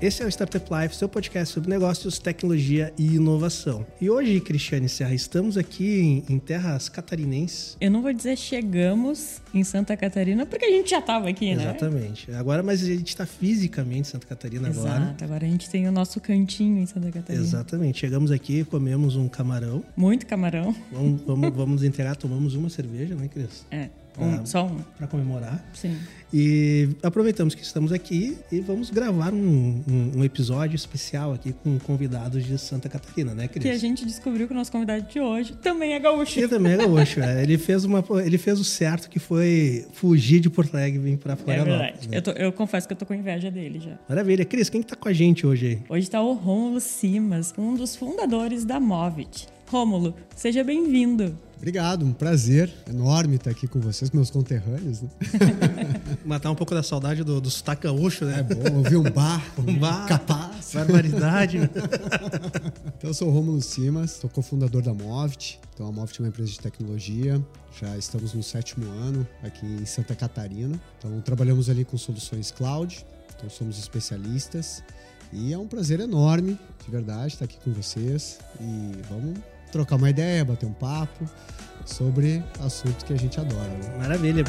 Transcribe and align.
Esse 0.00 0.22
é 0.22 0.26
o 0.26 0.28
Startup 0.28 0.64
Life, 0.72 0.94
seu 0.94 1.08
podcast 1.08 1.52
sobre 1.52 1.68
negócios, 1.70 2.18
tecnologia 2.20 2.92
e 2.96 3.16
inovação. 3.16 3.84
E 4.00 4.08
hoje, 4.08 4.40
Cristiane 4.40 4.88
Serra, 4.88 5.12
estamos 5.12 5.56
aqui 5.56 6.22
em, 6.28 6.38
terras 6.38 6.88
catarinenses. 6.88 7.76
Eu 7.80 7.90
não 7.90 8.00
vou 8.00 8.12
dizer 8.12 8.36
chegamos 8.36 9.40
em 9.52 9.64
Santa 9.64 9.96
Catarina, 9.96 10.46
porque 10.46 10.64
a 10.64 10.70
gente 10.70 10.90
já 10.90 11.00
estava 11.00 11.28
aqui, 11.28 11.54
né? 11.54 11.64
Exatamente. 11.64 12.30
Agora, 12.32 12.62
mas 12.62 12.80
a 12.82 12.86
gente 12.86 13.08
está 13.08 13.26
fisicamente 13.26 14.00
em 14.00 14.04
Santa 14.04 14.26
Catarina 14.26 14.68
Exato. 14.68 14.86
agora. 14.86 15.04
Exato, 15.04 15.24
agora 15.24 15.46
a 15.46 15.48
gente 15.48 15.68
tem 15.68 15.88
o 15.88 15.92
nosso 15.92 16.20
cantinho 16.20 16.78
em 16.78 16.86
Santa 16.86 17.10
Catarina. 17.10 17.44
Exatamente. 17.44 17.98
Chegamos 17.98 18.30
aqui, 18.30 18.64
comemos 18.64 19.16
um 19.16 19.28
camarão. 19.28 19.82
Muito 19.96 20.26
camarão. 20.26 20.74
Vamos, 20.92 21.22
vamos, 21.22 21.50
vamos 21.56 21.82
entregar, 21.82 22.14
tomamos 22.14 22.54
uma 22.54 22.70
cerveja, 22.70 23.16
né, 23.16 23.26
Cris? 23.26 23.66
É. 23.70 23.88
Um, 24.20 24.46
só 24.46 24.66
um. 24.66 24.78
Para 24.96 25.06
comemorar. 25.06 25.64
Sim. 25.72 25.96
E 26.32 26.90
aproveitamos 27.02 27.54
que 27.54 27.62
estamos 27.62 27.90
aqui 27.90 28.36
e 28.52 28.60
vamos 28.60 28.90
gravar 28.90 29.32
um, 29.32 29.82
um, 29.88 30.18
um, 30.18 30.24
episódio 30.24 30.76
especial 30.76 31.32
aqui 31.32 31.54
com 31.54 31.78
convidados 31.78 32.44
de 32.44 32.58
Santa 32.58 32.88
Catarina, 32.88 33.34
né, 33.34 33.48
Cris? 33.48 33.62
Que 33.62 33.70
a 33.70 33.78
gente 33.78 34.04
descobriu 34.04 34.46
que 34.46 34.52
o 34.52 34.56
nosso 34.56 34.70
convidado 34.70 35.06
de 35.08 35.20
hoje 35.20 35.54
também 35.54 35.94
é 35.94 35.98
gaúcho. 35.98 36.38
Ele 36.38 36.48
também 36.48 36.72
é 36.72 36.76
gaúcho, 36.76 37.20
é. 37.20 37.42
Ele 37.42 37.56
fez, 37.56 37.84
uma, 37.84 38.04
ele 38.22 38.36
fez 38.36 38.60
o 38.60 38.64
certo 38.64 39.08
que 39.08 39.18
foi 39.18 39.86
fugir 39.92 40.40
de 40.40 40.50
Porto 40.50 40.74
Alegre 40.74 40.98
e 40.98 41.02
vir 41.02 41.16
para 41.16 41.34
Florianópolis. 41.34 41.80
É 41.80 41.84
verdade. 41.84 42.08
Né? 42.08 42.16
Eu, 42.18 42.22
tô, 42.22 42.30
eu, 42.32 42.52
confesso 42.52 42.86
que 42.86 42.92
eu 42.92 42.98
tô 42.98 43.06
com 43.06 43.14
inveja 43.14 43.50
dele 43.50 43.80
já. 43.80 43.98
Maravilha. 44.06 44.44
Cris, 44.44 44.68
quem 44.68 44.82
que 44.82 44.88
tá 44.88 44.96
com 44.96 45.08
a 45.08 45.12
gente 45.14 45.46
hoje 45.46 45.66
aí? 45.66 45.78
Hoje 45.88 46.04
está 46.04 46.20
o 46.20 46.34
Rômulo 46.34 46.80
Simas, 46.80 47.54
um 47.56 47.74
dos 47.74 47.96
fundadores 47.96 48.66
da 48.66 48.78
Movit. 48.78 49.46
Rômulo, 49.70 50.14
seja 50.36 50.62
bem-vindo. 50.62 51.47
Obrigado, 51.58 52.06
um 52.06 52.12
prazer 52.12 52.72
enorme 52.88 53.34
estar 53.34 53.50
aqui 53.50 53.66
com 53.66 53.80
vocês, 53.80 54.12
meus 54.12 54.30
conterrâneos. 54.30 55.02
Né? 55.02 55.08
Matar 56.24 56.52
um 56.52 56.54
pouco 56.54 56.72
da 56.72 56.84
saudade 56.84 57.24
do, 57.24 57.40
do 57.40 57.50
sotaque 57.50 57.82
gaúcho, 57.82 58.24
né? 58.24 58.38
É 58.38 58.42
bom 58.42 58.76
ouvir 58.76 58.96
um 58.96 59.02
bar, 59.02 59.44
um 59.58 59.76
bar, 59.76 60.06
capaz. 60.06 60.72
Barbaridade. 60.72 61.58
então, 62.96 63.10
eu 63.10 63.14
sou 63.14 63.28
o 63.28 63.32
Rômulo 63.32 63.60
Simas, 63.60 64.12
sou 64.12 64.30
cofundador 64.30 64.82
da 64.82 64.94
Movit. 64.94 65.58
Então, 65.74 65.88
a 65.88 65.92
Movit 65.92 66.20
é 66.20 66.22
uma 66.22 66.28
empresa 66.28 66.52
de 66.52 66.60
tecnologia. 66.60 67.44
Já 67.80 67.98
estamos 67.98 68.34
no 68.34 68.42
sétimo 68.42 68.86
ano 68.86 69.26
aqui 69.42 69.66
em 69.66 69.84
Santa 69.84 70.14
Catarina. 70.14 70.80
Então, 70.98 71.20
trabalhamos 71.22 71.68
ali 71.68 71.84
com 71.84 71.98
soluções 71.98 72.52
cloud. 72.52 73.04
Então, 73.36 73.50
somos 73.50 73.80
especialistas. 73.80 74.80
E 75.32 75.52
é 75.52 75.58
um 75.58 75.66
prazer 75.66 75.98
enorme, 75.98 76.56
de 76.84 76.90
verdade, 76.90 77.34
estar 77.34 77.46
aqui 77.46 77.58
com 77.64 77.72
vocês. 77.72 78.38
E 78.60 78.92
vamos 79.10 79.38
trocar 79.68 79.96
uma 79.96 80.10
ideia, 80.10 80.44
bater 80.44 80.66
um 80.66 80.72
papo 80.72 81.24
sobre 81.84 82.42
assuntos 82.60 83.02
que 83.02 83.12
a 83.12 83.18
gente 83.18 83.40
adora. 83.40 83.68
Né? 83.68 83.96
Maravilha. 83.98 84.44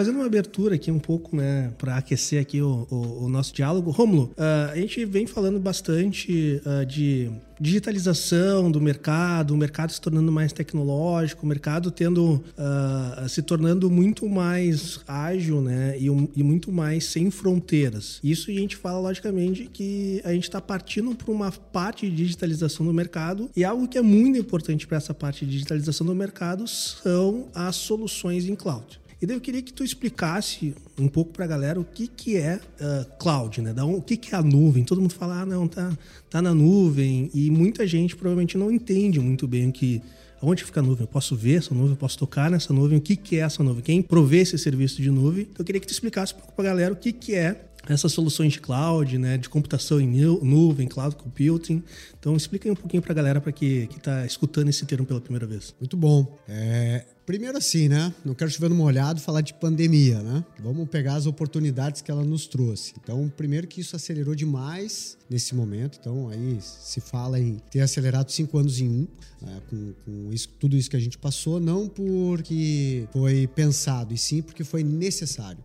Fazendo 0.00 0.16
uma 0.16 0.24
abertura 0.24 0.76
aqui 0.76 0.90
um 0.90 0.98
pouco, 0.98 1.36
né, 1.36 1.74
para 1.76 1.98
aquecer 1.98 2.40
aqui 2.40 2.62
o, 2.62 2.86
o, 2.90 3.24
o, 3.24 3.28
nosso 3.28 3.52
diálogo. 3.52 3.90
Rômulo, 3.90 4.32
uh, 4.32 4.72
a 4.72 4.76
gente 4.76 5.04
vem 5.04 5.26
falando 5.26 5.60
bastante 5.60 6.58
uh, 6.64 6.86
de 6.86 7.30
digitalização 7.60 8.70
do 8.70 8.80
mercado, 8.80 9.52
o 9.52 9.58
mercado 9.58 9.92
se 9.92 10.00
tornando 10.00 10.32
mais 10.32 10.54
tecnológico, 10.54 11.44
o 11.44 11.46
mercado 11.46 11.90
tendo 11.90 12.42
uh, 12.56 13.28
se 13.28 13.42
tornando 13.42 13.90
muito 13.90 14.26
mais 14.26 15.00
ágil, 15.06 15.60
né, 15.60 15.94
e, 15.98 16.06
e, 16.06 16.42
muito 16.42 16.72
mais 16.72 17.04
sem 17.04 17.30
fronteiras. 17.30 18.20
Isso 18.24 18.50
a 18.50 18.54
gente 18.54 18.76
fala 18.76 19.00
logicamente 19.00 19.68
que 19.70 20.22
a 20.24 20.32
gente 20.32 20.44
está 20.44 20.62
partindo 20.62 21.14
para 21.14 21.30
uma 21.30 21.52
parte 21.52 22.08
de 22.08 22.16
digitalização 22.16 22.86
do 22.86 22.94
mercado 22.94 23.50
e 23.54 23.64
algo 23.66 23.86
que 23.86 23.98
é 23.98 24.02
muito 24.02 24.38
importante 24.38 24.86
para 24.86 24.96
essa 24.96 25.12
parte 25.12 25.44
de 25.44 25.52
digitalização 25.52 26.06
do 26.06 26.14
mercado 26.14 26.66
são 26.66 27.48
as 27.54 27.76
soluções 27.76 28.48
em 28.48 28.54
cloud. 28.54 28.98
E 29.20 29.26
daí 29.26 29.36
eu 29.36 29.40
queria 29.40 29.60
que 29.60 29.72
tu 29.72 29.84
explicasse 29.84 30.74
um 30.98 31.06
pouco 31.06 31.32
para 31.32 31.44
a 31.44 31.48
galera 31.48 31.78
o 31.78 31.84
que, 31.84 32.08
que 32.08 32.36
é 32.36 32.56
uh, 32.56 33.18
cloud, 33.18 33.60
né? 33.60 33.74
O 33.82 34.00
que, 34.00 34.16
que 34.16 34.34
é 34.34 34.38
a 34.38 34.42
nuvem. 34.42 34.82
Todo 34.82 35.00
mundo 35.00 35.12
fala, 35.12 35.42
ah, 35.42 35.46
não, 35.46 35.68
tá, 35.68 35.92
tá 36.30 36.40
na 36.40 36.54
nuvem. 36.54 37.30
E 37.34 37.50
muita 37.50 37.86
gente 37.86 38.16
provavelmente 38.16 38.56
não 38.56 38.70
entende 38.70 39.20
muito 39.20 39.46
bem 39.46 39.68
o 39.68 39.72
que, 39.72 40.00
Onde 40.42 40.64
fica 40.64 40.80
a 40.80 40.82
nuvem? 40.82 41.02
Eu 41.02 41.06
posso 41.06 41.36
ver 41.36 41.58
essa 41.58 41.74
nuvem? 41.74 41.90
Eu 41.90 41.96
posso 41.96 42.18
tocar 42.18 42.50
nessa 42.50 42.72
nuvem? 42.72 42.96
O 42.96 43.00
que, 43.00 43.14
que 43.14 43.36
é 43.36 43.40
essa 43.40 43.62
nuvem? 43.62 43.82
Quem 43.82 44.00
provê 44.00 44.38
esse 44.38 44.56
serviço 44.56 45.02
de 45.02 45.10
nuvem? 45.10 45.46
Eu 45.58 45.64
queria 45.64 45.78
que 45.78 45.86
tu 45.86 45.92
explicasse 45.92 46.32
um 46.32 46.38
pouco 46.38 46.54
para 46.54 46.64
a 46.64 46.68
galera 46.68 46.94
o 46.94 46.96
que, 46.96 47.12
que 47.12 47.34
é 47.34 47.69
essas 47.88 48.12
soluções 48.12 48.52
de 48.52 48.60
cloud, 48.60 49.18
né, 49.18 49.38
de 49.38 49.48
computação 49.48 50.00
em 50.00 50.08
nuvem, 50.42 50.86
cloud 50.86 51.16
computing. 51.16 51.82
Então 52.18 52.36
explica 52.36 52.68
aí 52.68 52.72
um 52.72 52.76
pouquinho 52.76 53.02
para 53.02 53.12
a 53.12 53.14
galera 53.14 53.40
para 53.40 53.52
que 53.52 53.88
está 53.96 54.26
escutando 54.26 54.68
esse 54.68 54.84
termo 54.84 55.06
pela 55.06 55.20
primeira 55.20 55.46
vez. 55.46 55.74
Muito 55.80 55.96
bom. 55.96 56.38
É, 56.48 57.04
primeiro 57.24 57.56
assim, 57.56 57.88
né? 57.88 58.12
Não 58.24 58.34
quero 58.34 58.50
chover 58.50 58.68
no 58.68 58.76
molhado 58.76 59.20
falar 59.20 59.40
de 59.40 59.54
pandemia, 59.54 60.22
né? 60.22 60.44
Vamos 60.58 60.88
pegar 60.88 61.14
as 61.14 61.26
oportunidades 61.26 62.02
que 62.02 62.10
ela 62.10 62.24
nos 62.24 62.46
trouxe. 62.46 62.92
Então, 63.02 63.32
primeiro 63.34 63.66
que 63.66 63.80
isso 63.80 63.96
acelerou 63.96 64.34
demais 64.34 65.16
nesse 65.28 65.54
momento. 65.54 65.98
Então, 66.00 66.28
aí 66.28 66.58
se 66.60 67.00
fala 67.00 67.38
em 67.38 67.58
ter 67.70 67.80
acelerado 67.80 68.30
cinco 68.30 68.58
anos 68.58 68.80
em 68.80 68.88
um, 68.88 69.08
né? 69.40 69.60
com, 69.70 69.92
com 70.04 70.32
isso, 70.32 70.48
tudo 70.58 70.76
isso 70.76 70.90
que 70.90 70.96
a 70.96 71.00
gente 71.00 71.16
passou, 71.16 71.58
não 71.58 71.88
porque 71.88 73.08
foi 73.12 73.46
pensado, 73.46 74.12
e 74.12 74.18
sim 74.18 74.42
porque 74.42 74.64
foi 74.64 74.82
necessário. 74.82 75.62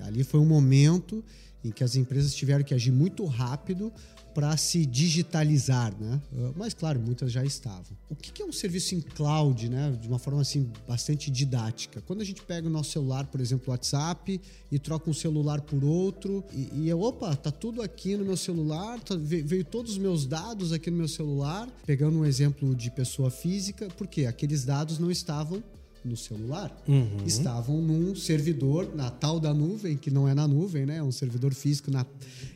Ali 0.00 0.22
foi 0.22 0.38
um 0.38 0.46
momento 0.46 1.24
em 1.64 1.70
que 1.70 1.82
as 1.82 1.96
empresas 1.96 2.34
tiveram 2.34 2.64
que 2.64 2.74
agir 2.74 2.92
muito 2.92 3.24
rápido 3.24 3.92
para 4.34 4.56
se 4.56 4.86
digitalizar, 4.86 5.92
né? 5.98 6.20
Mas 6.54 6.72
claro, 6.72 7.00
muitas 7.00 7.32
já 7.32 7.44
estavam. 7.44 7.96
O 8.08 8.14
que 8.14 8.40
é 8.40 8.44
um 8.44 8.52
serviço 8.52 8.94
em 8.94 9.00
cloud, 9.00 9.68
né? 9.68 9.98
De 10.00 10.06
uma 10.06 10.18
forma 10.18 10.40
assim 10.40 10.70
bastante 10.86 11.28
didática. 11.28 12.00
Quando 12.02 12.20
a 12.20 12.24
gente 12.24 12.42
pega 12.42 12.68
o 12.68 12.70
nosso 12.70 12.92
celular, 12.92 13.26
por 13.26 13.40
exemplo, 13.40 13.64
o 13.66 13.70
WhatsApp, 13.72 14.40
e 14.70 14.78
troca 14.78 15.10
um 15.10 15.14
celular 15.14 15.60
por 15.60 15.82
outro, 15.82 16.44
e, 16.52 16.86
e 16.86 16.94
opa, 16.94 17.34
tá 17.34 17.50
tudo 17.50 17.82
aqui 17.82 18.16
no 18.16 18.24
meu 18.24 18.36
celular, 18.36 19.00
tá, 19.00 19.16
veio 19.18 19.64
todos 19.64 19.92
os 19.92 19.98
meus 19.98 20.24
dados 20.24 20.72
aqui 20.72 20.88
no 20.88 20.98
meu 20.98 21.08
celular. 21.08 21.68
Pegando 21.84 22.18
um 22.18 22.24
exemplo 22.24 22.76
de 22.76 22.92
pessoa 22.92 23.32
física, 23.32 23.88
porque 23.96 24.24
aqueles 24.26 24.64
dados 24.64 25.00
não 25.00 25.10
estavam 25.10 25.62
no 26.04 26.16
celular 26.16 26.76
uhum. 26.86 27.24
estavam 27.26 27.80
num 27.80 28.14
servidor 28.14 28.94
na 28.94 29.10
tal 29.10 29.38
da 29.40 29.52
nuvem, 29.52 29.96
que 29.96 30.10
não 30.10 30.28
é 30.28 30.34
na 30.34 30.46
nuvem, 30.46 30.86
né? 30.86 30.98
É 30.98 31.02
um 31.02 31.12
servidor 31.12 31.54
físico 31.54 31.90
na, 31.90 32.06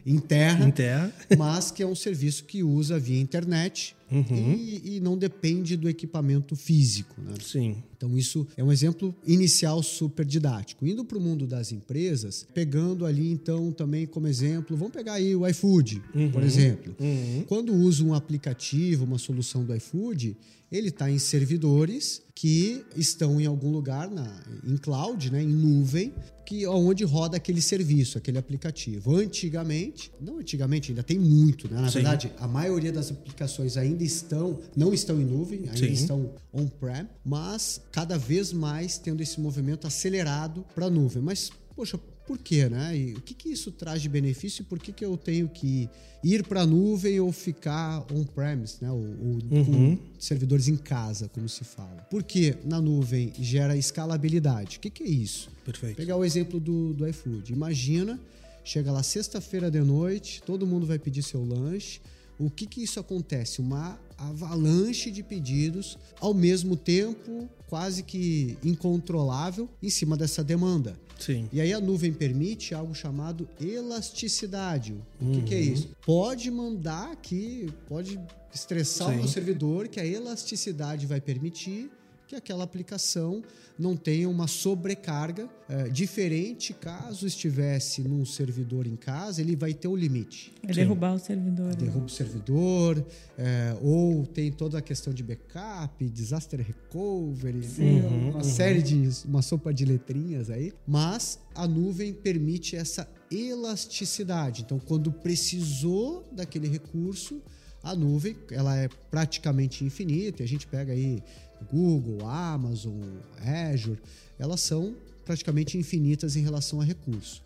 em 0.06 0.18
terra, 0.18 0.66
em 0.66 0.70
terra. 0.70 1.12
mas 1.36 1.70
que 1.70 1.82
é 1.82 1.86
um 1.86 1.94
serviço 1.94 2.44
que 2.44 2.62
usa 2.62 2.98
via 2.98 3.20
internet 3.20 3.96
uhum. 4.12 4.52
e, 4.52 4.96
e, 4.96 5.00
não 5.00 5.16
depende 5.16 5.76
do 5.76 5.88
equipamento 5.88 6.54
físico. 6.54 7.20
Né? 7.20 7.34
Sim. 7.42 7.82
Então, 7.96 8.16
isso 8.16 8.46
é 8.56 8.62
um 8.62 8.70
exemplo 8.70 9.14
inicial 9.26 9.82
super 9.82 10.26
didático. 10.26 10.86
Indo 10.86 11.04
para 11.04 11.16
o 11.16 11.20
mundo 11.20 11.46
das 11.46 11.72
empresas, 11.72 12.46
pegando 12.52 13.06
ali, 13.06 13.30
então, 13.30 13.72
também 13.72 14.06
como 14.06 14.26
exemplo, 14.26 14.76
vamos 14.76 14.92
pegar 14.92 15.14
aí 15.14 15.34
o 15.34 15.46
iFood, 15.46 16.02
uhum. 16.14 16.30
por 16.30 16.42
exemplo. 16.42 16.94
Uhum. 17.00 17.44
Quando 17.46 17.72
usa 17.72 18.04
um 18.04 18.12
aplicativo, 18.12 19.04
uma 19.04 19.18
solução 19.18 19.64
do 19.64 19.74
iFood, 19.74 20.36
ele 20.70 20.88
está 20.88 21.10
em 21.10 21.18
servidores 21.18 22.22
que 22.34 22.82
estão 22.96 23.40
em 23.40 23.46
algum 23.46 23.70
lugar 23.70 24.10
na, 24.10 24.42
em 24.64 24.76
cloud, 24.78 25.30
né, 25.30 25.42
em 25.42 25.46
nuvem, 25.46 26.12
que 26.44 26.66
onde 26.66 27.04
roda 27.04 27.36
aquele 27.36 27.60
serviço, 27.60 28.18
aquele 28.18 28.38
aplicativo. 28.38 29.14
Antigamente, 29.16 30.12
não 30.20 30.38
antigamente, 30.38 30.90
ainda 30.90 31.02
tem 31.02 31.18
muito, 31.18 31.72
né? 31.72 31.80
Na 31.80 31.88
Sim. 31.88 31.94
verdade, 31.94 32.32
a 32.38 32.48
maioria 32.48 32.92
das 32.92 33.10
aplicações 33.10 33.76
ainda 33.76 34.02
estão, 34.02 34.58
não 34.76 34.92
estão 34.92 35.20
em 35.20 35.24
nuvem, 35.24 35.60
ainda 35.60 35.76
Sim. 35.76 35.92
estão 35.92 36.34
on-prem, 36.52 37.08
mas 37.24 37.80
cada 37.90 38.18
vez 38.18 38.52
mais 38.52 38.98
tendo 38.98 39.22
esse 39.22 39.40
movimento 39.40 39.86
acelerado 39.86 40.64
para 40.74 40.86
a 40.86 40.90
nuvem. 40.90 41.22
Mas, 41.22 41.50
poxa, 41.74 41.98
por 42.32 42.38
quê, 42.38 42.66
né? 42.66 42.96
E 42.96 43.12
o 43.12 43.20
que, 43.20 43.34
que 43.34 43.50
isso 43.50 43.70
traz 43.70 44.00
de 44.00 44.08
benefício 44.08 44.62
e 44.62 44.64
por 44.64 44.78
que, 44.78 44.90
que 44.90 45.04
eu 45.04 45.18
tenho 45.18 45.50
que 45.50 45.86
ir 46.24 46.42
para 46.44 46.62
a 46.62 46.66
nuvem 46.66 47.20
ou 47.20 47.30
ficar 47.30 48.06
on-premise, 48.10 48.76
né? 48.80 48.90
Ou, 48.90 48.96
ou 48.96 49.38
uhum. 49.50 49.64
com 49.64 49.98
servidores 50.18 50.66
em 50.66 50.76
casa, 50.76 51.28
como 51.28 51.46
se 51.46 51.62
fala. 51.62 52.06
Porque 52.10 52.56
na 52.64 52.80
nuvem 52.80 53.34
gera 53.38 53.76
escalabilidade. 53.76 54.78
O 54.78 54.80
que, 54.80 54.88
que 54.88 55.02
é 55.02 55.08
isso? 55.08 55.50
Perfeito. 55.62 55.96
Pegar 55.96 56.16
o 56.16 56.24
exemplo 56.24 56.58
do, 56.58 56.94
do 56.94 57.06
iFood. 57.06 57.52
Imagina, 57.52 58.18
chega 58.64 58.90
lá 58.90 59.02
sexta-feira 59.02 59.70
de 59.70 59.80
noite, 59.80 60.42
todo 60.42 60.66
mundo 60.66 60.86
vai 60.86 60.98
pedir 60.98 61.22
seu 61.22 61.44
lanche, 61.44 62.00
o 62.38 62.48
que, 62.48 62.64
que 62.66 62.82
isso 62.82 62.98
acontece? 62.98 63.60
Uma 63.60 64.00
avalanche 64.28 65.10
de 65.10 65.22
pedidos 65.22 65.98
ao 66.20 66.32
mesmo 66.34 66.76
tempo, 66.76 67.48
quase 67.68 68.02
que 68.02 68.56
incontrolável, 68.62 69.68
em 69.82 69.88
cima 69.90 70.16
dessa 70.16 70.42
demanda. 70.44 70.98
Sim. 71.18 71.48
E 71.52 71.60
aí 71.60 71.72
a 71.72 71.80
nuvem 71.80 72.12
permite 72.12 72.74
algo 72.74 72.94
chamado 72.94 73.48
elasticidade. 73.60 74.94
O 75.20 75.30
que, 75.32 75.42
que 75.42 75.54
é 75.54 75.58
Uhum. 75.58 75.72
isso? 75.72 75.88
Pode 76.04 76.50
mandar 76.50 77.10
aqui, 77.12 77.68
pode 77.88 78.18
estressar 78.52 79.08
Sim. 79.08 79.14
o 79.14 79.18
meu 79.18 79.28
servidor, 79.28 79.88
que 79.88 80.00
a 80.00 80.06
elasticidade 80.06 81.06
vai 81.06 81.20
permitir 81.20 81.90
que 82.32 82.36
aquela 82.36 82.64
aplicação 82.64 83.42
não 83.78 83.94
tenha 83.94 84.28
uma 84.28 84.46
sobrecarga. 84.46 85.48
É, 85.68 85.88
diferente 85.88 86.72
caso 86.72 87.26
estivesse 87.26 88.02
num 88.02 88.24
servidor 88.24 88.86
em 88.86 88.96
casa, 88.96 89.40
ele 89.40 89.54
vai 89.54 89.74
ter 89.74 89.88
um 89.88 89.96
limite. 89.96 90.54
É 90.66 90.72
derrubar 90.72 91.14
o 91.14 91.18
servidor. 91.18 91.66
né? 91.66 91.74
Derruba 91.74 92.06
o 92.06 92.08
servidor, 92.08 93.04
é, 93.36 93.76
ou 93.82 94.26
tem 94.26 94.50
toda 94.50 94.78
a 94.78 94.82
questão 94.82 95.12
de 95.12 95.22
backup, 95.22 96.08
disaster 96.08 96.60
recovery, 96.60 97.66
né? 97.78 98.02
Uhum, 98.02 98.30
uma 98.30 98.44
série 98.44 98.82
de. 98.82 99.08
uma 99.26 99.42
sopa 99.42 99.72
de 99.72 99.84
letrinhas 99.84 100.48
aí. 100.48 100.72
Mas 100.86 101.38
a 101.54 101.66
nuvem 101.66 102.12
permite 102.14 102.76
essa 102.76 103.08
elasticidade. 103.30 104.62
Então, 104.62 104.78
quando 104.78 105.12
precisou 105.12 106.24
daquele 106.32 106.68
recurso, 106.68 107.42
a 107.82 107.94
nuvem 107.94 108.36
ela 108.50 108.76
é 108.76 108.88
praticamente 109.10 109.84
infinita. 109.84 110.42
E 110.42 110.44
a 110.44 110.48
gente 110.48 110.66
pega 110.66 110.92
aí 110.92 111.22
Google, 111.62 112.26
Amazon, 112.26 113.02
Azure, 113.38 113.98
elas 114.38 114.60
são 114.60 114.94
praticamente 115.24 115.78
infinitas 115.78 116.36
em 116.36 116.42
relação 116.42 116.80
a 116.80 116.84
recurso. 116.84 117.42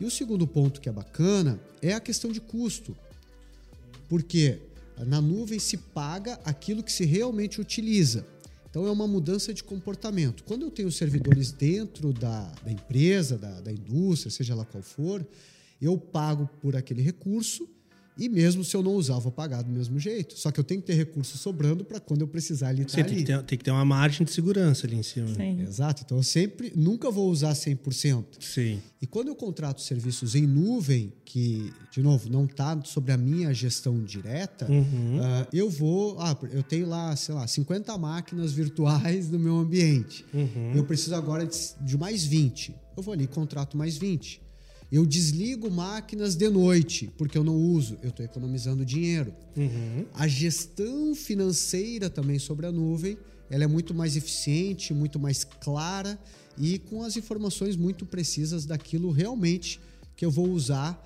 E 0.00 0.04
o 0.04 0.10
segundo 0.10 0.46
ponto 0.46 0.80
que 0.80 0.88
é 0.88 0.92
bacana 0.92 1.60
é 1.82 1.92
a 1.92 2.00
questão 2.00 2.32
de 2.32 2.40
custo. 2.40 2.96
Porque 4.08 4.58
na 5.06 5.20
nuvem 5.20 5.58
se 5.58 5.76
paga 5.76 6.38
aquilo 6.44 6.82
que 6.82 6.92
se 6.92 7.04
realmente 7.04 7.60
utiliza. 7.60 8.26
Então 8.68 8.86
é 8.86 8.90
uma 8.90 9.06
mudança 9.06 9.52
de 9.52 9.64
comportamento. 9.64 10.44
Quando 10.44 10.62
eu 10.62 10.70
tenho 10.70 10.90
servidores 10.92 11.50
dentro 11.50 12.12
da, 12.12 12.52
da 12.64 12.70
empresa, 12.70 13.36
da, 13.36 13.60
da 13.60 13.72
indústria, 13.72 14.30
seja 14.30 14.54
lá 14.54 14.64
qual 14.64 14.82
for, 14.82 15.26
eu 15.82 15.98
pago 15.98 16.48
por 16.60 16.76
aquele 16.76 17.02
recurso 17.02 17.68
e 18.20 18.28
mesmo 18.28 18.62
se 18.62 18.76
eu 18.76 18.82
não 18.82 18.92
usar, 18.94 19.14
eu 19.14 19.20
vou 19.20 19.32
pagar 19.32 19.62
do 19.62 19.70
mesmo 19.70 19.98
jeito. 19.98 20.38
Só 20.38 20.50
que 20.52 20.60
eu 20.60 20.64
tenho 20.64 20.80
que 20.80 20.86
ter 20.88 20.94
recurso 20.94 21.38
sobrando 21.38 21.84
para 21.84 21.98
quando 21.98 22.20
eu 22.20 22.28
precisar 22.28 22.70
ele 22.72 22.82
estar 22.82 22.98
Sim, 22.98 23.04
tem, 23.04 23.12
ali. 23.14 23.20
que 23.22 23.26
ter, 23.32 23.42
tem 23.44 23.58
que 23.58 23.64
ter 23.64 23.70
uma 23.70 23.84
margem 23.84 24.24
de 24.26 24.32
segurança 24.32 24.86
ali 24.86 24.96
em 24.96 25.02
cima. 25.02 25.28
Sim. 25.34 25.62
Exato. 25.62 26.02
Então 26.04 26.18
eu 26.18 26.22
sempre, 26.22 26.72
nunca 26.76 27.10
vou 27.10 27.30
usar 27.30 27.52
100%. 27.54 28.24
Sim. 28.38 28.80
E 29.00 29.06
quando 29.06 29.28
eu 29.28 29.34
contrato 29.34 29.80
serviços 29.80 30.34
em 30.34 30.46
nuvem, 30.46 31.12
que, 31.24 31.72
de 31.90 32.02
novo, 32.02 32.28
não 32.28 32.44
está 32.44 32.78
sobre 32.84 33.12
a 33.12 33.16
minha 33.16 33.54
gestão 33.54 34.02
direta, 34.02 34.70
Uhum. 34.70 35.18
ah, 35.22 35.46
eu 35.52 35.70
vou. 35.70 36.20
Ah, 36.20 36.36
eu 36.52 36.62
tenho 36.62 36.86
lá, 36.88 37.14
sei 37.16 37.34
lá, 37.34 37.46
50 37.46 37.96
máquinas 37.96 38.52
virtuais 38.52 39.30
no 39.30 39.38
meu 39.38 39.56
ambiente. 39.56 40.24
Uhum. 40.34 40.72
Eu 40.74 40.84
preciso 40.84 41.14
agora 41.14 41.46
de, 41.46 41.56
de 41.80 41.96
mais 41.96 42.24
20. 42.24 42.74
Eu 42.96 43.02
vou 43.02 43.14
ali 43.14 43.24
e 43.24 43.26
contrato 43.28 43.76
mais 43.78 43.96
20. 43.96 44.42
Eu 44.90 45.06
desligo 45.06 45.70
máquinas 45.70 46.34
de 46.34 46.48
noite, 46.48 47.10
porque 47.16 47.38
eu 47.38 47.44
não 47.44 47.56
uso, 47.56 47.96
eu 48.02 48.10
estou 48.10 48.24
economizando 48.24 48.84
dinheiro. 48.84 49.32
Uhum. 49.56 50.04
A 50.14 50.26
gestão 50.26 51.14
financeira 51.14 52.10
também 52.10 52.38
sobre 52.38 52.66
a 52.66 52.72
nuvem, 52.72 53.16
ela 53.48 53.64
é 53.64 53.66
muito 53.66 53.94
mais 53.94 54.16
eficiente, 54.16 54.92
muito 54.92 55.18
mais 55.18 55.44
clara 55.44 56.18
e 56.58 56.78
com 56.78 57.02
as 57.02 57.16
informações 57.16 57.76
muito 57.76 58.04
precisas 58.04 58.66
daquilo 58.66 59.10
realmente 59.10 59.80
que 60.16 60.24
eu 60.24 60.30
vou 60.30 60.50
usar 60.50 61.00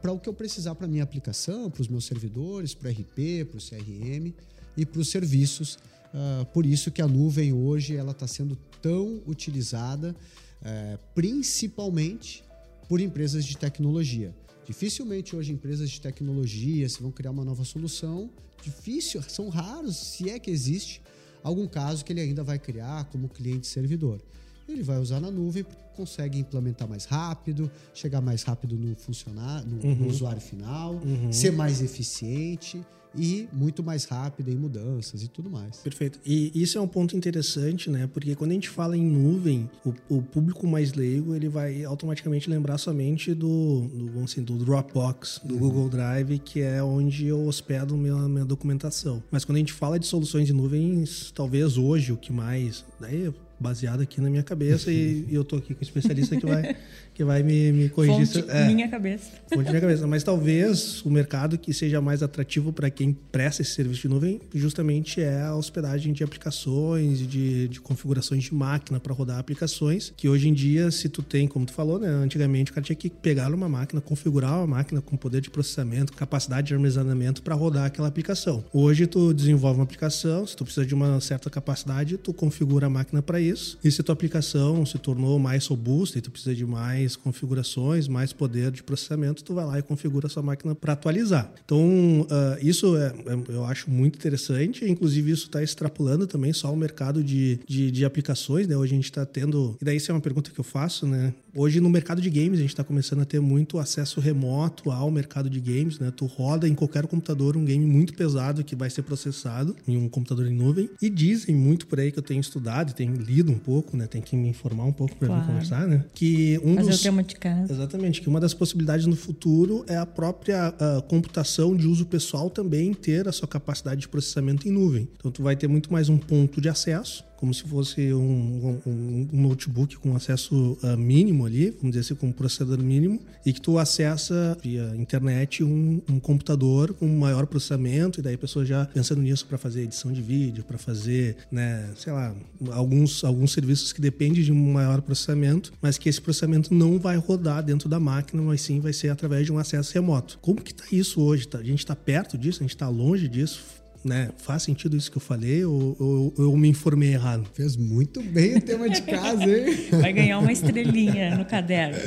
para 0.00 0.12
o 0.12 0.20
que 0.20 0.28
eu 0.28 0.34
precisar 0.34 0.74
para 0.74 0.86
minha 0.86 1.02
aplicação, 1.02 1.70
para 1.70 1.80
os 1.80 1.88
meus 1.88 2.04
servidores, 2.04 2.74
para 2.74 2.90
o 2.90 2.92
RP, 2.92 3.46
para 3.50 3.58
o 3.58 3.60
CRM 3.60 4.34
e 4.76 4.84
para 4.84 5.00
os 5.00 5.08
serviços. 5.08 5.78
Ah, 6.12 6.46
por 6.52 6.66
isso 6.66 6.90
que 6.90 7.00
a 7.00 7.08
nuvem 7.08 7.52
hoje 7.52 7.96
ela 7.96 8.12
está 8.12 8.26
sendo 8.26 8.56
tão 8.82 9.22
utilizada, 9.26 10.14
eh, 10.62 10.98
principalmente 11.14 12.44
por 12.92 13.00
empresas 13.00 13.46
de 13.46 13.56
tecnologia. 13.56 14.36
Dificilmente 14.66 15.34
hoje 15.34 15.50
empresas 15.50 15.88
de 15.88 15.98
tecnologia 15.98 16.86
se 16.86 17.00
vão 17.00 17.10
criar 17.10 17.30
uma 17.30 17.42
nova 17.42 17.64
solução. 17.64 18.28
Difícil, 18.62 19.22
são 19.22 19.48
raros, 19.48 19.96
se 19.96 20.28
é 20.28 20.38
que 20.38 20.50
existe, 20.50 21.00
algum 21.42 21.66
caso 21.66 22.04
que 22.04 22.12
ele 22.12 22.20
ainda 22.20 22.44
vai 22.44 22.58
criar 22.58 23.06
como 23.06 23.30
cliente 23.30 23.66
servidor. 23.66 24.20
Ele 24.68 24.82
vai 24.82 24.98
usar 24.98 25.20
na 25.20 25.30
nuvem 25.30 25.64
porque 25.64 25.82
consegue 25.96 26.38
implementar 26.38 26.86
mais 26.86 27.06
rápido, 27.06 27.70
chegar 27.94 28.20
mais 28.20 28.42
rápido 28.42 28.76
no 28.76 28.94
funcionário, 28.94 29.66
no, 29.66 29.94
no 29.94 30.06
usuário 30.08 30.42
final, 30.42 31.00
ser 31.32 31.50
mais 31.50 31.80
eficiente 31.80 32.84
e 33.14 33.48
muito 33.52 33.82
mais 33.82 34.04
rápido 34.04 34.50
em 34.50 34.56
mudanças 34.56 35.22
e 35.22 35.28
tudo 35.28 35.50
mais. 35.50 35.78
Perfeito. 35.78 36.18
E 36.24 36.50
isso 36.54 36.78
é 36.78 36.80
um 36.80 36.88
ponto 36.88 37.16
interessante, 37.16 37.90
né? 37.90 38.08
Porque 38.12 38.34
quando 38.34 38.50
a 38.50 38.54
gente 38.54 38.68
fala 38.68 38.96
em 38.96 39.04
nuvem, 39.04 39.70
o, 39.84 39.94
o 40.08 40.22
público 40.22 40.66
mais 40.66 40.92
leigo 40.92 41.34
ele 41.34 41.48
vai 41.48 41.84
automaticamente 41.84 42.48
lembrar 42.48 42.78
somente 42.78 43.34
do, 43.34 43.88
do, 43.88 44.06
vamos 44.06 44.32
assim, 44.32 44.42
do 44.42 44.56
Dropbox, 44.56 45.40
do 45.44 45.56
Google 45.56 45.88
Drive, 45.88 46.38
que 46.38 46.60
é 46.60 46.82
onde 46.82 47.26
eu 47.26 47.46
hospedo 47.46 47.96
minha, 47.96 48.28
minha 48.28 48.44
documentação. 48.44 49.22
Mas 49.30 49.44
quando 49.44 49.56
a 49.56 49.58
gente 49.58 49.72
fala 49.72 49.98
de 49.98 50.06
soluções 50.06 50.46
de 50.46 50.52
nuvens, 50.52 51.32
talvez 51.34 51.76
hoje 51.76 52.12
o 52.12 52.16
que 52.16 52.32
mais. 52.32 52.84
Daí 53.00 53.32
baseado 53.62 54.00
aqui 54.00 54.20
na 54.20 54.28
minha 54.28 54.42
cabeça 54.42 54.90
e, 54.90 55.24
e 55.30 55.34
eu 55.34 55.44
tô 55.44 55.56
aqui 55.56 55.72
com 55.72 55.80
o 55.80 55.82
especialista 55.82 56.36
que 56.36 56.44
vai, 56.44 56.76
que 57.14 57.24
vai 57.24 57.42
me, 57.42 57.72
me 57.72 57.88
corrigir. 57.88 58.26
Fonte, 58.26 58.50
é. 58.50 58.66
minha 58.66 58.88
cabeça. 58.88 59.30
Fonte 59.52 59.68
minha 59.68 59.80
cabeça. 59.80 60.06
Mas 60.06 60.22
talvez 60.22 61.04
o 61.04 61.10
mercado 61.10 61.58
que 61.58 61.72
seja 61.72 62.00
mais 62.00 62.22
atrativo 62.22 62.72
para 62.72 62.90
quem 62.90 63.12
presta 63.12 63.62
esse 63.62 63.72
serviço 63.72 64.02
de 64.02 64.08
nuvem 64.08 64.40
justamente 64.54 65.20
é 65.20 65.42
a 65.42 65.54
hospedagem 65.54 66.12
de 66.12 66.24
aplicações, 66.24 67.20
e 67.20 67.26
de, 67.26 67.68
de 67.68 67.80
configurações 67.80 68.44
de 68.44 68.54
máquina 68.54 68.98
para 68.98 69.12
rodar 69.12 69.38
aplicações, 69.38 70.12
que 70.16 70.28
hoje 70.28 70.48
em 70.48 70.54
dia, 70.54 70.90
se 70.90 71.08
tu 71.08 71.22
tem, 71.22 71.46
como 71.46 71.66
tu 71.66 71.72
falou, 71.72 71.98
né? 71.98 72.08
Antigamente 72.08 72.70
o 72.70 72.74
cara 72.74 72.84
tinha 72.84 72.96
que 72.96 73.10
pegar 73.10 73.52
uma 73.52 73.68
máquina, 73.68 74.00
configurar 74.00 74.58
uma 74.58 74.66
máquina 74.66 75.00
com 75.00 75.16
poder 75.16 75.40
de 75.40 75.50
processamento, 75.50 76.12
capacidade 76.12 76.68
de 76.68 76.74
armazenamento 76.74 77.42
para 77.42 77.54
rodar 77.54 77.86
aquela 77.86 78.08
aplicação. 78.08 78.64
Hoje 78.72 79.06
tu 79.06 79.32
desenvolve 79.34 79.78
uma 79.78 79.84
aplicação, 79.84 80.46
se 80.46 80.56
tu 80.56 80.64
precisa 80.64 80.86
de 80.86 80.94
uma 80.94 81.20
certa 81.20 81.50
capacidade, 81.50 82.16
tu 82.16 82.32
configura 82.32 82.86
a 82.86 82.90
máquina 82.90 83.22
para 83.22 83.40
isso. 83.40 83.78
E 83.82 83.90
se 83.90 84.02
tua 84.02 84.12
aplicação 84.12 84.84
se 84.86 84.98
tornou 84.98 85.38
mais 85.38 85.66
robusta 85.66 86.18
e 86.18 86.20
tu 86.20 86.30
precisa 86.30 86.54
de 86.54 86.64
mais 86.64 87.01
configurações, 87.16 88.08
mais 88.08 88.32
poder 88.32 88.70
de 88.70 88.82
processamento, 88.82 89.42
tu 89.44 89.54
vai 89.54 89.64
lá 89.64 89.78
e 89.78 89.82
configura 89.82 90.26
a 90.26 90.30
sua 90.30 90.42
máquina 90.42 90.74
para 90.74 90.92
atualizar. 90.92 91.52
Então, 91.64 92.26
ah, 92.30 92.58
isso 92.62 92.96
é, 92.96 93.06
é- 93.26 93.54
eu 93.54 93.64
acho 93.64 93.90
muito 93.90 94.16
interessante. 94.16 94.84
Inclusive, 94.88 95.30
isso 95.32 95.46
está 95.46 95.62
extrapolando 95.62 96.26
também 96.26 96.52
só 96.52 96.72
o 96.72 96.76
mercado 96.76 97.22
de, 97.22 97.58
de, 97.68 97.90
de 97.90 98.04
aplicações. 98.04 98.66
Né? 98.66 98.76
Hoje 98.76 98.92
a 98.92 98.96
gente 98.96 99.04
está 99.06 99.24
tendo. 99.26 99.76
E 99.80 99.84
daí, 99.84 99.96
isso 99.96 100.10
é 100.10 100.14
uma 100.14 100.20
pergunta 100.20 100.50
que 100.50 100.58
eu 100.58 100.64
faço, 100.64 101.06
né? 101.06 101.34
Hoje, 101.54 101.80
no 101.80 101.90
mercado 101.90 102.20
de 102.22 102.30
games, 102.30 102.58
a 102.58 102.62
gente 102.62 102.70
está 102.70 102.82
começando 102.84 103.20
a 103.20 103.24
ter 103.26 103.38
muito 103.40 103.78
acesso 103.78 104.20
remoto 104.20 104.90
ao 104.90 105.10
mercado 105.10 105.50
de 105.50 105.60
games, 105.60 105.98
né? 105.98 106.10
Tu 106.16 106.24
roda 106.24 106.66
em 106.66 106.74
qualquer 106.74 107.06
computador 107.06 107.56
um 107.56 107.64
game 107.64 107.84
muito 107.84 108.14
pesado 108.14 108.64
que 108.64 108.74
vai 108.74 108.88
ser 108.88 109.02
processado 109.02 109.76
em 109.86 109.96
um 109.96 110.08
computador 110.08 110.46
em 110.46 110.54
nuvem. 110.54 110.88
E 111.00 111.10
dizem 111.10 111.54
muito 111.54 111.86
por 111.86 112.00
aí 112.00 112.10
que 112.10 112.18
eu 112.18 112.22
tenho 112.22 112.40
estudado, 112.40 112.94
tenho 112.94 113.14
lido 113.14 113.52
um 113.52 113.58
pouco, 113.58 113.96
né? 113.96 114.06
Tem 114.06 114.22
que 114.22 114.34
me 114.34 114.48
informar 114.48 114.84
um 114.84 114.92
pouco 114.92 115.14
para 115.16 115.28
Claro. 115.28 115.46
conversar, 115.46 115.86
né? 115.86 116.04
Que 116.14 116.58
um 116.64 116.74
dos 116.76 116.88
de 117.22 117.36
casa. 117.36 117.72
Exatamente, 117.72 118.20
que 118.20 118.28
uma 118.28 118.40
das 118.40 118.54
possibilidades 118.54 119.06
no 119.06 119.16
futuro 119.16 119.84
é 119.88 119.96
a 119.96 120.06
própria 120.06 120.74
ah, 120.78 121.02
computação 121.08 121.76
de 121.76 121.86
uso 121.86 122.06
pessoal 122.06 122.50
também 122.50 122.92
ter 122.92 123.28
a 123.28 123.32
sua 123.32 123.48
capacidade 123.48 124.02
de 124.02 124.08
processamento 124.08 124.68
em 124.68 124.70
nuvem. 124.70 125.08
Então 125.16 125.30
tu 125.30 125.42
vai 125.42 125.56
ter 125.56 125.68
muito 125.68 125.92
mais 125.92 126.08
um 126.08 126.18
ponto 126.18 126.60
de 126.60 126.68
acesso, 126.68 127.24
como 127.42 127.52
se 127.52 127.64
fosse 127.64 128.14
um, 128.14 128.78
um- 128.86 129.28
um 129.32 129.42
notebook 129.42 129.96
com 129.98 130.14
acesso 130.14 130.78
ah, 130.80 130.96
mínimo 130.96 131.44
ali, 131.44 131.70
vamos 131.70 131.90
dizer 131.96 132.00
assim, 132.00 132.14
com 132.14 132.28
um 132.28 132.32
processador 132.32 132.78
mínimo, 132.78 133.20
e 133.44 133.52
que 133.52 133.60
tu 133.60 133.80
acessa 133.80 134.56
via 134.62 134.94
internet 134.96 135.64
um, 135.64 136.00
um 136.08 136.20
computador 136.20 136.94
com 136.94 137.08
maior 137.08 137.44
processamento, 137.48 138.20
e 138.20 138.22
daí 138.22 138.34
a 138.36 138.38
pessoa 138.38 138.64
já 138.64 138.86
pensando 138.86 139.20
nisso 139.20 139.44
para 139.46 139.58
fazer 139.58 139.82
edição 139.82 140.12
de 140.12 140.22
vídeo, 140.22 140.62
para 140.62 140.78
fazer, 140.78 141.36
né, 141.50 141.90
sei 141.96 142.12
lá, 142.12 142.32
alguns, 142.70 143.24
alguns 143.24 143.50
serviços 143.50 143.92
que 143.92 144.00
dependem 144.00 144.40
de 144.44 144.52
um 144.52 144.72
maior 144.72 145.02
processamento, 145.02 145.72
mas 145.82 145.98
que 145.98 146.08
esse 146.08 146.20
processamento 146.20 146.72
não 146.72 146.96
vai 146.96 147.16
rodar 147.16 147.60
dentro 147.64 147.88
da 147.88 147.98
máquina, 147.98 148.40
mas 148.40 148.60
sim 148.62 148.78
vai 148.78 148.92
ser 148.92 149.08
através 149.08 149.46
de 149.46 149.52
um 149.52 149.58
acesso 149.58 149.92
remoto. 149.94 150.38
Como 150.40 150.60
que 150.62 150.72
tá 150.72 150.84
isso 150.92 151.20
hoje? 151.20 151.48
Tá- 151.48 151.58
A 151.58 151.64
gente 151.64 151.80
está 151.80 151.96
perto 151.96 152.38
disso? 152.38 152.60
A 152.60 152.62
gente 152.62 152.76
está 152.76 152.88
longe 152.88 153.26
disso? 153.26 153.81
Né? 154.04 154.30
Faz 154.36 154.62
sentido 154.62 154.96
isso 154.96 155.10
que 155.10 155.16
eu 155.16 155.22
falei 155.22 155.64
ou, 155.64 155.96
ou, 155.98 156.34
ou 156.36 156.44
eu 156.44 156.56
me 156.56 156.68
informei 156.68 157.12
errado? 157.12 157.46
Fez 157.54 157.76
muito 157.76 158.22
bem 158.22 158.56
o 158.56 158.60
tema 158.60 158.88
de 158.88 159.02
casa, 159.02 159.44
hein? 159.44 159.88
Vai 160.00 160.12
ganhar 160.12 160.38
uma 160.38 160.52
estrelinha 160.52 161.36
no 161.36 161.44
caderno. 161.44 161.98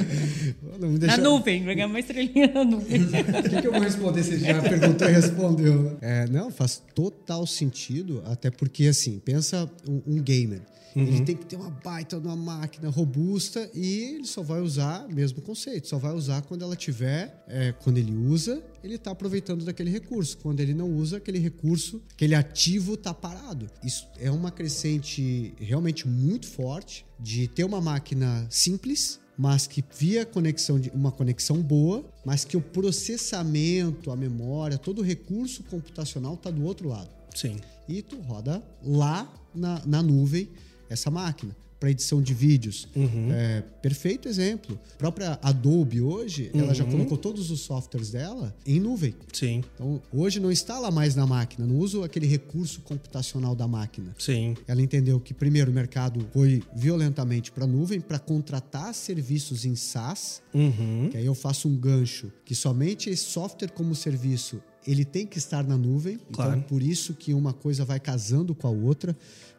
deixar... 0.98 1.18
Na 1.18 1.24
nuvem, 1.24 1.64
vai 1.64 1.76
ganhar 1.76 1.88
uma 1.88 2.00
estrelinha 2.00 2.52
na 2.54 2.64
nuvem. 2.64 3.02
O 3.46 3.50
que, 3.50 3.62
que, 3.62 3.68
eu 3.68 3.72
vou 3.72 3.82
responder 3.82 4.24
se 4.24 4.38
já 4.40 4.62
perguntou 4.62 5.08
e 5.08 5.12
respondeu? 5.12 5.84
Né? 5.84 5.98
É, 6.02 6.28
não, 6.28 6.52
faz 6.52 6.82
total 6.94 7.46
sentido, 7.46 8.22
até 8.26 8.50
porque, 8.50 8.86
assim, 8.86 9.20
pensa 9.24 9.70
um, 9.88 10.02
um 10.08 10.22
gamer. 10.22 10.62
Uhum. 10.96 11.04
Ele 11.04 11.26
tem 11.26 11.36
que 11.36 11.46
ter 11.46 11.58
uma 11.58 11.70
baita 11.70 12.18
uma 12.18 12.36
máquina 12.36 12.90
robusta 12.90 13.70
e 13.74 14.16
ele 14.16 14.26
só 14.26 14.42
vai 14.42 14.62
usar, 14.62 15.08
mesmo 15.10 15.42
conceito, 15.42 15.88
só 15.88 15.98
vai 15.98 16.14
usar 16.14 16.42
quando 16.44 16.64
ela 16.64 16.76
tiver, 16.76 17.44
é, 17.48 17.74
quando 17.74 17.98
ele 17.98 18.16
usa, 18.16 18.64
ele 18.82 18.96
está 18.96 19.12
aproveitando 19.12 19.66
daquele 19.66 19.90
recurso. 19.90 20.38
Quando 20.38 20.62
ele 20.62 20.74
não 20.74 20.90
usa, 20.90 21.18
aquele 21.18 21.38
recurso, 21.38 22.02
aquele 22.14 22.34
ativo 22.34 22.94
está 22.94 23.14
parado. 23.14 23.68
Isso 23.84 24.08
é 24.18 24.32
uma 24.32 24.52
crescente 24.52 25.54
realmente 25.60 26.08
muito 26.08 26.48
forte 26.48 27.06
de 27.20 27.48
ter 27.48 27.66
uma 27.66 27.82
máquina 27.82 28.48
simples, 28.50 29.20
mas 29.38 29.68
que 29.68 29.84
via 29.98 30.26
conexão 30.26 30.80
de 30.80 30.90
uma 30.92 31.12
conexão 31.12 31.62
boa, 31.62 32.06
mas 32.26 32.46
que 32.46 32.56
o 32.56 32.62
processamento, 32.62 34.12
a 34.12 34.16
memória, 34.16 34.78
todo 34.78 35.00
o 35.00 35.04
recurso 35.04 35.64
computacional 35.64 36.36
está 36.36 36.50
do 36.50 36.64
outro 36.64 36.88
lado. 36.88 37.10
Sim. 37.34 37.58
E 37.88 38.02
tu 38.02 38.18
roda 38.22 38.64
lá 38.82 39.32
na, 39.54 39.82
na 39.86 40.02
nuvem 40.02 40.50
essa 40.90 41.10
máquina 41.12 41.56
para 41.80 41.92
edição 41.92 42.22
de 42.22 42.34
vídeos. 42.34 42.88
Uhum. 42.96 43.32
É, 43.32 43.62
perfeito 43.82 44.28
exemplo. 44.28 44.80
A 44.96 44.98
própria 44.98 45.40
Adobe 45.42 46.02
hoje, 46.02 46.50
uhum. 46.54 46.62
ela 46.62 46.74
já 46.74 46.84
uhum. 46.84 46.92
colocou 46.92 47.18
todos 47.18 47.52
os 47.52 47.62
softwares 47.62 48.10
dela 48.10 48.56
em 48.66 48.80
nuvem. 48.80 49.14
Sim. 49.32 49.64
Então, 49.76 50.02
hoje 50.12 50.40
não 50.40 50.52
instala 50.52 50.90
mais 50.90 51.16
na 51.16 51.28
máquina, 51.28 51.68
não 51.68 51.78
usa 51.78 52.04
aquele 52.04 52.26
recurso 52.26 52.82
computacional 52.82 53.56
da 53.56 53.68
máquina. 53.68 54.16
Sim. 54.18 54.56
Ela 54.68 54.82
entendeu 54.82 55.20
que 55.20 55.34
primeiro 55.34 55.70
o 55.70 55.74
mercado 55.74 56.26
foi 56.34 56.64
violentamente 56.76 57.52
para 57.52 57.68
nuvem 57.68 58.00
para 58.00 58.20
contratar 58.20 58.94
serviços 58.94 59.66
em 59.66 59.76
SaaS, 59.76 60.42
uhum. 60.54 61.10
que 61.12 61.18
aí 61.18 61.26
eu 61.26 61.36
faço 61.36 61.68
um 61.68 61.76
gancho 61.76 62.32
que 62.44 62.56
somente 62.56 63.10
esse 63.10 63.26
software 63.26 63.70
como 63.70 63.94
serviço 63.94 64.62
ele 64.88 65.04
tem 65.04 65.26
que 65.26 65.38
estar 65.38 65.64
na 65.64 65.78
nuvem. 65.78 66.16
Então, 66.16 66.28
claro. 66.32 66.58
Então, 66.58 66.68
por 66.68 66.82
isso 66.82 67.14
que 67.14 67.34
uma 67.34 67.54
coisa 67.54 67.84
vai 67.84 68.00
casando 68.00 68.54
com 68.54 68.68
a 68.68 68.72
outra 68.72 69.16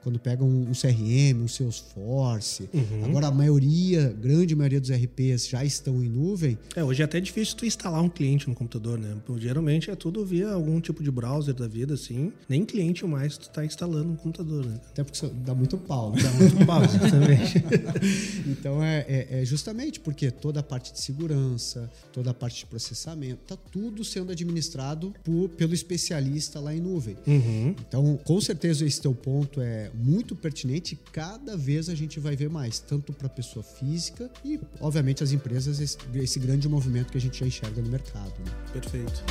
quando 0.07 0.21
pega 0.21 0.45
um, 0.45 0.71
CRM, 0.71 1.43
um 1.43 1.49
Salesforce. 1.49 2.71
Uhum. 2.73 3.07
Agora, 3.07 3.27
a 3.27 3.31
maioria, 3.33 4.15
grande 4.17 4.55
maioria 4.55 4.81
dos 4.81 4.89
RPs 4.89 5.49
já 5.49 5.65
estão 5.65 6.01
em 6.01 6.09
nuvem. 6.09 6.57
É, 6.77 6.85
hoje 6.85 7.03
é 7.03 7.05
até 7.05 7.21
difícil 7.21 7.57
tu 7.57 7.67
instalar 7.67 8.01
um 8.01 8.09
cliente 8.09 8.49
no 8.49 8.55
computador, 8.55 9.01
né? 9.01 9.17
Geralmente 9.39 9.91
é 9.91 9.97
tudo 9.97 10.25
via 10.25 10.51
algum 10.51 10.81
tipo 10.81 11.03
de 11.03 11.11
browser 11.11 11.53
da 11.55 11.67
vida, 11.67 11.95
assim. 11.95 12.33
Nem 12.49 12.65
cliente 12.65 13.05
mais 13.05 13.37
tu 13.37 13.51
tá 13.51 13.65
instalando 13.65 14.11
no 14.11 14.17
computador, 14.17 14.65
né? 14.65 14.79
Até 14.91 15.03
porque 15.03 15.27
dá 15.45 15.53
muito 15.53 15.77
pau, 15.77 16.13
né? 16.13 16.23
Dá 16.23 16.31
muito 16.31 16.65
pau, 16.65 16.85
exatamente. 16.87 17.65
então, 18.47 18.81
é, 18.81 19.05
é, 19.09 19.41
é, 19.41 19.45
justamente 19.45 19.99
porque 19.99 20.31
toda 20.31 20.61
a 20.61 20.63
parte 20.63 20.93
de 20.93 21.01
segurança, 21.01 21.91
toda 22.13 22.31
a 22.31 22.35
parte 22.35 22.61
de 22.61 22.67
processamento, 22.67 23.41
tá 23.45 23.57
tudo 23.73 24.05
sendo 24.05 24.31
administrado 24.31 25.13
por, 25.25 25.49
pelo 25.49 25.75
especialista 25.75 26.61
lá 26.61 26.73
em 26.73 26.81
nuvem. 26.81 27.17
Uhum. 27.27 27.75
Então, 27.89 28.17
com 28.23 28.41
certeza 28.41 28.87
esse 28.87 29.01
teu 29.01 29.13
ponto 29.13 29.61
é 29.61 29.91
muito 29.97 30.37
pertinente 30.37 30.95
e 30.95 31.11
cada 31.11 31.57
vez 31.57 31.89
a 31.89 31.95
gente 31.95 32.21
vai 32.21 32.37
ver 32.37 32.51
mais, 32.51 32.79
tanto 32.79 33.13
para 33.13 33.27
a 33.27 33.31
pessoa 33.31 33.63
física 33.63 34.31
e, 34.45 34.61
obviamente, 34.81 35.25
as 35.25 35.33
empresas, 35.33 35.81
esse, 35.81 35.97
esse, 36.15 36.39
grande 36.39 36.69
movimento 36.69 37.11
que 37.11 37.19
a 37.19 37.21
gente 37.21 37.41
já 37.41 37.47
enxerga 37.47 37.81
no 37.81 37.89
mercado. 37.89 38.35
Né? 38.45 38.53
Perfeito. 38.73 39.25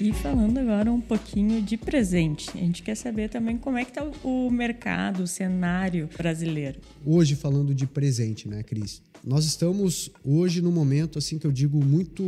E 0.00 0.12
falando 0.12 0.58
agora 0.58 0.90
um 0.90 1.00
pouquinho 1.00 1.60
de 1.60 1.76
presente, 1.76 2.50
a 2.54 2.60
gente 2.60 2.82
quer 2.82 2.94
saber 2.94 3.28
também 3.28 3.58
como 3.58 3.76
é 3.76 3.84
que 3.84 3.90
está 3.90 4.04
o 4.24 4.50
mercado, 4.50 5.24
o 5.24 5.26
cenário 5.26 6.08
brasileiro. 6.16 6.80
Hoje 7.04 7.34
falando 7.34 7.74
de 7.74 7.86
presente, 7.86 8.48
né, 8.48 8.62
Cris? 8.62 9.02
Nós 9.24 9.44
estamos 9.44 10.10
hoje 10.24 10.60
num 10.62 10.72
momento 10.72 11.18
assim 11.18 11.38
que 11.38 11.46
eu 11.46 11.52
digo 11.52 11.84
muito 11.84 12.22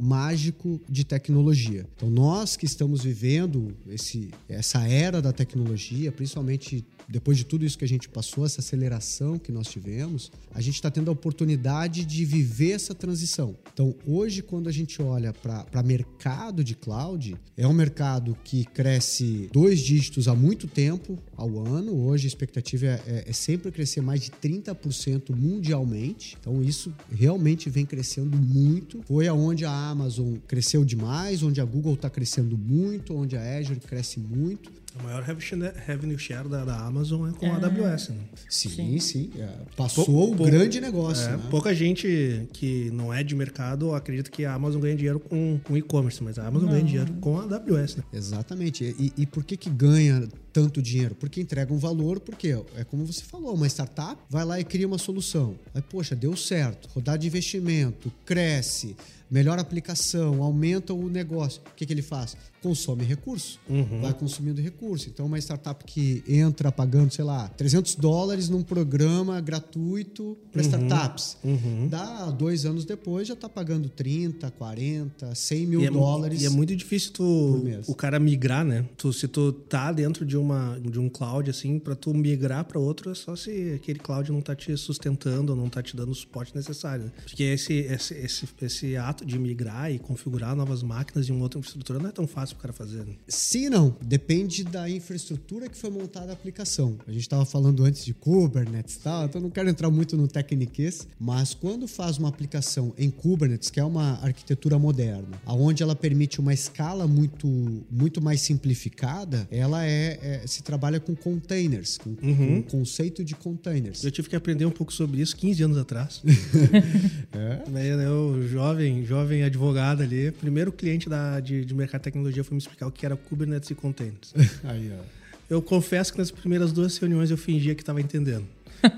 mágico 0.00 0.80
de 0.88 1.04
tecnologia. 1.04 1.86
Então 1.96 2.10
nós 2.10 2.56
que 2.56 2.66
estamos 2.66 3.02
vivendo 3.02 3.76
esse, 3.88 4.30
essa 4.48 4.86
era 4.86 5.20
da 5.20 5.32
tecnologia, 5.32 6.12
principalmente 6.12 6.84
depois 7.08 7.38
de 7.38 7.44
tudo 7.44 7.64
isso 7.64 7.78
que 7.78 7.84
a 7.84 7.88
gente 7.88 8.08
passou, 8.08 8.44
essa 8.44 8.60
aceleração 8.60 9.38
que 9.38 9.52
nós 9.52 9.68
tivemos, 9.68 10.30
a 10.52 10.60
gente 10.60 10.74
está 10.74 10.90
tendo 10.90 11.08
a 11.08 11.12
oportunidade 11.12 12.04
de 12.04 12.24
viver 12.24 12.72
essa 12.72 12.94
transição. 12.94 13.56
Então, 13.72 13.94
hoje, 14.06 14.42
quando 14.42 14.68
a 14.68 14.72
gente 14.72 15.00
olha 15.00 15.32
para 15.32 15.82
mercado 15.82 16.64
de 16.64 16.74
cloud, 16.74 17.36
é 17.56 17.66
um 17.66 17.72
mercado 17.72 18.36
que 18.42 18.64
cresce 18.64 19.48
dois 19.52 19.80
dígitos 19.80 20.28
há 20.28 20.34
muito 20.34 20.66
tempo 20.66 21.18
ao 21.36 21.64
ano. 21.66 21.94
Hoje, 21.94 22.26
a 22.26 22.28
expectativa 22.28 22.86
é, 22.86 23.02
é, 23.06 23.24
é 23.28 23.32
sempre 23.32 23.70
crescer 23.70 24.00
mais 24.00 24.22
de 24.22 24.30
30% 24.30 25.34
mundialmente. 25.34 26.25
Então, 26.40 26.62
isso 26.62 26.92
realmente 27.12 27.68
vem 27.68 27.84
crescendo 27.84 28.36
muito. 28.36 29.02
Foi 29.06 29.28
aonde 29.28 29.64
a 29.64 29.70
Amazon 29.70 30.34
cresceu 30.48 30.84
demais, 30.84 31.42
onde 31.42 31.60
a 31.60 31.64
Google 31.64 31.94
está 31.94 32.08
crescendo 32.08 32.56
muito, 32.56 33.14
onde 33.14 33.36
a 33.36 33.58
Azure 33.58 33.78
cresce 33.80 34.18
muito. 34.18 34.70
O 34.98 35.02
maior 35.04 35.22
revenue 35.22 36.18
share 36.18 36.48
da, 36.48 36.64
da 36.64 36.78
Amazon 36.80 37.28
é 37.28 37.32
com 37.32 37.46
a 37.46 37.56
AWS, 37.56 38.10
né? 38.10 38.20
Sim, 38.48 38.68
sim. 38.70 38.98
sim. 38.98 39.30
É, 39.38 39.48
passou 39.76 40.32
o 40.32 40.34
grande 40.34 40.80
negócio. 40.80 41.28
É, 41.28 41.36
né? 41.36 41.42
Pouca 41.50 41.74
gente 41.74 42.48
que 42.52 42.90
não 42.90 43.12
é 43.12 43.22
de 43.22 43.34
mercado 43.34 43.94
acredita 43.94 44.30
que 44.30 44.44
a 44.44 44.54
Amazon 44.54 44.80
ganha 44.80 44.96
dinheiro 44.96 45.20
com, 45.20 45.60
com 45.62 45.76
e-commerce, 45.76 46.22
mas 46.22 46.38
a 46.38 46.46
Amazon 46.46 46.66
não. 46.66 46.72
ganha 46.74 46.84
dinheiro 46.84 47.12
com 47.20 47.38
a 47.38 47.42
AWS, 47.42 47.96
né? 47.96 48.04
Exatamente. 48.12 48.84
E, 48.98 49.12
e 49.16 49.26
por 49.26 49.44
que, 49.44 49.56
que 49.56 49.68
ganha 49.68 50.26
tanto 50.52 50.80
dinheiro? 50.80 51.14
Porque 51.14 51.40
entrega 51.40 51.72
um 51.72 51.78
valor, 51.78 52.20
porque 52.20 52.58
é 52.76 52.84
como 52.84 53.04
você 53.04 53.22
falou, 53.22 53.54
uma 53.54 53.66
startup 53.66 54.16
vai 54.30 54.44
lá 54.44 54.58
e 54.58 54.64
cria 54.64 54.86
uma 54.86 54.98
solução. 54.98 55.54
Aí, 55.74 55.82
poxa, 55.82 56.16
deu 56.16 56.36
certo, 56.36 56.88
rodar 56.88 57.18
de 57.18 57.26
investimento, 57.26 58.10
cresce, 58.24 58.96
melhor 59.30 59.58
aplicação, 59.58 60.42
aumenta 60.42 60.94
o 60.94 61.08
negócio. 61.08 61.60
O 61.72 61.74
que, 61.74 61.84
que 61.84 61.92
ele 61.92 62.02
faz? 62.02 62.36
Consome 62.62 63.04
recurso, 63.04 63.60
uhum. 63.68 64.00
vai 64.00 64.12
consumindo 64.12 64.60
recurso. 64.60 65.08
Então, 65.08 65.26
uma 65.26 65.38
startup 65.38 65.84
que 65.84 66.22
entra 66.26 66.72
pagando, 66.72 67.12
sei 67.12 67.24
lá, 67.24 67.48
300 67.48 67.96
dólares 67.96 68.48
num 68.48 68.62
programa 68.62 69.40
gratuito 69.40 70.36
para 70.50 70.62
uhum. 70.62 70.68
startups, 70.68 71.36
uhum. 71.44 71.88
dá 71.88 72.30
dois 72.30 72.64
anos 72.64 72.84
depois 72.84 73.28
já 73.28 73.34
está 73.34 73.48
pagando 73.48 73.88
30, 73.88 74.50
40, 74.52 75.34
100 75.34 75.66
mil 75.66 75.80
e 75.80 75.86
é, 75.86 75.90
dólares. 75.90 76.42
E 76.42 76.46
é 76.46 76.50
muito 76.50 76.74
difícil 76.74 77.12
tu, 77.12 77.64
o 77.86 77.94
cara 77.94 78.18
migrar, 78.18 78.64
né? 78.64 78.84
Tu, 78.96 79.12
se 79.12 79.28
tu 79.28 79.52
tá 79.52 79.92
dentro 79.92 80.24
de, 80.24 80.36
uma, 80.36 80.78
de 80.80 80.98
um 80.98 81.08
cloud, 81.08 81.48
assim, 81.48 81.78
para 81.78 81.94
tu 81.94 82.12
migrar 82.14 82.64
para 82.64 82.78
outro, 82.78 83.10
é 83.10 83.14
só 83.14 83.36
se 83.36 83.74
aquele 83.74 83.98
cloud 83.98 84.30
não 84.32 84.40
tá 84.40 84.54
te 84.54 84.76
sustentando, 84.76 85.54
não 85.54 85.68
tá 85.68 85.82
te 85.82 85.96
dando 85.96 86.10
o 86.10 86.14
suporte 86.14 86.54
necessário. 86.54 87.06
Né? 87.06 87.12
Porque 87.24 87.42
esse, 87.44 87.74
esse, 87.74 88.14
esse, 88.14 88.48
esse 88.62 88.96
ato 88.96 89.15
de 89.24 89.38
migrar 89.38 89.90
e 89.90 89.98
configurar 89.98 90.54
novas 90.54 90.82
máquinas 90.82 91.26
de 91.26 91.32
uma 91.32 91.42
outra 91.42 91.58
infraestrutura 91.58 91.98
não 91.98 92.08
é 92.08 92.12
tão 92.12 92.26
fácil 92.26 92.56
para 92.56 92.60
o 92.60 92.62
cara 92.62 92.72
fazer. 92.72 93.04
Né? 93.04 93.14
Sim, 93.28 93.68
não. 93.68 93.96
Depende 94.02 94.64
da 94.64 94.88
infraestrutura 94.88 95.68
que 95.68 95.76
foi 95.76 95.90
montada 95.90 96.30
a 96.30 96.32
aplicação. 96.32 96.98
A 97.06 97.12
gente 97.12 97.22
estava 97.22 97.44
falando 97.44 97.84
antes 97.84 98.04
de 98.04 98.12
Kubernetes 98.14 98.96
e 98.96 99.00
tal, 99.00 99.24
então 99.26 99.40
não 99.40 99.50
quero 99.50 99.68
entrar 99.68 99.90
muito 99.90 100.16
no 100.16 100.28
técniques, 100.28 101.06
mas 101.18 101.54
quando 101.54 101.86
faz 101.86 102.18
uma 102.18 102.28
aplicação 102.28 102.92
em 102.98 103.10
Kubernetes, 103.10 103.70
que 103.70 103.80
é 103.80 103.84
uma 103.84 104.18
arquitetura 104.22 104.78
moderna, 104.78 105.40
aonde 105.44 105.82
ela 105.82 105.94
permite 105.94 106.40
uma 106.40 106.52
escala 106.52 107.06
muito, 107.06 107.46
muito 107.90 108.22
mais 108.22 108.40
simplificada, 108.40 109.46
ela 109.50 109.84
é, 109.84 110.18
é 110.42 110.46
se 110.46 110.62
trabalha 110.62 111.00
com 111.00 111.14
containers, 111.14 111.98
com, 111.98 112.10
uhum. 112.10 112.36
com 112.46 112.58
o 112.58 112.62
conceito 112.62 113.24
de 113.24 113.34
containers. 113.34 114.04
Eu 114.04 114.10
tive 114.10 114.28
que 114.28 114.36
aprender 114.36 114.66
um 114.66 114.70
pouco 114.70 114.92
sobre 114.92 115.20
isso 115.20 115.36
15 115.36 115.62
anos 115.62 115.78
atrás. 115.78 116.22
é? 117.32 118.06
Eu, 118.06 118.46
jovem, 118.48 119.04
jovem 119.06 119.42
advogado 119.42 120.02
ali, 120.02 120.30
primeiro 120.32 120.72
cliente 120.72 121.08
da, 121.08 121.40
de, 121.40 121.64
de 121.64 121.74
mercado 121.74 122.00
de 122.00 122.04
tecnologia 122.04 122.44
foi 122.44 122.54
me 122.54 122.58
explicar 122.58 122.86
o 122.86 122.92
que 122.92 123.06
era 123.06 123.16
Kubernetes 123.16 123.70
e 123.70 123.74
containers. 123.74 124.34
Aí, 124.64 124.92
ó. 124.92 125.02
Eu 125.48 125.62
confesso 125.62 126.12
que 126.12 126.18
nas 126.18 126.30
primeiras 126.30 126.72
duas 126.72 126.98
reuniões 126.98 127.30
eu 127.30 127.36
fingia 127.36 127.74
que 127.74 127.82
estava 127.82 128.00
entendendo. 128.00 128.44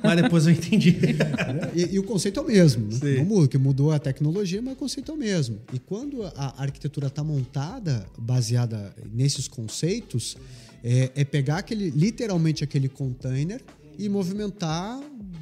Mas 0.03 0.23
depois 0.23 0.47
eu 0.47 0.53
entendi. 0.53 0.97
e, 1.75 1.95
e, 1.95 1.99
o 1.99 2.03
conceito 2.03 2.41
é 2.41 2.43
o 2.43 2.47
mesmo. 2.47 2.89
Né? 3.03 3.19
Não 3.19 3.25
muda, 3.25 3.49
que 3.49 3.59
mudou 3.59 3.93
a 3.93 3.99
tecnologia, 3.99 4.61
mas 4.61 4.75
o 4.75 4.77
conceito 4.77 5.13
é 5.13 5.15
o 5.15 5.19
mesmo. 5.19 5.59
E 5.73 5.79
quando 5.79 6.25
a 6.25 6.55
arquitetura 6.63 7.07
está 7.09 7.23
montada, 7.23 8.07
baseada 8.19 8.95
nesses 9.13 9.47
conceitos, 9.47 10.37
é, 10.83 11.11
é, 11.15 11.25
pegar 11.25 11.59
aquele, 11.59 11.91
literalmente 11.91 12.65
aquele 12.65 12.89
container 12.89 13.61
e 13.99 14.09
movimentar 14.09 15.01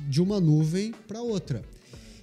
de 0.08 0.20
uma 0.20 0.40
nuvem 0.40 0.92
para 1.06 1.22
outra. 1.22 1.62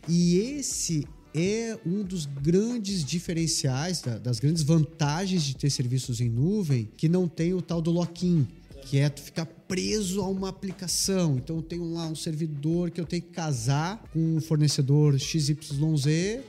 E 0.08 0.38
esse 0.38 1.08
é 1.34 1.78
um 1.86 2.04
dos 2.04 2.26
grandes 2.26 3.04
diferenciais, 3.04 4.02
das 4.02 4.40
grandes 4.40 4.64
vantagens 4.64 5.44
de 5.44 5.56
ter 5.56 5.70
serviços 5.70 6.22
em 6.22 6.30
nuvem, 6.30 6.90
que 6.98 7.10
não 7.10 7.28
tem 7.28 7.54
o 7.54 7.62
tal 7.62 7.82
do 7.82 7.92
lock-in, 7.92 8.48
que 8.86 9.00
é 9.00 9.10
tu 9.10 9.22
ficar 9.22 9.46
preso 9.68 10.22
a 10.22 10.28
uma 10.28 10.50
aplicação. 10.50 11.38
Então 11.38 11.58
eu 11.58 11.62
tenho 11.62 11.92
lá 11.94 12.08
um 12.08 12.16
servidor 12.16 12.92
que 12.92 13.00
eu 13.00 13.06
tenho 13.06 13.22
que 13.22 13.30
casar 13.30 14.04
com 14.14 14.38
um 14.38 14.42
fornecedor 14.42 15.20
XYZ, 15.20 15.64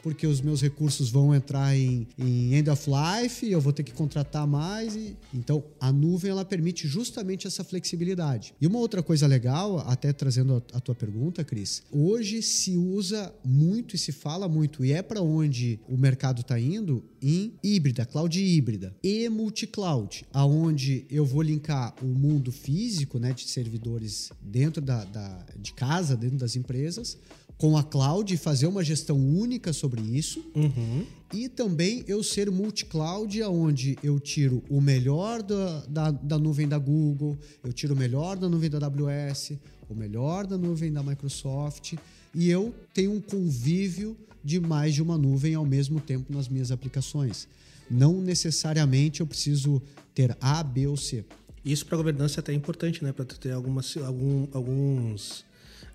porque 0.02 0.26
os 0.26 0.40
meus 0.40 0.60
recursos 0.60 1.10
vão 1.10 1.34
entrar 1.34 1.76
em, 1.76 2.06
em 2.18 2.54
end 2.54 2.70
of 2.70 2.88
life, 2.88 3.50
eu 3.50 3.60
vou 3.60 3.72
ter 3.72 3.82
que 3.82 3.92
contratar 3.92 4.46
mais. 4.46 4.94
E... 4.96 5.16
Então 5.32 5.64
a 5.80 5.92
nuvem 5.92 6.30
ela 6.30 6.44
permite 6.44 6.86
justamente 6.86 7.46
essa 7.46 7.64
flexibilidade. 7.64 8.54
E 8.60 8.66
uma 8.66 8.78
outra 8.78 9.02
coisa 9.02 9.26
legal, 9.26 9.78
até 9.86 10.12
trazendo 10.12 10.54
a, 10.72 10.76
a 10.76 10.80
tua 10.80 10.94
pergunta, 10.94 11.44
Cris, 11.44 11.82
hoje 11.90 12.42
se 12.42 12.76
usa 12.76 13.34
muito 13.44 13.96
e 13.96 13.98
se 13.98 14.12
fala 14.12 14.48
muito, 14.48 14.84
e 14.84 14.92
é 14.92 15.02
para 15.02 15.22
onde 15.22 15.78
o 15.88 15.96
mercado 15.96 16.40
está 16.40 16.58
indo, 16.58 17.02
em 17.22 17.54
híbrida, 17.62 18.04
cloud 18.04 18.38
híbrida 18.38 18.94
e 19.02 19.28
multi-cloud, 19.30 20.26
aonde 20.32 21.06
eu 21.10 21.24
vou 21.24 21.40
linkar 21.40 21.94
o 22.02 22.06
mundo 22.06 22.52
físico, 22.52 23.13
né, 23.18 23.32
de 23.32 23.48
servidores 23.48 24.30
dentro 24.40 24.80
da, 24.80 25.04
da, 25.04 25.46
de 25.56 25.72
casa, 25.72 26.16
dentro 26.16 26.38
das 26.38 26.56
empresas, 26.56 27.18
com 27.56 27.76
a 27.76 27.82
cloud 27.82 28.32
e 28.32 28.36
fazer 28.36 28.66
uma 28.66 28.82
gestão 28.82 29.16
única 29.16 29.72
sobre 29.72 30.00
isso. 30.00 30.44
Uhum. 30.54 31.06
E 31.32 31.48
também 31.48 32.04
eu 32.06 32.22
ser 32.22 32.50
multi-cloud, 32.50 33.42
onde 33.44 33.98
eu 34.02 34.18
tiro 34.20 34.62
o 34.68 34.80
melhor 34.80 35.42
da, 35.42 35.80
da, 35.86 36.10
da, 36.10 36.38
nuvem 36.38 36.68
da 36.68 36.78
Google, 36.78 37.36
eu 37.62 37.72
tiro 37.72 37.94
o 37.94 37.96
melhor 37.96 38.36
da 38.36 38.48
nuvem 38.48 38.70
da 38.70 38.78
AWS, 38.78 39.52
o 39.88 39.94
melhor 39.94 40.46
da 40.46 40.58
nuvem 40.58 40.92
da 40.92 41.02
Microsoft, 41.02 41.94
e 42.34 42.50
eu 42.50 42.74
tenho 42.92 43.12
um 43.12 43.20
convívio 43.20 44.16
de 44.44 44.60
mais 44.60 44.94
de 44.94 45.02
uma 45.02 45.16
nuvem 45.16 45.54
ao 45.54 45.64
mesmo 45.64 46.00
tempo 46.00 46.32
nas 46.32 46.48
minhas 46.48 46.70
aplicações. 46.70 47.48
Não 47.90 48.20
necessariamente 48.20 49.20
eu 49.20 49.26
preciso 49.26 49.82
ter 50.14 50.36
A, 50.40 50.62
B 50.62 50.86
ou 50.86 50.96
C. 50.96 51.24
Isso 51.64 51.86
para 51.86 51.96
governança 51.96 52.38
é 52.38 52.40
até 52.40 52.52
importante, 52.52 53.02
né? 53.02 53.12
Para 53.12 53.24
ter 53.24 53.52
algumas, 53.52 53.96
algum, 53.96 54.46
alguns 54.52 55.44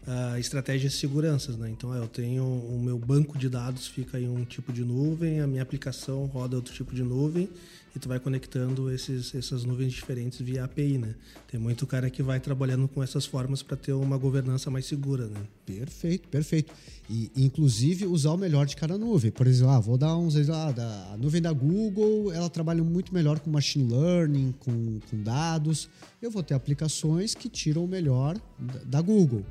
uh, 0.08 0.38
estratégias 0.40 0.94
de 0.94 0.98
segurança, 0.98 1.52
né? 1.54 1.70
Então 1.70 1.94
eu 1.94 2.08
tenho 2.08 2.44
o 2.44 2.82
meu 2.84 2.98
banco 2.98 3.38
de 3.38 3.48
dados 3.48 3.88
fica 3.88 4.20
em 4.20 4.28
um 4.28 4.44
tipo 4.46 4.74
de 4.74 4.84
nuvem, 4.84 5.42
a 5.42 5.48
minha 5.48 5.62
aplicação 5.62 6.26
roda 6.26 6.56
outro 6.56 6.74
tipo 6.74 6.96
de 6.96 7.04
nuvem 7.04 7.50
e 7.96 8.00
tu 8.00 8.08
vai 8.08 8.20
conectando 8.20 8.92
esses, 8.92 9.34
essas 9.34 9.64
nuvens 9.64 9.94
diferentes 9.94 10.40
via 10.42 10.64
API, 10.64 10.98
né? 10.98 11.16
Tem 11.50 11.60
muito 11.60 11.88
cara 11.88 12.10
que 12.10 12.22
vai 12.22 12.40
trabalhando 12.40 12.88
com 12.88 13.02
essas 13.02 13.26
formas 13.26 13.64
para 13.64 13.76
ter 13.76 13.94
uma 13.94 14.18
governança 14.18 14.70
mais 14.70 14.86
segura, 14.86 15.28
né? 15.28 15.42
Perfeito, 15.66 16.28
perfeito. 16.28 16.74
E 17.10 17.32
inclusive 17.36 18.06
usar 18.06 18.32
o 18.32 18.38
melhor 18.38 18.66
de 18.66 18.76
cada 18.76 18.98
nuvem. 18.98 19.32
Por 19.32 19.48
exemplo, 19.48 19.72
ah, 19.72 19.80
vou 19.80 19.98
dar 19.98 20.16
uns 20.16 20.36
da, 20.46 21.12
a 21.14 21.18
nuvem 21.18 21.42
da 21.42 21.52
Google, 21.52 22.32
ela 22.32 22.50
trabalha 22.50 22.84
muito 22.84 23.14
melhor 23.14 23.40
com 23.40 23.50
machine 23.50 23.92
learning, 23.92 24.54
com, 24.60 25.00
com 25.10 25.24
dados. 25.24 25.90
Eu 26.22 26.30
vou 26.30 26.44
ter 26.44 26.54
aplicações 26.54 27.34
que 27.34 27.50
tiram 27.50 27.86
o 27.86 27.88
melhor 27.88 28.40
da, 28.60 28.80
da 28.86 29.02
Google. 29.02 29.44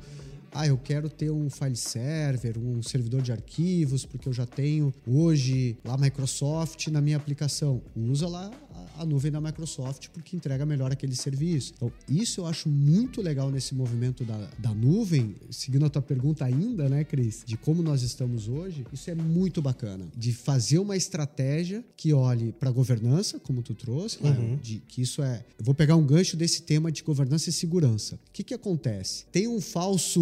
Ah, 0.51 0.67
eu 0.67 0.77
quero 0.77 1.09
ter 1.09 1.29
um 1.31 1.49
file 1.49 1.75
server, 1.75 2.57
um 2.57 2.81
servidor 2.81 3.21
de 3.21 3.31
arquivos, 3.31 4.05
porque 4.05 4.27
eu 4.27 4.33
já 4.33 4.45
tenho 4.45 4.93
hoje 5.07 5.77
lá 5.83 5.97
Microsoft 5.97 6.87
na 6.87 7.01
minha 7.01 7.17
aplicação. 7.17 7.81
Usa 7.95 8.27
lá 8.27 8.51
a 8.99 9.05
nuvem 9.05 9.31
da 9.31 9.39
Microsoft 9.39 10.09
porque 10.09 10.35
entrega 10.35 10.65
melhor 10.65 10.91
aquele 10.91 11.15
serviço. 11.15 11.73
Então, 11.75 11.91
isso 12.07 12.41
eu 12.41 12.45
acho 12.45 12.69
muito 12.69 13.21
legal 13.21 13.49
nesse 13.49 13.73
movimento 13.73 14.23
da, 14.25 14.49
da 14.57 14.73
nuvem, 14.73 15.35
seguindo 15.49 15.85
a 15.85 15.89
tua 15.89 16.01
pergunta 16.01 16.43
ainda, 16.43 16.89
né, 16.89 17.03
Cris, 17.03 17.43
de 17.45 17.57
como 17.57 17.81
nós 17.81 18.01
estamos 18.03 18.47
hoje, 18.47 18.85
isso 18.91 19.09
é 19.09 19.15
muito 19.15 19.61
bacana. 19.61 20.05
De 20.15 20.33
fazer 20.33 20.79
uma 20.79 20.97
estratégia 20.97 21.83
que 21.95 22.13
olhe 22.13 22.51
para 22.51 22.69
governança, 22.71 23.39
como 23.39 23.63
tu 23.63 23.73
trouxe, 23.73 24.21
né, 24.21 24.31
uhum. 24.31 24.51
né, 24.51 24.59
de 24.61 24.79
que 24.87 25.01
isso 25.01 25.23
é. 25.23 25.45
Eu 25.57 25.63
vou 25.63 25.73
pegar 25.73 25.95
um 25.95 26.05
gancho 26.05 26.35
desse 26.35 26.63
tema 26.63 26.91
de 26.91 27.01
governança 27.01 27.49
e 27.49 27.53
segurança. 27.53 28.15
O 28.15 28.31
que, 28.33 28.43
que 28.43 28.53
acontece? 28.53 29.25
Tem 29.31 29.47
um 29.47 29.61
falso. 29.61 30.19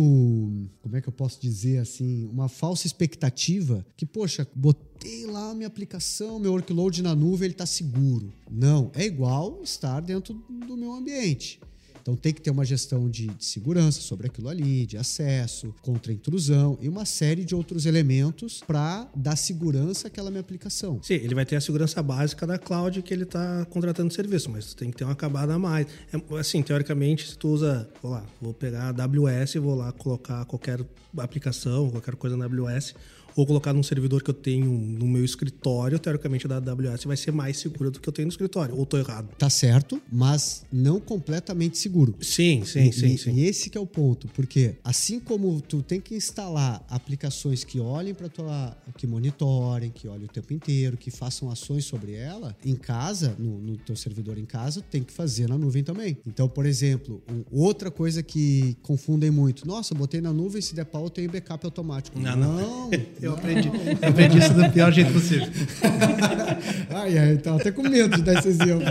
Como 0.82 0.96
é 0.96 1.02
que 1.02 1.10
eu 1.10 1.14
posso 1.14 1.42
dizer 1.42 1.80
assim? 1.80 2.26
Uma 2.28 2.48
falsa 2.48 2.86
expectativa 2.86 3.86
que, 3.96 4.06
poxa, 4.06 4.48
botei 4.56 4.87
botei 4.98 5.28
lá 5.28 5.54
minha 5.54 5.68
aplicação, 5.68 6.40
meu 6.40 6.52
workload 6.54 7.04
na 7.04 7.14
nuvem, 7.14 7.46
ele 7.46 7.54
está 7.54 7.68
seguro. 7.68 8.34
Não, 8.50 8.92
é 8.96 9.06
igual 9.06 9.62
estar 9.64 10.00
dentro 10.00 10.34
do 10.50 10.76
meu 10.76 10.92
ambiente. 10.92 11.60
Então 12.02 12.16
tem 12.16 12.34
que 12.34 12.42
ter 12.42 12.50
uma 12.50 12.64
gestão 12.64 13.10
de, 13.10 13.28
de, 13.28 13.46
segurança 13.46 14.00
sobre 14.00 14.28
aquilo 14.28 14.48
ali, 14.48 14.86
de 14.86 14.98
acesso, 14.98 15.76
contra 15.82 16.12
intrusão 16.12 16.80
e 16.82 16.88
uma 16.88 17.04
série 17.06 17.44
de 17.44 17.54
outros 17.54 17.86
elementos 17.86 18.64
para 18.66 19.08
dar 19.14 19.36
segurança 19.36 20.08
àquela 20.08 20.32
minha 20.32 20.40
aplicação. 20.40 21.00
Sim, 21.04 21.16
ele 21.16 21.36
vai 21.36 21.46
ter 21.46 21.58
a 21.58 21.62
segurança 21.62 22.02
básica 22.02 22.48
da 22.48 22.58
cloud 22.58 23.02
que 23.02 23.14
ele 23.14 23.24
está 23.24 23.66
contratando 23.66 24.12
serviço, 24.14 24.50
mas 24.50 24.74
tem 24.74 24.90
que 24.90 24.98
ter 24.98 25.04
uma 25.04 25.14
acabada 25.14 25.54
a 25.54 25.60
mais. 25.60 25.86
É, 26.12 26.40
assim, 26.40 26.64
teoricamente, 26.64 27.28
se 27.28 27.38
tu 27.38 27.50
usa, 27.50 27.88
vou 28.02 28.12
lá, 28.12 28.26
vou 28.42 28.54
pegar 28.54 28.96
a 28.98 29.04
AWS 29.04 29.56
e 29.56 29.60
vou 29.60 29.76
lá 29.76 29.92
colocar 29.92 30.46
qualquer 30.46 30.80
aplicação, 31.18 31.90
qualquer 31.90 32.16
coisa 32.16 32.38
na 32.38 32.46
AWS, 32.46 32.96
ou 33.38 33.46
colocar 33.46 33.72
num 33.72 33.84
servidor 33.84 34.24
que 34.24 34.32
eu 34.32 34.34
tenho 34.34 34.66
no 34.66 35.06
meu 35.08 35.24
escritório, 35.24 36.00
teoricamente 36.00 36.48
da 36.48 36.58
AWS 36.58 37.04
vai 37.06 37.16
ser 37.16 37.32
mais 37.32 37.60
segura 37.60 37.92
do 37.92 38.00
que 38.00 38.10
eu 38.10 38.12
tenho 38.12 38.26
no 38.26 38.32
escritório. 38.32 38.76
Ou 38.76 38.82
estou 38.82 39.00
errado? 39.00 39.30
Tá 39.38 39.48
certo, 39.48 40.02
mas 40.12 40.66
não 40.72 41.00
completamente 41.00 41.78
seguro. 41.78 42.16
Sim, 42.20 42.66
sim, 42.66 42.90
e, 42.90 42.94
sim, 42.94 43.14
e, 43.14 43.18
sim. 43.18 43.34
E 43.36 43.46
esse 43.46 43.70
que 43.70 43.78
é 43.78 43.82
o 43.82 43.86
ponto, 43.86 44.28
porque 44.30 44.78
assim 44.84 45.20
como 45.20 45.62
tu 45.62 45.84
tem 45.84 46.02
que 46.02 46.16
instalar 46.16 46.84
aplicações 46.90 47.64
que 47.64 47.80
olhem 47.80 48.16
para 48.16 48.28
tua, 48.28 48.76
que 48.98 49.06
monitorem, 49.06 49.92
que 49.92 50.08
olhem 50.08 50.26
o 50.26 50.30
tempo 50.30 50.52
inteiro, 50.52 50.98
que 50.98 51.12
façam 51.12 51.52
ações 51.52 51.86
sobre 51.86 52.14
ela, 52.14 52.58
em 52.66 52.76
casa, 52.76 53.36
no, 53.38 53.60
no 53.60 53.78
teu 53.78 53.96
servidor 53.96 54.40
em 54.40 54.46
casa, 54.46 54.82
tem 54.82 55.04
que 55.04 55.14
fazer 55.14 55.48
na 55.48 55.60
nuvem 55.60 55.84
também. 55.84 56.18
Então, 56.26 56.50
por 56.50 56.66
exemplo, 56.66 57.22
outra 57.52 57.92
coisa 57.92 58.24
que 58.24 58.76
confundem 58.82 59.30
muito, 59.30 59.68
nossa, 59.68 59.94
botei 59.94 60.22
na 60.22 60.34
nuvem, 60.34 60.60
se 60.60 60.74
der 60.74 60.86
pau, 60.86 61.04
eu 61.04 61.10
tenho 61.12 61.32
backup 61.32 61.64
automático. 61.64 62.20
Não, 62.20 62.36
não. 62.36 62.56
não. 62.56 62.90
Eu 63.28 63.34
aprendi, 63.34 63.68
eu 63.68 64.10
aprendi 64.10 64.38
isso 64.38 64.54
do 64.54 64.72
pior 64.72 64.92
jeito 64.94 65.12
possível. 65.12 65.48
ai, 66.92 67.18
ai, 67.18 67.34
então 67.34 67.58
até 67.58 67.72
com 67.72 67.84
medo 67.84 68.16
de 68.16 68.22
dar 68.22 68.40
esse 68.40 68.48
exemplo. 68.48 68.86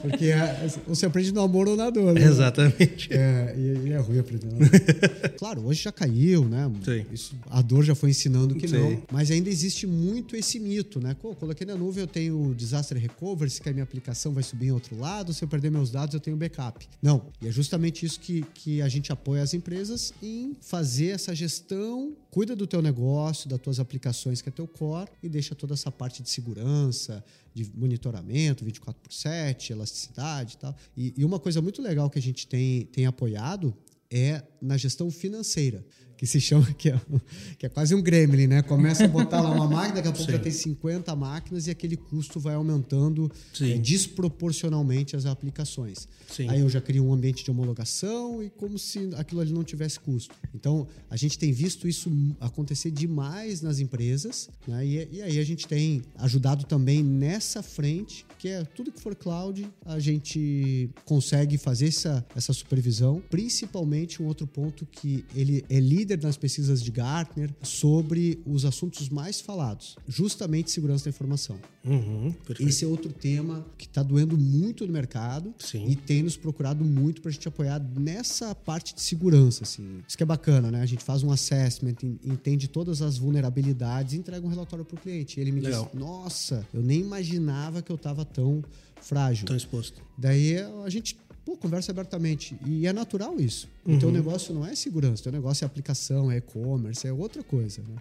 Porque 0.00 0.26
é, 0.26 0.68
você 0.86 1.06
aprende 1.06 1.32
no 1.32 1.40
amor 1.40 1.68
ou 1.68 1.76
na 1.76 1.90
dor. 1.90 2.14
Né? 2.14 2.22
Exatamente. 2.22 3.12
É, 3.12 3.52
e, 3.58 3.88
e, 3.88 3.92
é 3.92 3.98
ruim 3.98 4.20
aprender. 4.20 4.46
Né? 4.46 4.68
claro, 5.36 5.66
hoje 5.66 5.82
já 5.82 5.90
caiu, 5.90 6.44
né? 6.44 6.70
Sim. 6.84 7.04
Isso, 7.12 7.34
a 7.50 7.60
dor 7.60 7.82
já 7.82 7.96
foi 7.96 8.10
ensinando 8.10 8.54
que 8.54 8.68
Sim. 8.68 8.78
não. 8.78 9.02
Mas 9.10 9.32
ainda 9.32 9.48
existe 9.48 9.88
muito 9.88 10.36
esse 10.36 10.60
mito, 10.60 11.00
né? 11.00 11.16
Pô, 11.20 11.34
coloquei 11.34 11.66
na 11.66 11.74
nuvem, 11.74 12.02
eu 12.02 12.08
tenho 12.08 12.54
disaster 12.54 12.96
recovery, 12.96 13.50
se 13.50 13.60
cair 13.60 13.72
minha 13.72 13.82
aplicação 13.82 14.32
vai 14.32 14.44
subir 14.44 14.66
em 14.68 14.72
outro 14.72 14.96
lado, 14.96 15.34
se 15.34 15.42
eu 15.42 15.48
perder 15.48 15.72
meus 15.72 15.90
dados, 15.90 16.14
eu 16.14 16.20
tenho 16.20 16.36
backup. 16.36 16.86
Não. 17.02 17.26
E 17.42 17.48
é 17.48 17.50
justamente 17.50 18.06
isso 18.06 18.20
que, 18.20 18.44
que 18.54 18.80
a 18.80 18.88
gente 18.88 19.10
apoia 19.10 19.42
as 19.42 19.52
empresas 19.52 20.14
em 20.22 20.52
fazer 20.60 21.08
essa 21.08 21.34
gestão, 21.34 22.12
cuida 22.34 22.56
do 22.56 22.66
teu 22.66 22.82
negócio, 22.82 23.48
da 23.48 23.56
tuas 23.56 23.78
aplicações, 23.78 24.42
que 24.42 24.48
é 24.48 24.52
teu 24.52 24.66
core, 24.66 25.08
e 25.22 25.28
deixa 25.28 25.54
toda 25.54 25.72
essa 25.72 25.88
parte 25.92 26.20
de 26.20 26.28
segurança, 26.28 27.24
de 27.54 27.70
monitoramento 27.72 28.64
24 28.64 29.00
por 29.00 29.12
7, 29.12 29.72
elasticidade 29.72 30.54
e 30.54 30.56
tal. 30.56 30.76
E, 30.96 31.14
e 31.16 31.24
uma 31.24 31.38
coisa 31.38 31.62
muito 31.62 31.80
legal 31.80 32.10
que 32.10 32.18
a 32.18 32.22
gente 32.22 32.48
tem, 32.48 32.86
tem 32.86 33.06
apoiado 33.06 33.72
é 34.10 34.42
na 34.60 34.76
gestão 34.76 35.12
financeira 35.12 35.86
que 36.16 36.26
se 36.26 36.40
chama, 36.40 36.72
que 36.74 36.90
é, 36.90 37.00
que 37.58 37.66
é 37.66 37.68
quase 37.68 37.94
um 37.94 38.02
gremlin, 38.02 38.46
né? 38.46 38.62
Começa 38.62 39.04
a 39.04 39.08
botar 39.08 39.40
lá 39.40 39.50
uma 39.50 39.68
máquina, 39.68 39.96
daqui 39.96 40.08
a 40.08 40.12
pouco 40.12 40.26
Sim. 40.26 40.32
já 40.32 40.38
tem 40.38 40.52
50 40.52 41.14
máquinas 41.16 41.66
e 41.66 41.70
aquele 41.70 41.96
custo 41.96 42.38
vai 42.40 42.54
aumentando 42.54 43.30
é, 43.60 43.78
desproporcionalmente 43.78 45.16
as 45.16 45.26
aplicações. 45.26 46.08
Sim. 46.30 46.48
Aí 46.48 46.60
eu 46.60 46.68
já 46.68 46.80
crio 46.80 47.04
um 47.04 47.12
ambiente 47.12 47.44
de 47.44 47.50
homologação 47.50 48.42
e 48.42 48.50
como 48.50 48.78
se 48.78 49.10
aquilo 49.16 49.40
ali 49.40 49.52
não 49.52 49.64
tivesse 49.64 49.98
custo. 50.00 50.34
Então, 50.54 50.86
a 51.10 51.16
gente 51.16 51.38
tem 51.38 51.52
visto 51.52 51.88
isso 51.88 52.10
acontecer 52.40 52.90
demais 52.90 53.60
nas 53.60 53.78
empresas, 53.78 54.48
né? 54.66 54.86
e, 54.86 55.08
e 55.12 55.22
aí 55.22 55.38
a 55.38 55.44
gente 55.44 55.66
tem 55.66 56.02
ajudado 56.16 56.64
também 56.64 57.02
nessa 57.02 57.62
frente, 57.62 58.24
que 58.38 58.48
é 58.48 58.64
tudo 58.64 58.92
que 58.92 59.00
for 59.00 59.14
cloud, 59.14 59.68
a 59.84 59.98
gente 59.98 60.90
consegue 61.04 61.58
fazer 61.58 61.88
essa, 61.88 62.24
essa 62.34 62.52
supervisão, 62.52 63.22
principalmente 63.30 64.22
um 64.22 64.26
outro 64.26 64.46
ponto 64.46 64.86
que 64.86 65.24
ele 65.34 65.64
é 65.68 65.80
líder 65.80 66.03
líder 66.04 66.22
nas 66.22 66.36
pesquisas 66.36 66.82
de 66.82 66.90
Gartner 66.90 67.50
sobre 67.62 68.38
os 68.44 68.66
assuntos 68.66 69.08
mais 69.08 69.40
falados, 69.40 69.96
justamente 70.06 70.70
segurança 70.70 71.04
da 71.04 71.10
informação. 71.10 71.58
Uhum, 71.82 72.34
Esse 72.60 72.84
é 72.84 72.88
outro 72.88 73.10
tema 73.12 73.64
que 73.78 73.86
está 73.86 74.02
doendo 74.02 74.36
muito 74.36 74.86
no 74.86 74.92
mercado 74.92 75.54
Sim. 75.58 75.86
e 75.88 75.96
tem 75.96 76.22
nos 76.22 76.36
procurado 76.36 76.84
muito 76.84 77.22
para 77.22 77.30
a 77.30 77.32
gente 77.32 77.48
apoiar 77.48 77.78
nessa 77.98 78.54
parte 78.54 78.94
de 78.94 79.00
segurança. 79.00 79.64
Assim. 79.64 80.02
Isso 80.06 80.16
que 80.16 80.22
é 80.22 80.26
bacana, 80.26 80.70
né? 80.70 80.82
A 80.82 80.86
gente 80.86 81.02
faz 81.02 81.22
um 81.22 81.30
assessment, 81.30 81.96
entende 82.22 82.68
todas 82.68 83.00
as 83.00 83.16
vulnerabilidades 83.16 84.12
e 84.14 84.16
entrega 84.18 84.46
um 84.46 84.50
relatório 84.50 84.84
para 84.84 84.96
o 84.96 85.00
cliente. 85.00 85.38
E 85.38 85.42
ele 85.42 85.52
me 85.52 85.60
Legal. 85.60 85.90
diz: 85.90 86.00
Nossa, 86.00 86.66
eu 86.72 86.82
nem 86.82 87.00
imaginava 87.00 87.82
que 87.82 87.90
eu 87.90 87.96
estava 87.96 88.24
tão 88.24 88.62
frágil. 89.00 89.46
Tão 89.46 89.56
exposto. 89.56 90.02
Daí 90.16 90.56
a 90.58 90.88
gente 90.88 91.16
Pô, 91.44 91.56
conversa 91.56 91.92
abertamente. 91.92 92.56
E 92.64 92.86
é 92.86 92.92
natural 92.92 93.38
isso. 93.38 93.68
Uhum. 93.84 93.96
O 93.96 93.98
teu 93.98 94.10
negócio 94.10 94.54
não 94.54 94.64
é 94.64 94.74
segurança, 94.74 95.20
o 95.20 95.24
teu 95.24 95.32
negócio 95.32 95.64
é 95.64 95.66
aplicação, 95.66 96.30
é 96.30 96.38
e-commerce, 96.38 97.06
é 97.06 97.12
outra 97.12 97.42
coisa, 97.42 97.82
né? 97.82 97.96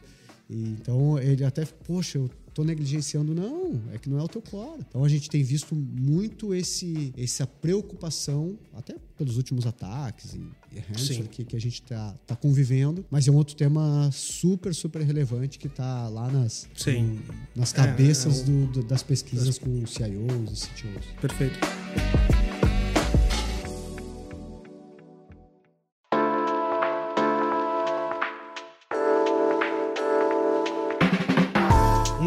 E, 0.49 0.69
então 0.69 1.19
ele 1.19 1.43
até, 1.43 1.65
poxa, 1.65 2.17
eu 2.17 2.29
tô 2.53 2.63
negligenciando. 2.63 3.33
Não, 3.33 3.81
é 3.91 3.97
que 3.97 4.09
não 4.09 4.19
é 4.19 4.23
o 4.23 4.27
teu 4.27 4.41
core. 4.41 4.83
Então 4.87 5.03
a 5.03 5.09
gente 5.09 5.29
tem 5.29 5.43
visto 5.43 5.75
muito 5.75 6.53
esse, 6.53 7.13
essa 7.17 7.45
preocupação, 7.47 8.57
até 8.73 8.95
pelos 9.17 9.37
últimos 9.37 9.65
ataques 9.65 10.33
e, 10.33 10.41
e 10.71 10.79
ransomware 10.79 11.27
que, 11.27 11.43
que 11.43 11.55
a 11.55 11.59
gente 11.59 11.81
tá, 11.81 12.15
tá 12.25 12.35
convivendo, 12.35 13.05
mas 13.09 13.27
é 13.27 13.31
um 13.31 13.35
outro 13.35 13.55
tema 13.55 14.09
super, 14.11 14.73
super 14.73 15.01
relevante 15.01 15.57
que 15.57 15.69
tá 15.69 16.07
lá 16.09 16.31
nas, 16.31 16.67
Sim. 16.75 17.19
nas 17.55 17.73
cabeças 17.73 18.39
é, 18.39 18.41
é 18.41 18.45
do, 18.45 18.67
do, 18.67 18.83
das 18.83 19.03
pesquisas 19.03 19.57
com 19.57 19.85
CIOs 19.85 20.63
e 20.63 20.67
CTOs. 20.67 21.05
Perfeito. 21.21 21.59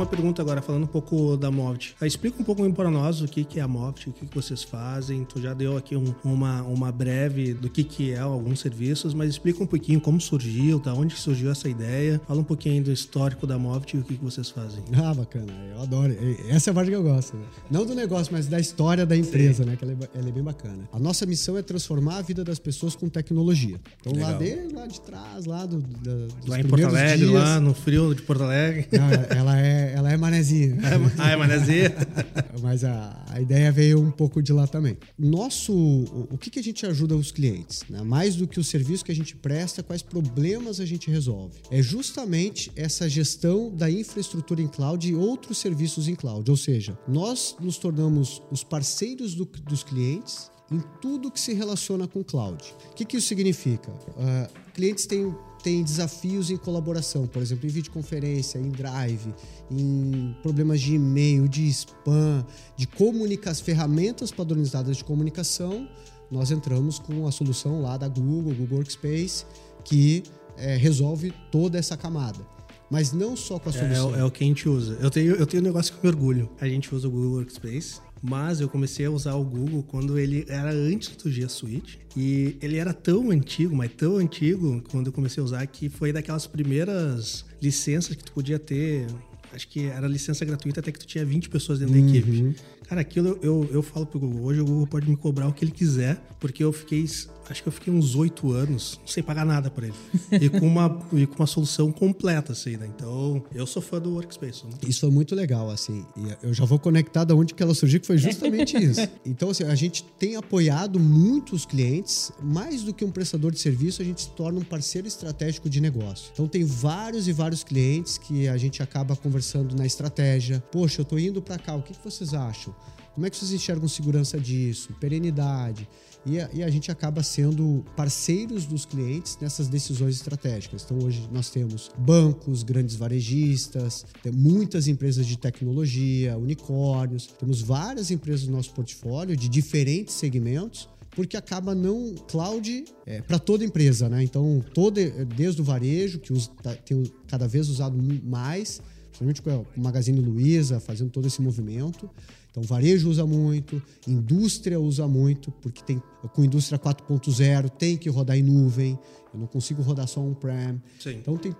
Uma 0.06 0.10
pergunta 0.10 0.40
agora, 0.40 0.62
falando 0.62 0.84
um 0.84 0.86
pouco 0.86 1.36
da 1.36 1.50
Moft. 1.50 1.96
Explica 2.00 2.40
um 2.40 2.44
pouco 2.44 2.72
para 2.72 2.90
nós 2.90 3.20
o 3.20 3.26
que, 3.26 3.44
que 3.44 3.58
é 3.58 3.62
a 3.62 3.68
Moft, 3.68 4.08
o 4.08 4.12
que, 4.12 4.24
que 4.24 4.34
vocês 4.34 4.62
fazem. 4.62 5.24
Tu 5.24 5.40
já 5.40 5.52
deu 5.52 5.76
aqui 5.76 5.96
um, 5.96 6.14
uma, 6.22 6.62
uma 6.62 6.92
breve 6.92 7.52
do 7.52 7.68
que, 7.68 7.82
que 7.82 8.12
é 8.12 8.20
alguns 8.20 8.60
serviços, 8.60 9.12
mas 9.12 9.30
explica 9.30 9.62
um 9.62 9.66
pouquinho 9.66 10.00
como 10.00 10.20
surgiu, 10.20 10.78
da 10.78 10.94
onde 10.94 11.16
surgiu 11.16 11.50
essa 11.50 11.68
ideia. 11.68 12.20
Fala 12.26 12.40
um 12.40 12.44
pouquinho 12.44 12.84
do 12.84 12.92
histórico 12.92 13.46
da 13.46 13.58
Moft 13.58 13.96
e 13.96 13.98
o 13.98 14.04
que, 14.04 14.16
que 14.16 14.24
vocês 14.24 14.48
fazem. 14.48 14.82
Ah, 15.06 15.14
bacana. 15.14 15.52
Eu 15.72 15.82
adoro. 15.82 16.16
Essa 16.48 16.70
é 16.70 16.72
a 16.72 16.74
parte 16.74 16.90
que 16.90 16.96
eu 16.96 17.02
gosto. 17.02 17.36
Né? 17.36 17.44
Não 17.70 17.84
do 17.84 17.94
negócio, 17.94 18.32
mas 18.32 18.48
da 18.48 18.58
história 18.58 19.04
da 19.06 19.16
empresa, 19.16 19.62
Sim. 19.62 19.70
né? 19.70 19.76
Que 19.76 19.84
ela 19.84 19.92
é, 19.92 20.18
ela 20.18 20.28
é, 20.28 20.32
bem 20.32 20.42
bacana. 20.42 20.88
A 20.92 20.98
nossa 20.98 21.24
missão 21.26 21.56
é 21.56 21.62
transformar 21.62 22.16
a 22.16 22.22
vida 22.22 22.42
das 22.42 22.58
pessoas 22.58 22.96
com 22.96 23.08
tecnologia. 23.08 23.78
Então, 24.00 24.12
Legal. 24.12 24.32
lá 24.32 24.38
de, 24.38 24.74
lá 24.74 24.86
de 24.86 25.00
trás, 25.02 25.44
lá 25.44 25.66
do, 25.66 25.78
da, 25.78 26.26
dos 26.26 26.46
Lá 26.46 26.58
em 26.58 26.64
Porto 26.64 26.86
Alegre, 26.86 27.18
dias, 27.18 27.32
lá 27.32 27.60
no 27.60 27.74
frio 27.74 28.14
de 28.14 28.22
Porto 28.22 28.42
Alegre. 28.42 28.88
Não, 28.90 29.36
ela 29.38 29.58
é 29.60 29.95
ela 29.96 30.12
é 30.12 30.16
manezinha. 30.18 30.76
ah, 31.16 31.30
é 31.30 31.36
manezinha? 31.36 31.90
Mas 32.60 32.84
a, 32.84 33.24
a 33.30 33.40
ideia 33.40 33.72
veio 33.72 33.98
um 33.98 34.10
pouco 34.10 34.42
de 34.42 34.52
lá 34.52 34.66
também. 34.66 34.98
Nosso, 35.18 35.72
o, 35.72 36.28
o 36.32 36.36
que, 36.36 36.50
que 36.50 36.58
a 36.58 36.62
gente 36.62 36.84
ajuda 36.84 37.16
os 37.16 37.32
clientes? 37.32 37.82
Né? 37.88 38.02
Mais 38.02 38.36
do 38.36 38.46
que 38.46 38.60
o 38.60 38.64
serviço 38.64 39.02
que 39.02 39.10
a 39.10 39.14
gente 39.14 39.34
presta, 39.34 39.82
quais 39.82 40.02
problemas 40.02 40.80
a 40.80 40.84
gente 40.84 41.10
resolve? 41.10 41.54
É 41.70 41.80
justamente 41.80 42.70
essa 42.76 43.08
gestão 43.08 43.74
da 43.74 43.90
infraestrutura 43.90 44.60
em 44.60 44.68
cloud 44.68 45.08
e 45.08 45.14
outros 45.14 45.56
serviços 45.56 46.08
em 46.08 46.14
cloud. 46.14 46.50
Ou 46.50 46.58
seja, 46.58 46.98
nós 47.08 47.56
nos 47.58 47.78
tornamos 47.78 48.42
os 48.50 48.62
parceiros 48.62 49.34
do, 49.34 49.46
dos 49.46 49.82
clientes 49.82 50.50
em 50.70 50.80
tudo 51.00 51.30
que 51.30 51.40
se 51.40 51.52
relaciona 51.54 52.08
com 52.08 52.24
cloud. 52.24 52.62
O 52.90 52.94
que, 52.94 53.04
que 53.04 53.16
isso 53.16 53.28
significa? 53.28 53.90
Uh, 53.90 54.72
clientes 54.72 55.06
têm 55.06 55.34
tem 55.66 55.82
desafios 55.82 56.48
em 56.48 56.56
colaboração, 56.56 57.26
por 57.26 57.42
exemplo, 57.42 57.66
em 57.66 57.70
videoconferência, 57.70 58.56
em 58.56 58.68
drive, 58.68 59.34
em 59.68 60.32
problemas 60.40 60.80
de 60.80 60.94
e-mail, 60.94 61.48
de 61.48 61.66
spam, 61.66 62.46
de 62.76 62.86
comunicação, 62.86 63.64
ferramentas 63.64 64.30
padronizadas 64.30 64.98
de 64.98 65.02
comunicação, 65.02 65.88
nós 66.30 66.52
entramos 66.52 67.00
com 67.00 67.26
a 67.26 67.32
solução 67.32 67.82
lá 67.82 67.96
da 67.96 68.06
Google, 68.06 68.54
Google 68.54 68.78
Workspace, 68.78 69.44
que 69.84 70.22
é, 70.56 70.76
resolve 70.76 71.34
toda 71.50 71.78
essa 71.78 71.96
camada. 71.96 72.46
Mas 72.88 73.12
não 73.12 73.36
só 73.36 73.58
com 73.58 73.68
a 73.68 73.72
é, 73.72 73.76
solução. 73.76 74.14
É, 74.14 74.20
é, 74.20 74.24
o 74.24 74.30
que 74.30 74.44
a 74.44 74.46
gente 74.46 74.68
usa. 74.68 74.96
Eu 75.00 75.10
tenho, 75.10 75.34
eu 75.34 75.46
tenho 75.46 75.62
um 75.64 75.66
negócio 75.66 75.92
que 75.94 76.00
me 76.00 76.08
orgulho. 76.08 76.48
A 76.60 76.68
gente 76.68 76.94
usa 76.94 77.08
o 77.08 77.10
Google 77.10 77.38
Workspace 77.38 78.05
mas 78.28 78.60
eu 78.60 78.68
comecei 78.68 79.06
a 79.06 79.10
usar 79.10 79.34
o 79.34 79.44
Google 79.44 79.82
quando 79.84 80.18
ele 80.18 80.44
era 80.48 80.72
antes 80.72 81.14
do 81.16 81.30
G 81.30 81.48
Suite. 81.48 82.00
E 82.16 82.56
ele 82.60 82.76
era 82.76 82.92
tão 82.92 83.30
antigo, 83.30 83.76
mas 83.76 83.90
tão 83.92 84.16
antigo, 84.16 84.82
quando 84.90 85.06
eu 85.06 85.12
comecei 85.12 85.40
a 85.40 85.44
usar, 85.44 85.66
que 85.66 85.88
foi 85.88 86.12
daquelas 86.12 86.46
primeiras 86.46 87.44
licenças 87.62 88.16
que 88.16 88.24
tu 88.24 88.32
podia 88.32 88.58
ter. 88.58 89.06
Acho 89.52 89.68
que 89.68 89.84
era 89.86 90.08
licença 90.08 90.44
gratuita 90.44 90.80
até 90.80 90.90
que 90.90 90.98
tu 90.98 91.06
tinha 91.06 91.24
20 91.24 91.48
pessoas 91.48 91.78
dentro 91.78 91.94
uhum. 91.94 92.10
da 92.10 92.18
equipe. 92.18 92.56
Cara, 92.88 93.00
aquilo 93.00 93.38
eu, 93.42 93.68
eu 93.72 93.82
falo 93.82 94.06
pro 94.06 94.18
Google. 94.18 94.44
Hoje 94.44 94.60
o 94.60 94.64
Google 94.64 94.86
pode 94.86 95.08
me 95.08 95.16
cobrar 95.16 95.48
o 95.48 95.52
que 95.52 95.64
ele 95.64 95.72
quiser, 95.72 96.16
porque 96.38 96.62
eu 96.62 96.72
fiquei 96.72 97.04
acho 97.50 97.62
que 97.62 97.68
eu 97.68 97.72
fiquei 97.72 97.92
uns 97.92 98.14
oito 98.14 98.52
anos 98.52 99.00
sem 99.06 99.22
pagar 99.22 99.44
nada 99.44 99.70
por 99.70 99.84
ele. 99.84 99.94
e, 100.32 100.48
com 100.48 100.66
uma, 100.66 101.00
e 101.12 101.26
com 101.26 101.36
uma 101.36 101.46
solução 101.46 101.92
completa, 101.92 102.52
assim, 102.52 102.76
né? 102.76 102.88
Então, 102.94 103.42
eu 103.54 103.66
sou 103.66 103.80
fã 103.80 104.00
do 104.00 104.14
Workspace. 104.14 104.64
Né? 104.64 104.72
Isso 104.86 105.00
foi 105.00 105.10
muito 105.10 105.34
legal, 105.34 105.70
assim. 105.70 106.04
E 106.16 106.46
eu 106.46 106.52
já 106.52 106.64
vou 106.64 106.78
conectar 106.78 107.24
da 107.24 107.34
onde 107.34 107.54
que 107.54 107.62
ela 107.62 107.74
surgiu, 107.74 108.00
que 108.00 108.06
foi 108.06 108.18
justamente 108.18 108.76
isso. 108.82 109.06
Então, 109.24 109.50
assim, 109.50 109.64
a 109.64 109.74
gente 109.74 110.04
tem 110.18 110.36
apoiado 110.36 110.98
muitos 110.98 111.64
clientes. 111.64 112.32
Mais 112.42 112.82
do 112.82 112.92
que 112.92 113.04
um 113.04 113.10
prestador 113.10 113.52
de 113.52 113.58
serviço, 113.58 114.02
a 114.02 114.04
gente 114.04 114.22
se 114.22 114.30
torna 114.30 114.58
um 114.58 114.64
parceiro 114.64 115.06
estratégico 115.06 115.68
de 115.68 115.80
negócio. 115.80 116.30
Então, 116.32 116.48
tem 116.48 116.64
vários 116.64 117.28
e 117.28 117.32
vários 117.32 117.62
clientes 117.62 118.18
que 118.18 118.48
a 118.48 118.56
gente 118.56 118.82
acaba 118.82 119.16
conversando 119.16 119.76
na 119.76 119.86
estratégia. 119.86 120.62
Poxa, 120.72 121.00
eu 121.00 121.04
tô 121.04 121.18
indo 121.18 121.40
para 121.40 121.58
cá, 121.58 121.74
o 121.74 121.82
que, 121.82 121.92
que 121.92 122.04
vocês 122.04 122.34
acham? 122.34 122.74
Como 123.16 123.24
é 123.26 123.30
que 123.30 123.36
vocês 123.38 123.50
enxergam 123.50 123.88
segurança 123.88 124.38
disso? 124.38 124.92
Perenidade? 125.00 125.88
E 126.26 126.38
a, 126.38 126.50
e 126.52 126.62
a, 126.62 126.68
gente 126.68 126.90
acaba 126.90 127.22
sendo 127.22 127.82
parceiros 127.96 128.66
dos 128.66 128.84
clientes 128.84 129.38
nessas 129.40 129.68
decisões 129.68 130.16
estratégicas. 130.16 130.84
Então, 130.84 130.98
hoje 130.98 131.26
nós 131.32 131.48
temos 131.48 131.90
bancos, 131.96 132.62
grandes 132.62 132.94
varejistas, 132.94 134.04
muitas 134.34 134.86
empresas 134.86 135.26
de 135.26 135.38
tecnologia, 135.38 136.36
unicórnios, 136.36 137.26
temos 137.26 137.62
várias 137.62 138.10
empresas 138.10 138.46
no 138.46 138.54
nosso 138.54 138.74
portfólio 138.74 139.34
de 139.34 139.48
diferentes 139.48 140.14
segmentos 140.14 140.86
porque 141.12 141.38
acaba 141.38 141.74
não 141.74 142.14
cloud 142.28 142.84
é, 143.06 143.22
para 143.22 143.38
toda 143.38 143.64
empresa, 143.64 144.06
né? 144.06 144.22
Então, 144.22 144.62
todo, 144.74 145.00
desde 145.34 145.62
o 145.62 145.64
varejo, 145.64 146.18
que 146.18 146.30
usa, 146.30 146.50
tá, 146.62 146.74
tem 146.74 147.10
cada 147.26 147.48
vez 147.48 147.70
usado 147.70 147.96
mais, 148.22 148.82
principalmente 149.18 149.42
com 149.42 149.80
o 149.80 149.82
Magazine 149.82 150.20
Luiza 150.20 150.80
fazendo 150.80 151.10
todo 151.10 151.26
esse 151.26 151.40
movimento, 151.40 152.08
então, 152.56 152.64
varejo 152.64 153.10
usa 153.10 153.26
muito, 153.26 153.82
indústria 154.08 154.80
usa 154.80 155.06
muito, 155.06 155.50
porque 155.60 155.82
tem 155.82 156.02
com 156.32 156.42
indústria 156.42 156.78
4.0 156.78 157.68
tem 157.68 157.98
que 157.98 158.08
rodar 158.08 158.34
em 158.34 158.42
nuvem, 158.42 158.98
eu 159.32 159.38
não 159.38 159.46
consigo 159.46 159.82
rodar 159.82 160.08
só 160.08 160.20
on-prem. 160.20 160.82
Então, 161.18 161.36
tem 161.36 161.54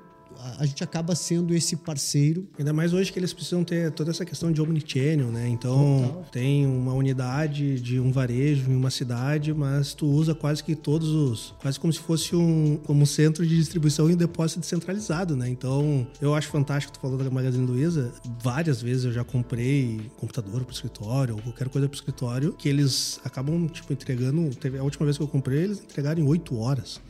a 0.58 0.66
gente 0.66 0.82
acaba 0.82 1.14
sendo 1.14 1.54
esse 1.54 1.76
parceiro. 1.76 2.46
Ainda 2.58 2.72
mais 2.72 2.92
hoje 2.92 3.12
que 3.12 3.18
eles 3.18 3.32
precisam 3.32 3.64
ter 3.64 3.90
toda 3.92 4.10
essa 4.10 4.24
questão 4.24 4.50
de 4.52 4.60
omnichannel, 4.60 5.30
né? 5.30 5.48
Então, 5.48 6.04
Total. 6.06 6.26
tem 6.32 6.66
uma 6.66 6.92
unidade 6.92 7.80
de 7.80 7.98
um 8.00 8.10
varejo 8.10 8.70
em 8.70 8.76
uma 8.76 8.90
cidade, 8.90 9.52
mas 9.52 9.94
tu 9.94 10.06
usa 10.06 10.34
quase 10.34 10.62
que 10.62 10.74
todos 10.74 11.08
os... 11.08 11.54
Quase 11.60 11.78
como 11.78 11.92
se 11.92 12.00
fosse 12.00 12.34
um, 12.34 12.78
como 12.84 13.02
um 13.02 13.06
centro 13.06 13.46
de 13.46 13.56
distribuição 13.56 14.10
e 14.10 14.14
um 14.14 14.16
depósito 14.16 14.60
descentralizado, 14.60 15.36
né? 15.36 15.48
Então, 15.48 16.06
eu 16.20 16.34
acho 16.34 16.48
fantástico, 16.48 16.92
tu 16.92 17.00
falou 17.00 17.18
da 17.18 17.30
Magazine 17.30 17.66
Luiza, 17.66 18.12
várias 18.42 18.80
vezes 18.80 19.04
eu 19.04 19.12
já 19.12 19.24
comprei 19.24 20.00
computador 20.16 20.64
pro 20.64 20.74
escritório 20.74 21.34
ou 21.34 21.42
qualquer 21.42 21.68
coisa 21.68 21.88
pro 21.88 21.96
escritório, 21.96 22.52
que 22.52 22.68
eles 22.68 23.20
acabam, 23.24 23.66
tipo, 23.68 23.92
entregando... 23.92 24.54
Teve 24.56 24.78
a 24.78 24.82
última 24.82 25.04
vez 25.04 25.16
que 25.16 25.22
eu 25.22 25.28
comprei, 25.28 25.64
eles 25.64 25.78
entregaram 25.78 26.22
em 26.22 26.26
oito 26.26 26.58
horas 26.58 27.00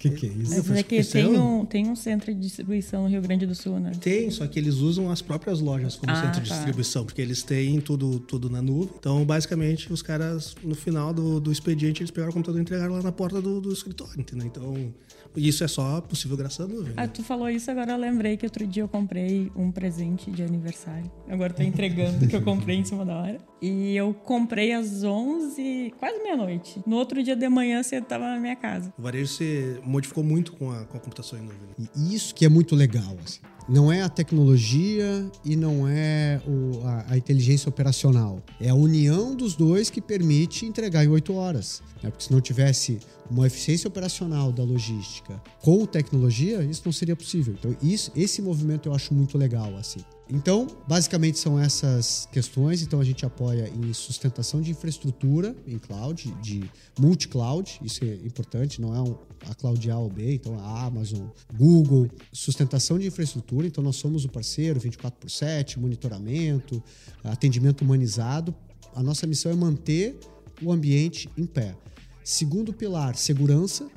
que, 0.00 0.08
que 0.08 0.26
é 0.26 0.30
isso? 0.30 0.64
Mas 0.66 0.70
é 0.70 0.82
que 0.82 1.04
tem 1.04 1.26
um, 1.26 1.66
tem 1.66 1.88
um 1.88 1.94
centro 1.94 2.32
de 2.32 2.40
distribuição 2.40 3.02
no 3.02 3.08
Rio 3.08 3.20
Grande 3.20 3.44
do 3.44 3.54
Sul, 3.54 3.78
né? 3.78 3.92
Tem, 4.00 4.30
só 4.30 4.46
que 4.46 4.58
eles 4.58 4.76
usam 4.76 5.10
as 5.10 5.20
próprias 5.20 5.60
lojas 5.60 5.94
como 5.94 6.10
ah, 6.10 6.16
centro 6.16 6.40
de 6.40 6.48
tá. 6.48 6.54
distribuição, 6.54 7.04
porque 7.04 7.20
eles 7.20 7.42
têm 7.42 7.78
tudo, 7.80 8.18
tudo 8.18 8.48
na 8.48 8.62
nuvem. 8.62 8.94
Então, 8.98 9.22
basicamente, 9.26 9.92
os 9.92 10.00
caras, 10.00 10.56
no 10.64 10.74
final 10.74 11.12
do, 11.12 11.38
do 11.38 11.52
expediente, 11.52 12.00
eles 12.00 12.10
pegaram 12.10 12.30
o 12.30 12.32
computador 12.32 12.58
e 12.58 12.62
entregaram 12.62 12.94
lá 12.94 13.02
na 13.02 13.12
porta 13.12 13.42
do, 13.42 13.60
do 13.60 13.70
escritório, 13.70 14.18
entendeu? 14.18 14.46
Então, 14.46 14.94
isso 15.36 15.62
é 15.62 15.68
só 15.68 16.00
possível 16.00 16.36
graças 16.36 16.60
à 16.60 16.68
nuvem. 16.68 16.92
Ah, 16.96 17.02
né? 17.02 17.10
tu 17.12 17.22
falou 17.22 17.48
isso, 17.48 17.70
agora 17.70 17.92
eu 17.92 17.98
lembrei 17.98 18.36
que 18.36 18.44
outro 18.44 18.66
dia 18.66 18.82
eu 18.82 18.88
comprei 18.88 19.50
um 19.54 19.70
presente 19.70 20.30
de 20.30 20.42
aniversário. 20.42 21.10
Agora 21.28 21.52
tô 21.52 21.62
entregando 21.62 22.26
que 22.26 22.34
eu 22.34 22.42
comprei 22.42 22.76
em 22.76 22.84
cima 22.84 23.04
da 23.04 23.16
hora. 23.16 23.38
E 23.62 23.94
eu 23.94 24.14
comprei 24.14 24.72
às 24.72 25.04
11, 25.04 25.94
quase 25.98 26.22
meia-noite. 26.22 26.80
No 26.86 26.96
outro 26.96 27.22
dia 27.22 27.36
de 27.36 27.48
manhã 27.48 27.82
você 27.82 27.96
estava 27.96 28.24
na 28.24 28.40
minha 28.40 28.56
casa. 28.56 28.92
O 28.98 29.02
varejo 29.02 29.28
se 29.28 29.80
modificou 29.84 30.24
muito 30.24 30.52
com 30.52 30.72
a, 30.72 30.84
com 30.84 30.96
a 30.96 31.00
computação 31.00 31.38
em 31.38 31.42
nuvem. 31.42 31.58
Né? 31.78 31.86
E 31.94 32.14
isso 32.14 32.34
que 32.34 32.44
é 32.44 32.48
muito 32.48 32.74
legal, 32.74 33.16
assim. 33.24 33.40
Não 33.70 33.92
é 33.92 34.02
a 34.02 34.08
tecnologia 34.08 35.30
e 35.44 35.54
não 35.54 35.86
é 35.86 36.42
o, 36.44 36.84
a, 36.84 37.12
a, 37.12 37.16
inteligência 37.16 37.68
operacional. 37.68 38.42
É 38.60 38.68
a 38.68 38.74
união 38.74 39.32
dos 39.32 39.54
dois 39.54 39.88
que 39.88 40.00
permite 40.00 40.66
entregar 40.66 41.04
em 41.04 41.08
oito 41.08 41.34
horas. 41.34 41.80
Né? 42.02 42.10
Porque 42.10 42.24
se 42.24 42.32
não 42.32 42.40
tivesse 42.40 42.98
uma 43.30 43.46
eficiência 43.46 43.86
operacional 43.86 44.50
da 44.50 44.64
logística 44.64 45.40
com 45.62 45.86
tecnologia, 45.86 46.64
isso 46.64 46.82
não 46.84 46.90
seria 46.90 47.14
possível. 47.14 47.54
Então, 47.56 47.76
isso, 47.80 48.10
esse 48.16 48.42
movimento 48.42 48.88
eu 48.88 48.92
acho 48.92 49.14
muito 49.14 49.38
legal, 49.38 49.76
assim. 49.76 50.00
Então, 50.32 50.68
basicamente 50.86 51.38
são 51.38 51.58
essas 51.58 52.28
questões. 52.30 52.82
Então, 52.82 53.00
a 53.00 53.04
gente 53.04 53.26
apoia 53.26 53.68
em 53.68 53.92
sustentação 53.92 54.60
de 54.60 54.70
infraestrutura 54.70 55.56
em 55.66 55.76
cloud, 55.76 56.32
de 56.40 56.70
multi-cloud, 56.98 57.80
isso 57.82 58.04
é 58.04 58.14
importante, 58.24 58.80
não 58.80 58.94
é 58.94 59.00
um, 59.00 59.16
a 59.48 59.54
cloud 59.54 59.90
A 59.90 59.98
ou 59.98 60.08
B, 60.08 60.34
então 60.34 60.58
a 60.58 60.84
Amazon, 60.84 61.28
Google, 61.52 62.08
sustentação 62.32 62.98
de 62.98 63.08
infraestrutura, 63.08 63.66
então 63.66 63.82
nós 63.82 63.96
somos 63.96 64.24
o 64.24 64.28
parceiro 64.28 64.78
24 64.78 65.18
por 65.18 65.30
7, 65.30 65.80
monitoramento, 65.80 66.82
atendimento 67.24 67.82
humanizado. 67.82 68.54
A 68.94 69.02
nossa 69.02 69.26
missão 69.26 69.50
é 69.50 69.54
manter 69.54 70.18
o 70.62 70.70
ambiente 70.70 71.28
em 71.36 71.46
pé. 71.46 71.74
Segundo 72.22 72.72
pilar, 72.72 73.16
segurança. 73.16 73.88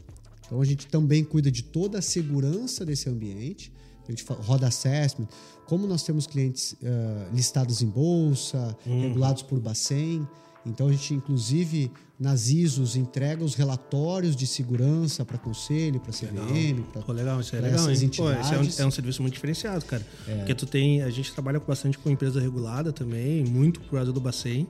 Então 0.45 0.61
a 0.61 0.65
gente 0.65 0.87
também 0.87 1.23
cuida 1.23 1.51
de 1.51 1.63
toda 1.63 1.99
a 1.99 2.01
segurança 2.01 2.85
desse 2.85 3.09
ambiente 3.09 3.71
a 4.07 4.11
gente 4.11 4.25
roda 4.45 4.67
assessment, 4.67 5.27
como 5.65 5.87
nós 5.87 6.03
temos 6.03 6.27
clientes 6.27 6.73
uh, 6.73 7.33
listados 7.33 7.81
em 7.81 7.87
bolsa, 7.87 8.75
uhum. 8.85 9.01
regulados 9.01 9.41
por 9.41 9.59
Bacen, 9.59 10.27
então 10.65 10.87
a 10.87 10.91
gente, 10.91 11.13
inclusive, 11.13 11.91
nas 12.19 12.47
ISOs, 12.47 12.95
entrega 12.95 13.43
os 13.43 13.53
relatórios 13.55 14.35
de 14.35 14.47
segurança 14.47 15.25
para 15.25 15.37
conselho, 15.37 15.99
para 15.99 16.11
CVM, 16.11 16.83
para 16.91 17.13
legal, 17.13 17.41
isso 17.41 17.55
é 17.55 17.59
legal, 17.59 17.89
hein? 17.89 18.09
Pô, 18.15 18.31
isso 18.31 18.53
é 18.53 18.57
um, 18.57 18.85
é 18.85 18.87
um, 18.87 18.91
serviço 18.91 19.21
muito 19.21 19.33
diferenciado, 19.33 19.83
cara. 19.85 20.05
É. 20.27 20.37
Porque 20.37 20.55
tu 20.55 20.65
tem. 20.65 21.01
A 21.01 21.09
gente 21.09 21.33
trabalha 21.33 21.59
bastante 21.59 21.97
com 21.97 22.09
empresa 22.09 22.39
regulada 22.39 22.93
também, 22.93 23.43
muito 23.43 23.81
por 23.81 23.91
causa 23.91 24.13
do 24.13 24.21
Bacen. 24.21 24.67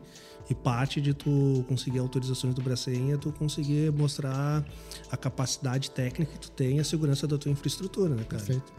E 0.49 0.53
parte 0.53 0.99
de 0.99 1.13
tu 1.13 1.63
conseguir 1.67 1.99
autorizações 1.99 2.53
do 2.53 2.61
Bracem 2.61 3.13
é 3.13 3.17
tu 3.17 3.31
conseguir 3.31 3.91
mostrar 3.91 4.65
a 5.09 5.15
capacidade 5.15 5.89
técnica 5.91 6.33
que 6.33 6.39
tu 6.39 6.51
tem 6.51 6.77
e 6.77 6.79
a 6.79 6.83
segurança 6.83 7.25
da 7.25 7.37
tua 7.37 7.51
infraestrutura, 7.51 8.13
né, 8.13 8.23
cara? 8.23 8.43
Perfeito. 8.43 8.73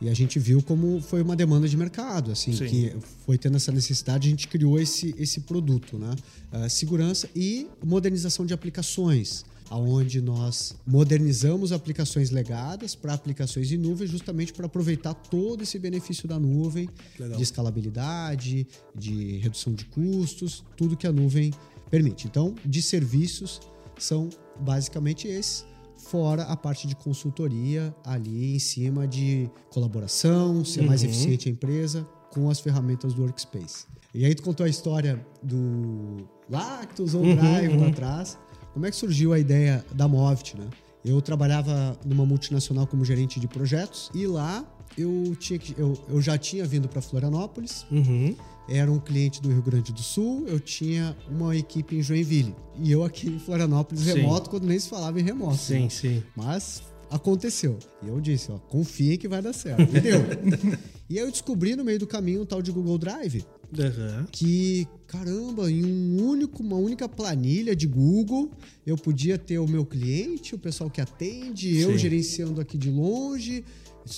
E, 0.00 0.06
e 0.06 0.08
a 0.08 0.14
gente 0.14 0.38
viu 0.38 0.62
como 0.62 1.00
foi 1.00 1.20
uma 1.20 1.34
demanda 1.34 1.68
de 1.68 1.76
mercado, 1.76 2.30
assim, 2.30 2.52
Sim. 2.52 2.66
que 2.66 2.96
foi 3.26 3.36
tendo 3.36 3.56
essa 3.56 3.72
necessidade, 3.72 4.28
a 4.28 4.30
gente 4.30 4.46
criou 4.46 4.78
esse, 4.78 5.14
esse 5.18 5.40
produto, 5.40 5.98
né? 5.98 6.14
Uh, 6.52 6.70
segurança 6.70 7.28
e 7.34 7.68
modernização 7.84 8.46
de 8.46 8.54
aplicações 8.54 9.44
aonde 9.70 10.20
nós 10.20 10.74
modernizamos 10.84 11.70
aplicações 11.70 12.30
legadas 12.30 12.96
para 12.96 13.14
aplicações 13.14 13.70
em 13.70 13.76
nuvem, 13.76 14.06
justamente 14.06 14.52
para 14.52 14.66
aproveitar 14.66 15.14
todo 15.14 15.62
esse 15.62 15.78
benefício 15.78 16.26
da 16.26 16.38
nuvem, 16.38 16.88
Legal. 17.18 17.36
de 17.36 17.42
escalabilidade, 17.42 18.66
de 18.94 19.38
redução 19.38 19.72
de 19.72 19.84
custos, 19.84 20.64
tudo 20.76 20.96
que 20.96 21.06
a 21.06 21.12
nuvem 21.12 21.52
permite. 21.88 22.26
Então, 22.26 22.54
de 22.66 22.82
serviços 22.82 23.60
são 23.96 24.28
basicamente 24.60 25.28
esses, 25.28 25.64
fora 25.96 26.42
a 26.44 26.56
parte 26.56 26.88
de 26.88 26.96
consultoria 26.96 27.94
ali 28.04 28.56
em 28.56 28.58
cima 28.58 29.06
de 29.06 29.48
colaboração, 29.70 30.64
ser 30.64 30.80
uhum. 30.80 30.86
mais 30.88 31.04
eficiente 31.04 31.48
a 31.48 31.52
empresa 31.52 32.06
com 32.30 32.50
as 32.50 32.58
ferramentas 32.58 33.14
do 33.14 33.22
Workspace. 33.22 33.86
E 34.12 34.24
aí 34.24 34.34
tu 34.34 34.42
contou 34.42 34.66
a 34.66 34.68
história 34.68 35.24
do 35.42 36.28
lá 36.48 36.84
que 36.84 36.96
tu 36.96 37.04
usou 37.04 37.22
o 37.22 37.26
uhum, 37.26 37.36
Drive 37.36 37.72
uhum. 37.72 37.80
lá 37.80 37.88
atrás. 37.88 38.38
Como 38.72 38.86
é 38.86 38.90
que 38.90 38.96
surgiu 38.96 39.32
a 39.32 39.38
ideia 39.38 39.84
da 39.92 40.06
Movit, 40.06 40.56
né? 40.56 40.68
Eu 41.04 41.20
trabalhava 41.20 41.98
numa 42.04 42.26
multinacional 42.26 42.86
como 42.86 43.04
gerente 43.04 43.40
de 43.40 43.48
projetos 43.48 44.10
e 44.14 44.26
lá 44.26 44.64
eu, 44.96 45.34
tinha 45.38 45.58
que, 45.58 45.74
eu, 45.78 45.98
eu 46.08 46.20
já 46.20 46.36
tinha 46.36 46.64
vindo 46.66 46.88
para 46.88 47.00
Florianópolis, 47.00 47.86
uhum. 47.90 48.34
era 48.68 48.90
um 48.90 48.98
cliente 48.98 49.40
do 49.40 49.48
Rio 49.48 49.62
Grande 49.62 49.92
do 49.92 50.02
Sul, 50.02 50.44
eu 50.46 50.60
tinha 50.60 51.16
uma 51.30 51.56
equipe 51.56 51.96
em 51.96 52.02
Joinville. 52.02 52.54
E 52.78 52.90
eu 52.90 53.04
aqui 53.04 53.28
em 53.28 53.38
Florianópolis, 53.38 54.04
sim. 54.04 54.14
remoto, 54.14 54.50
quando 54.50 54.66
nem 54.66 54.78
se 54.78 54.88
falava 54.88 55.18
em 55.18 55.22
remoto. 55.22 55.56
Sim, 55.56 55.84
né? 55.84 55.88
sim. 55.88 56.22
Mas 56.36 56.82
aconteceu. 57.10 57.78
E 58.02 58.08
eu 58.08 58.20
disse, 58.20 58.50
ó, 58.52 58.58
confiem 58.58 59.16
que 59.16 59.28
vai 59.28 59.40
dar 59.40 59.52
certo. 59.52 59.82
E 59.82 60.00
deu. 60.00 60.20
e 61.08 61.18
aí 61.18 61.24
eu 61.24 61.30
descobri 61.30 61.74
no 61.74 61.84
meio 61.84 61.98
do 61.98 62.06
caminho 62.06 62.42
um 62.42 62.46
tal 62.46 62.60
de 62.60 62.70
Google 62.70 62.98
Drive. 62.98 63.44
Uhum. 63.76 64.26
Que, 64.30 64.86
caramba, 65.06 65.70
em 65.70 65.84
um 65.84 66.26
único, 66.26 66.62
uma 66.62 66.76
única 66.76 67.08
planilha 67.08 67.74
de 67.74 67.86
Google, 67.86 68.50
eu 68.86 68.96
podia 68.96 69.38
ter 69.38 69.58
o 69.58 69.66
meu 69.66 69.86
cliente, 69.86 70.54
o 70.54 70.58
pessoal 70.58 70.90
que 70.90 71.00
atende, 71.00 71.74
Sim. 71.74 71.80
eu 71.82 71.96
gerenciando 71.96 72.60
aqui 72.60 72.76
de 72.76 72.90
longe. 72.90 73.64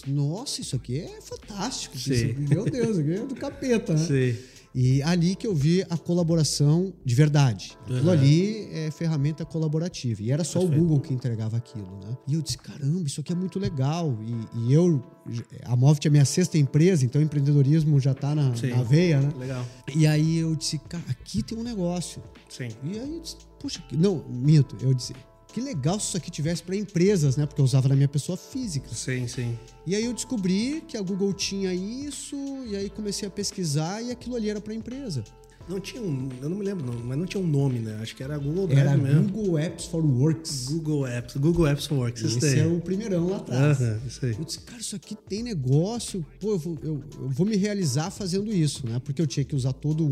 Nossa, 0.07 0.61
isso 0.61 0.77
aqui 0.77 1.01
é 1.01 1.21
fantástico. 1.21 1.97
Isso, 1.97 2.13
meu 2.49 2.65
Deus, 2.65 2.91
isso 2.91 3.01
aqui 3.01 3.13
é 3.13 3.27
do 3.27 3.35
capeta, 3.35 3.93
né? 3.95 3.99
Sim. 3.99 4.39
E 4.75 5.03
ali 5.03 5.35
que 5.35 5.47
eu 5.47 5.55
vi 5.55 5.85
a 5.91 5.97
colaboração 5.97 6.93
de 7.05 7.15
verdade. 7.15 7.77
Uhum. 7.89 7.97
Aquilo 7.97 8.11
ali 8.11 8.69
é 8.73 8.91
ferramenta 8.91 9.45
colaborativa. 9.45 10.23
E 10.23 10.31
era 10.31 10.45
só 10.45 10.61
Perfeito. 10.61 10.81
o 10.81 10.83
Google 10.83 11.01
que 11.01 11.13
entregava 11.13 11.57
aquilo, 11.57 11.99
né? 12.03 12.17
E 12.27 12.35
eu 12.35 12.43
disse, 12.43 12.57
caramba, 12.59 13.07
isso 13.07 13.21
aqui 13.21 13.33
é 13.33 13.37
muito 13.37 13.59
legal. 13.59 14.17
E, 14.23 14.59
e 14.61 14.73
eu, 14.73 15.03
a 15.65 15.77
Movit 15.77 16.09
é 16.09 16.11
minha 16.11 16.25
sexta 16.25 16.57
empresa, 16.57 17.05
então 17.05 17.21
empreendedorismo 17.21 18.01
já 18.01 18.13
está 18.13 18.35
na, 18.35 18.49
na, 18.49 18.83
veia, 18.83 19.21
né? 19.21 19.33
Legal. 19.39 19.67
E 19.95 20.07
aí 20.07 20.39
eu 20.39 20.55
disse, 20.57 20.79
cara, 20.79 21.05
aqui 21.09 21.43
tem 21.43 21.59
um 21.59 21.63
negócio. 21.63 22.23
Sim. 22.49 22.69
E 22.83 22.99
aí 22.99 23.15
eu 23.15 23.21
disse, 23.21 23.37
puxa, 23.61 23.83
não, 23.93 24.25
minto. 24.29 24.77
Eu 24.81 24.95
disse, 24.95 25.15
que 25.53 25.61
legal 25.61 26.01
se 26.01 26.09
isso 26.09 26.17
aqui 26.17 26.31
tivesse 26.31 26.63
para 26.63 26.75
empresas, 26.75 27.37
né? 27.37 27.47
Porque 27.47 27.61
eu 27.61 27.65
usava 27.65 27.89
na 27.89 27.95
minha 27.95 28.09
pessoa 28.09 28.37
física. 28.37 28.89
Sim, 28.93 29.29
sim. 29.29 29.59
E 29.87 29.95
aí 29.95 30.05
eu 30.05 30.13
descobri 30.13 30.83
que 30.89 30.97
a 30.97 31.03
Google 31.03 31.33
tinha 31.33 31.73
isso, 31.75 32.37
e 32.67 32.75
aí 32.75 32.89
comecei 32.89 33.29
a 33.29 33.31
pesquisar 33.31 34.03
e 34.03 34.11
aquilo 34.11 34.37
ali 34.37 34.49
era 34.49 34.61
para 34.61 34.75
empresa. 34.75 35.23
Não 35.69 35.81
tinha 35.81 36.03
um. 36.03 36.29
Eu 36.41 36.49
não 36.49 36.57
me 36.59 36.65
lembro, 36.65 36.85
não, 36.85 36.99
mas 37.05 37.19
não 37.19 37.27
tinha 37.27 37.43
um 37.43 37.47
nome, 37.47 37.79
né? 37.79 37.99
Acho 38.03 38.15
que 38.17 38.23
era 38.23 38.37
Google 38.39 38.67
Drive 38.67 38.87
era 38.87 38.97
mesmo. 38.97 39.29
Google 39.29 39.59
Apps 39.59 39.85
for 39.87 40.05
Works. 40.05 40.69
Google 40.69 41.07
Apps, 41.07 41.37
Google 41.37 41.67
Apps 41.67 41.87
for 41.87 41.99
Works. 41.99 42.23
Esse 42.25 42.59
é 42.59 42.67
o 42.67 42.81
primeirão 42.81 43.29
lá 43.29 43.37
atrás. 43.37 43.81
Uh 43.81 43.83
-huh, 43.83 44.07
isso 44.07 44.27
aí. 44.27 44.37
Eu 44.39 44.45
disse, 44.45 44.59
cara, 44.61 44.81
isso 44.81 44.97
aqui 44.97 45.15
tem 45.15 45.43
negócio. 45.43 46.25
Pô, 46.41 46.53
eu 46.53 46.59
vou, 46.59 46.79
eu, 46.83 47.05
eu 47.21 47.29
vou 47.29 47.47
me 47.47 47.57
realizar 47.57 48.11
fazendo 48.11 48.53
isso, 48.53 48.87
né? 48.87 49.01
Porque 49.05 49.23
eu 49.23 49.27
tinha 49.27 49.45
que 49.45 49.55
usar 49.55 49.73
toda 49.73 50.03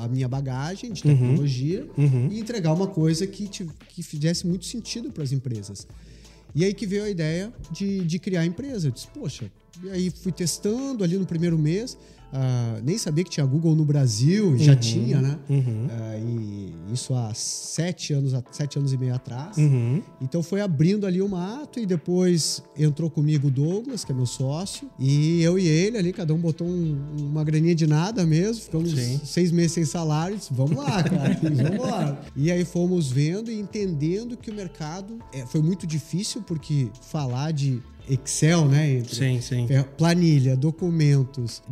a 0.00 0.08
minha 0.08 0.28
bagagem 0.28 0.92
de 0.92 1.06
uhum. 1.06 1.14
tecnologia 1.16 1.86
uhum. 1.96 2.28
e 2.30 2.40
entregar 2.40 2.72
uma 2.72 2.86
coisa 2.86 3.26
que, 3.26 3.48
te, 3.48 3.66
que 3.88 4.02
fizesse 4.02 4.46
muito 4.46 4.66
sentido 4.66 5.10
para 5.12 5.22
as 5.22 5.32
empresas. 5.32 5.86
E 6.54 6.64
aí 6.64 6.74
que 6.74 6.86
veio 6.86 7.04
a 7.04 7.10
ideia 7.10 7.52
de, 7.70 8.04
de 8.04 8.18
criar 8.18 8.40
a 8.40 8.46
empresa. 8.46 8.88
Eu 8.88 8.92
disse, 8.92 9.06
poxa, 9.08 9.50
e 9.82 9.90
aí 9.90 10.10
fui 10.10 10.32
testando 10.32 11.04
ali 11.04 11.16
no 11.16 11.26
primeiro 11.26 11.58
mês. 11.58 11.96
Uh, 12.30 12.82
nem 12.84 12.98
sabia 12.98 13.24
que 13.24 13.30
tinha 13.30 13.46
Google 13.46 13.74
no 13.74 13.86
Brasil, 13.86 14.48
uhum, 14.48 14.58
já 14.58 14.76
tinha, 14.76 15.18
né? 15.20 15.38
Uhum. 15.48 15.86
Uh, 15.86 16.78
e 16.90 16.92
isso 16.92 17.14
há 17.14 17.32
sete 17.32 18.12
anos, 18.12 18.34
sete 18.50 18.78
anos 18.78 18.92
e 18.92 18.98
meio 18.98 19.14
atrás. 19.14 19.56
Uhum. 19.56 20.02
Então 20.20 20.42
foi 20.42 20.60
abrindo 20.60 21.06
ali 21.06 21.22
o 21.22 21.28
mato 21.28 21.80
e 21.80 21.86
depois 21.86 22.62
entrou 22.76 23.08
comigo 23.08 23.48
o 23.48 23.50
Douglas, 23.50 24.04
que 24.04 24.12
é 24.12 24.14
meu 24.14 24.26
sócio, 24.26 24.90
e 24.98 25.42
eu 25.42 25.58
e 25.58 25.66
ele 25.66 25.96
ali, 25.96 26.12
cada 26.12 26.34
um 26.34 26.38
botou 26.38 26.66
um, 26.66 26.98
uma 27.18 27.42
graninha 27.42 27.74
de 27.74 27.86
nada 27.86 28.26
mesmo, 28.26 28.62
ficamos 28.62 28.90
Sim. 28.90 29.20
seis 29.24 29.50
meses 29.50 29.72
sem 29.72 29.86
salário, 29.86 30.36
disse, 30.36 30.52
vamos 30.52 30.76
lá, 30.76 31.02
cara, 31.02 31.38
vamos 31.40 31.90
lá. 31.90 32.20
E 32.36 32.52
aí 32.52 32.62
fomos 32.62 33.10
vendo 33.10 33.50
e 33.50 33.58
entendendo 33.58 34.36
que 34.36 34.50
o 34.50 34.54
mercado 34.54 35.18
é, 35.32 35.46
foi 35.46 35.62
muito 35.62 35.86
difícil, 35.86 36.42
porque 36.42 36.88
falar 37.00 37.52
de 37.52 37.80
Excel, 38.08 38.66
né? 38.66 38.92
Entre 38.92 39.14
sim, 39.14 39.40
sim. 39.40 39.66
Planilha, 39.96 40.56
documentos 40.56 41.62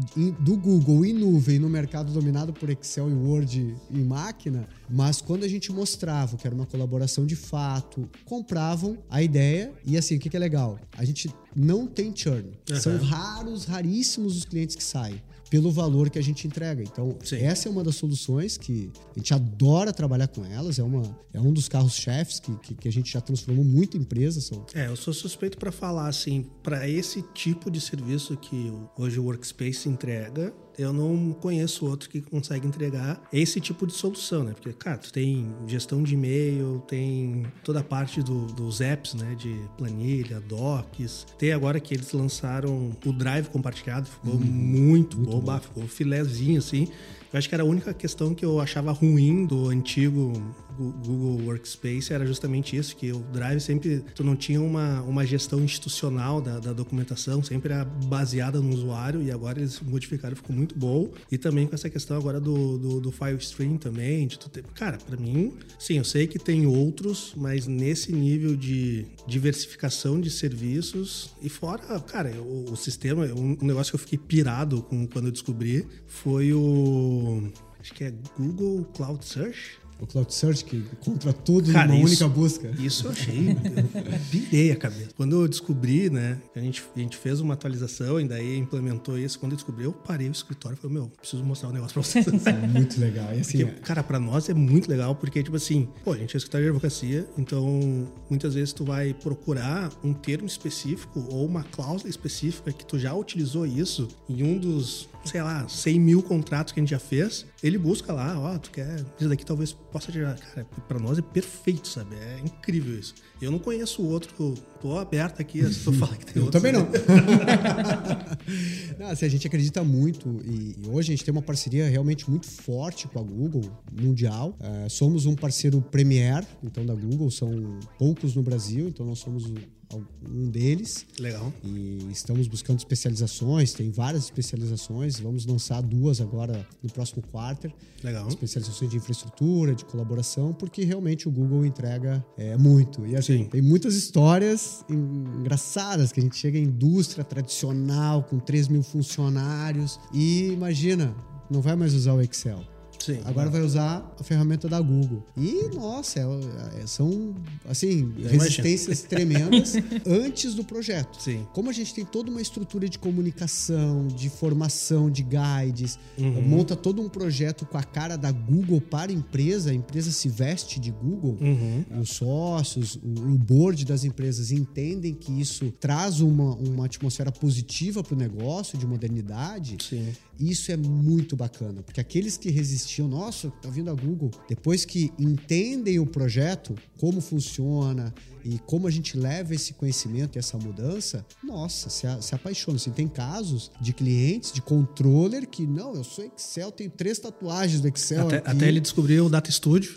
do 0.41 0.57
Google 0.57 1.05
e 1.05 1.13
nuvem 1.13 1.59
no 1.59 1.69
mercado 1.69 2.13
dominado 2.13 2.53
por 2.53 2.69
Excel 2.71 3.11
e 3.11 3.15
Word 3.15 3.75
e 3.91 3.99
máquina, 3.99 4.69
mas 4.89 5.21
quando 5.21 5.45
a 5.45 5.49
gente 5.49 5.73
mostrava 5.73 6.37
que 6.37 6.47
era 6.47 6.55
uma 6.55 6.67
colaboração 6.67 7.27
de 7.27 7.37
fato, 7.37 8.09
compravam 8.25 8.99
a 9.09 9.23
ideia 9.23 9.73
e 9.85 9.97
assim, 9.97 10.17
o 10.17 10.19
que, 10.19 10.29
que 10.29 10.37
é 10.37 10.41
legal? 10.41 10.79
A 10.97 11.05
gente 11.05 11.31
não 11.55 11.87
tem 11.87 12.15
churn. 12.15 12.51
Uhum. 12.71 12.81
São 12.81 12.99
raros, 12.99 13.65
raríssimos 13.65 14.37
os 14.37 14.45
clientes 14.45 14.77
que 14.77 14.85
saem 14.85 15.23
pelo 15.51 15.71
valor 15.71 16.11
que 16.11 16.19
a 16.19 16.23
gente 16.23 16.47
entrega. 16.47 16.83
Então, 16.83 17.17
Sim. 17.23 17.37
essa 17.37 17.69
é 17.69 17.71
uma 17.71 17.85
das 17.85 17.97
soluções 17.97 18.57
que 18.57 18.91
a 19.15 19.19
gente 19.19 19.33
adora 19.33 19.93
trabalhar 19.93 20.29
com 20.29 20.45
elas. 20.45 20.79
É, 20.79 20.83
uma, 20.83 21.19
é 21.33 21.41
um 21.41 21.53
dos 21.53 21.69
carros-chefes 21.69 22.41
que, 22.41 22.55
que, 22.59 22.75
que, 22.75 22.89
a 22.89 22.93
gente 22.93 23.13
já 23.13 23.21
transformou 23.21 23.65
muito 23.65 23.97
em 23.97 24.01
empresa. 24.01 24.41
É, 24.75 24.87
eu 24.89 24.97
sou 24.97 25.15
suspeito 25.15 25.59
para 25.59 25.71
falar 25.71 26.09
assim, 26.09 26.47
para 26.63 26.89
esse 26.89 27.23
tipo 27.35 27.71
de 27.71 27.81
serviço 27.81 28.37
que 28.37 28.73
hoje 28.99 29.19
o 29.19 29.25
Workspace 29.25 29.89
entrega, 29.89 30.53
eu 30.79 30.93
não 30.93 31.33
conheço 31.33 31.87
outro 31.87 32.09
que 32.09 32.21
consegue 32.21 32.67
entregar 32.67 33.21
esse 33.33 33.61
tipo 33.61 33.87
de 33.87 33.93
solução, 33.93 34.45
né? 34.45 34.53
Porque, 34.53 34.73
cara, 34.73 34.99
tu 34.99 35.13
tem 35.13 35.49
gestão 35.67 36.03
de 36.03 36.15
e-mail, 36.15 36.83
tem 36.87 37.47
toda 37.65 37.81
a 37.81 37.85
parte 37.85 38.23
do, 38.23 38.47
dos 38.47 38.81
apps, 38.81 39.15
né? 39.15 39.35
De 39.35 39.59
planilha, 39.77 40.41
docs. 40.41 41.27
Tem 41.39 41.53
agora 41.53 41.81
que 41.81 41.95
eles 41.95 42.13
lançaram 42.13 42.93
o 43.05 43.13
Drive 43.13 43.49
compartilhado, 43.49 44.07
ficou 44.09 44.35
hum, 44.35 44.39
muito, 44.39 45.17
muito 45.17 45.31
bom, 45.31 45.41
bom. 45.41 45.59
ficou 45.59 45.89
filézinho, 45.89 46.59
assim. 46.59 46.89
Eu 47.33 47.39
acho 47.39 47.49
que 47.49 47.55
era 47.55 47.65
a 47.65 47.67
única 47.67 47.93
questão 47.93 48.35
que 48.35 48.45
eu 48.45 48.61
achava 48.61 48.93
ruim 48.93 49.47
do 49.47 49.69
antigo 49.69 50.33
Google 50.77 51.47
Workspace 51.47 52.13
era 52.13 52.27
justamente 52.27 52.77
isso, 52.77 52.97
que 52.97 53.13
o 53.13 53.19
Drive 53.33 53.61
sempre, 53.61 54.05
tu 54.15 54.23
não 54.23 54.37
tinha 54.37 54.61
uma, 54.61 55.03
uma 55.03 55.25
gestão 55.25 55.61
institucional 55.61 56.41
da, 56.41 56.59
da 56.59 56.73
documentação, 56.73 57.43
sempre 57.43 57.73
era 57.73 57.85
baseada 57.85 58.61
no 58.61 58.73
usuário 58.73 59.23
e 59.23 59.31
agora 59.31 59.59
eles 59.59 59.81
modificaram, 59.81 60.37
ficou 60.37 60.55
muito 60.55 60.79
bom. 60.79 61.11
E 61.31 61.39
também 61.39 61.67
com 61.67 61.75
essa 61.75 61.89
questão 61.91 62.17
agora 62.17 62.41
do, 62.41 62.79
do, 62.79 63.01
do 63.01 63.13
file 63.13 63.39
stream 63.39 63.77
também, 63.77 64.27
de 64.27 64.39
tu 64.39 64.49
ter... 64.49 64.65
Cara, 64.75 64.99
para 64.99 65.17
mim, 65.17 65.55
sim, 65.79 65.99
eu 65.99 66.05
sei 66.05 66.27
que 66.27 66.39
tem 66.39 66.67
outros, 66.67 67.33
mas 67.37 67.67
nesse 67.67 68.13
nível 68.13 68.57
de 68.57 69.07
diversificação 69.27 70.21
de 70.21 70.31
serviços 70.31 71.31
e 71.43 71.49
fora, 71.49 71.99
cara, 72.01 72.31
o, 72.41 72.73
o 72.73 72.77
sistema, 72.77 73.25
um, 73.27 73.57
negócio 73.63 73.91
que 73.91 73.97
eu 73.97 74.01
fiquei 74.01 74.19
pirado 74.19 74.83
com, 74.83 75.07
quando 75.07 75.27
eu 75.27 75.33
descobri 75.33 75.87
foi 76.07 76.53
o 76.53 77.51
acho 77.81 77.95
que 77.95 78.05
é 78.05 78.13
Google 78.37 78.85
Cloud 78.87 79.25
Search 79.25 79.79
O 80.01 80.07
Cloud 80.07 80.33
Search 80.35 80.65
que 80.65 80.77
encontra 80.77 81.33
tudo 81.33 81.73
Cara, 81.73 81.87
numa 81.89 81.97
isso- 81.99 82.25
única 82.25 82.29
busca. 82.29 82.71
Isso 82.79 83.07
eu 83.07 83.11
achei, 83.13 83.51
eu 83.51 84.19
pirei 84.31 84.71
a 84.71 84.77
cabeça. 84.77 85.11
Quando 85.17 85.41
eu 85.43 85.49
descobri, 85.49 86.11
né, 86.11 86.39
a 86.55 86.61
gente, 86.61 86.83
a 86.95 86.99
gente 86.99 87.17
fez 87.17 87.41
uma 87.41 87.55
atualização 87.55 88.21
e 88.21 88.29
daí 88.29 88.59
implementou 88.59 89.19
isso. 89.19 89.39
Quando 89.39 89.53
eu 89.53 89.57
descobri, 89.57 89.85
eu 89.85 89.93
parei 89.93 90.29
o 90.29 90.33
escritório 90.33 90.77
e 90.77 90.81
falei, 90.81 90.97
meu, 90.99 91.11
preciso 91.21 91.43
mostrar 91.45 91.71
um 91.71 91.73
negócio 91.73 91.95
pra 91.95 92.03
vocês. 92.03 92.27
É 92.47 92.53
muito 92.67 93.01
legal. 93.01 93.35
E 93.35 93.41
assim, 93.41 93.65
Porque, 93.65 93.81
cara, 93.81 94.03
pra 94.03 94.19
nós 94.21 94.49
é 94.49 94.55
muito 94.55 94.89
legal, 94.91 95.15
porque, 95.15 95.43
tipo 95.43 95.57
assim, 95.57 95.89
pô, 96.05 96.13
a 96.13 96.17
gente 96.19 96.35
é 96.35 96.39
escritório 96.39 96.67
de 96.67 96.71
advocacia, 96.71 97.27
então 97.39 98.07
muitas 98.29 98.55
vezes 98.55 98.73
tu 98.73 98.85
vai 98.85 99.15
procurar 99.15 99.91
um 100.05 100.13
termo 100.13 100.47
específico 100.47 101.25
ou 101.31 101.47
uma 101.47 101.63
cláusula 101.63 102.11
específica 102.11 102.71
que 102.73 102.85
tu 102.85 102.99
já 102.99 103.15
utilizou 103.15 103.65
isso 103.67 104.09
em 104.29 104.43
um 104.43 104.59
dos, 104.59 105.09
sei 105.27 105.43
lá, 105.43 105.67
100 105.69 106.01
mil 106.01 106.23
contratos 106.23 106.73
que 106.73 106.81
a 106.81 106.83
gente 106.83 106.91
já 106.91 106.99
fez. 106.99 107.47
Ele 107.63 107.79
busca 107.79 108.13
lá, 108.13 108.39
ó, 108.39 108.59
tu 108.59 108.71
quer, 108.71 109.05
isso 109.19 109.29
daqui 109.29 109.45
talvez 109.45 109.73
possa 109.73 110.13
tirar. 110.13 110.37
Cara, 110.39 110.67
pra 110.87 110.99
nós 110.99 111.19
é 111.19 111.23
perfeito, 111.23 111.89
sabe? 111.89 112.15
É 112.17 112.41
incrível 112.41 112.99
isso. 112.99 113.15
Eu 113.41 113.51
não 113.51 113.59
conheço 113.59 114.03
outro, 114.03 114.55
tô 114.81 114.99
aberto 114.99 115.41
aqui, 115.41 115.63
se 115.73 115.85
tu 115.85 115.93
falar 115.93 116.17
que 116.17 116.27
tem 116.27 116.37
Eu 116.37 116.45
outro. 116.47 116.61
também 116.61 116.73
não. 116.73 116.89
não 118.99 119.07
assim, 119.09 119.27
a 119.27 119.29
gente 119.29 119.47
acredita 119.47 119.83
muito 119.83 120.41
e, 120.45 120.77
e 120.79 120.89
hoje 120.89 121.13
a 121.13 121.17
gente 121.17 121.25
tem 121.25 121.33
uma 121.33 121.43
parceria 121.43 121.89
realmente 121.89 122.29
muito 122.31 122.47
forte 122.47 123.09
com 123.09 123.19
a 123.19 123.23
Google 123.23 123.63
mundial. 123.93 124.57
Eh, 124.61 124.89
somos 124.89 125.27
um 125.27 125.35
parceiro 125.35 125.81
premier, 125.83 126.45
então 126.63 126.85
da 126.87 126.95
Google 126.95 127.31
são 127.31 127.79
poucos 127.99 128.35
no 128.35 128.43
Brasil, 128.43 128.89
então 128.89 129.05
nós 129.07 129.19
somos 129.19 129.51
um 129.95 130.49
deles. 130.51 131.07
Legal. 131.19 131.53
E 131.65 132.09
estamos 132.11 132.49
buscando 132.49 132.79
especializações, 132.79 133.73
tem 133.73 133.91
várias 133.91 134.25
especializações, 134.25 135.19
vamos 135.21 135.47
lançar 135.47 135.81
duas 135.81 136.21
agora 136.21 136.67
no 136.83 136.91
próximo 136.91 137.23
quarter. 137.31 137.73
Legal. 138.03 138.27
Especializações 138.29 138.91
de 138.91 138.97
infraestrutura, 138.97 139.75
de 139.75 139.85
colaboração, 139.85 140.53
porque 140.53 140.85
realmente 140.85 141.29
o 141.29 141.31
Google 141.31 141.65
entrega 141.65 142.25
é, 142.37 142.57
muito. 142.57 143.07
E 143.07 143.17
assim, 143.17 143.39
Sim. 143.39 143.45
tem 143.45 143.63
muitas 143.63 143.95
histórias 143.95 144.85
en- 144.89 145.39
engraçadas 145.39 146.13
que 146.13 146.21
a 146.21 146.23
gente 146.23 146.37
chega 146.37 146.59
em 146.59 146.65
indústria 146.65 147.25
tradicional 147.25 148.23
com 148.25 148.39
3 148.39 148.69
mil 148.69 148.83
funcionários 148.83 149.99
e 150.13 150.49
imagina, 150.49 151.15
não 151.51 151.61
vai 151.61 151.77
mais 151.77 151.95
usar 151.95 152.13
o 152.15 152.21
Excel. 152.21 152.61
Sim. 153.07 153.21
Agora 153.25 153.49
vai 153.51 153.61
usar 153.63 154.15
a 154.19 154.23
ferramenta 154.25 154.69
da 154.69 154.81
Google. 154.81 155.25
E, 155.37 155.69
nossa, 155.75 156.21
é- 156.21 156.83
é- 156.83 156.87
são, 156.87 157.35
assim, 157.69 158.13
Já 158.19 158.29
resistências 158.31 159.03
tremendas 159.03 159.75
antes 160.07 160.55
do 160.55 160.65
projeto. 160.65 161.21
Sim. 161.21 161.47
Como 161.53 161.71
a 161.71 161.73
gente 161.73 161.95
tem 161.95 162.05
toda 162.05 162.31
uma 162.31 162.41
estrutura 162.41 162.89
de 162.89 162.99
comunicação, 162.99 164.07
de 164.09 164.29
formação, 164.29 165.11
de 165.11 165.23
guides, 165.23 165.99
Uhum. 166.19 166.43
monta 166.43 166.75
todo 166.75 167.01
um 167.03 167.09
projeto 167.09 167.65
com 167.67 167.79
a 167.79 167.83
cara 167.83 168.17
da 168.17 168.33
Google 168.33 168.81
para 168.81 169.13
a 169.13 169.15
empresa, 169.15 169.71
a 169.71 169.75
empresa 169.75 170.11
se 170.11 170.29
veste 170.29 170.81
de 170.81 170.91
Google, 170.91 171.37
Uhum. 171.41 171.85
os 172.01 172.11
sócios, 172.11 172.97
o, 172.97 173.09
o 173.35 173.39
board 173.39 173.85
das 173.85 174.05
empresas 174.05 174.51
entendem 174.51 175.15
que 175.15 175.33
isso 175.41 175.71
traz 175.79 176.21
uma, 176.21 176.55
uma 176.57 176.87
atmosfera 176.87 177.31
positiva 177.31 178.03
para 178.03 178.15
o 178.15 178.19
negócio, 178.19 178.79
de 178.79 178.87
modernidade. 178.87 179.77
Sim. 179.83 180.09
Isso 180.39 180.71
é 180.71 180.77
muito 180.77 181.35
bacana, 181.35 181.83
porque 181.83 182.01
aqueles 182.01 182.37
que 182.37 182.51
resistiam, 182.51 183.09
nossa, 183.09 183.51
tá 183.63 183.71
vindo 183.71 183.91
a 183.91 183.95
Google, 183.95 184.31
depois 184.49 184.85
que 184.85 185.13
entendem 185.19 185.99
o 185.99 186.07
projeto, 186.07 186.75
como 186.99 187.21
funciona 187.21 188.13
e 188.55 188.59
como 188.67 188.87
a 188.87 188.91
gente 188.91 189.17
leva 189.17 189.55
esse 189.55 189.73
conhecimento 189.75 190.37
e 190.37 190.39
essa 190.39 190.57
mudança, 190.59 191.25
nossa, 191.43 191.91
se, 191.91 192.07
a- 192.07 192.21
se 192.23 192.35
apaixona. 192.35 192.77
Assim, 192.77 192.91
tem 192.91 193.09
casos 193.09 193.71
de 193.81 193.93
clientes, 193.93 194.53
de 194.53 194.61
controller, 194.63 195.49
que 195.49 195.67
não, 195.67 195.95
eu 195.95 196.05
sou 196.05 196.25
Excel, 196.25 196.71
tenho 196.71 196.91
três 196.91 197.19
tatuagens 197.19 197.81
do 197.81 197.89
Excel. 197.89 198.27
Até, 198.27 198.37
até 198.45 198.69
ele 198.69 198.81
descobriu 198.81 199.27
o 199.27 199.29
Data 199.29 199.51
Studio 199.51 199.97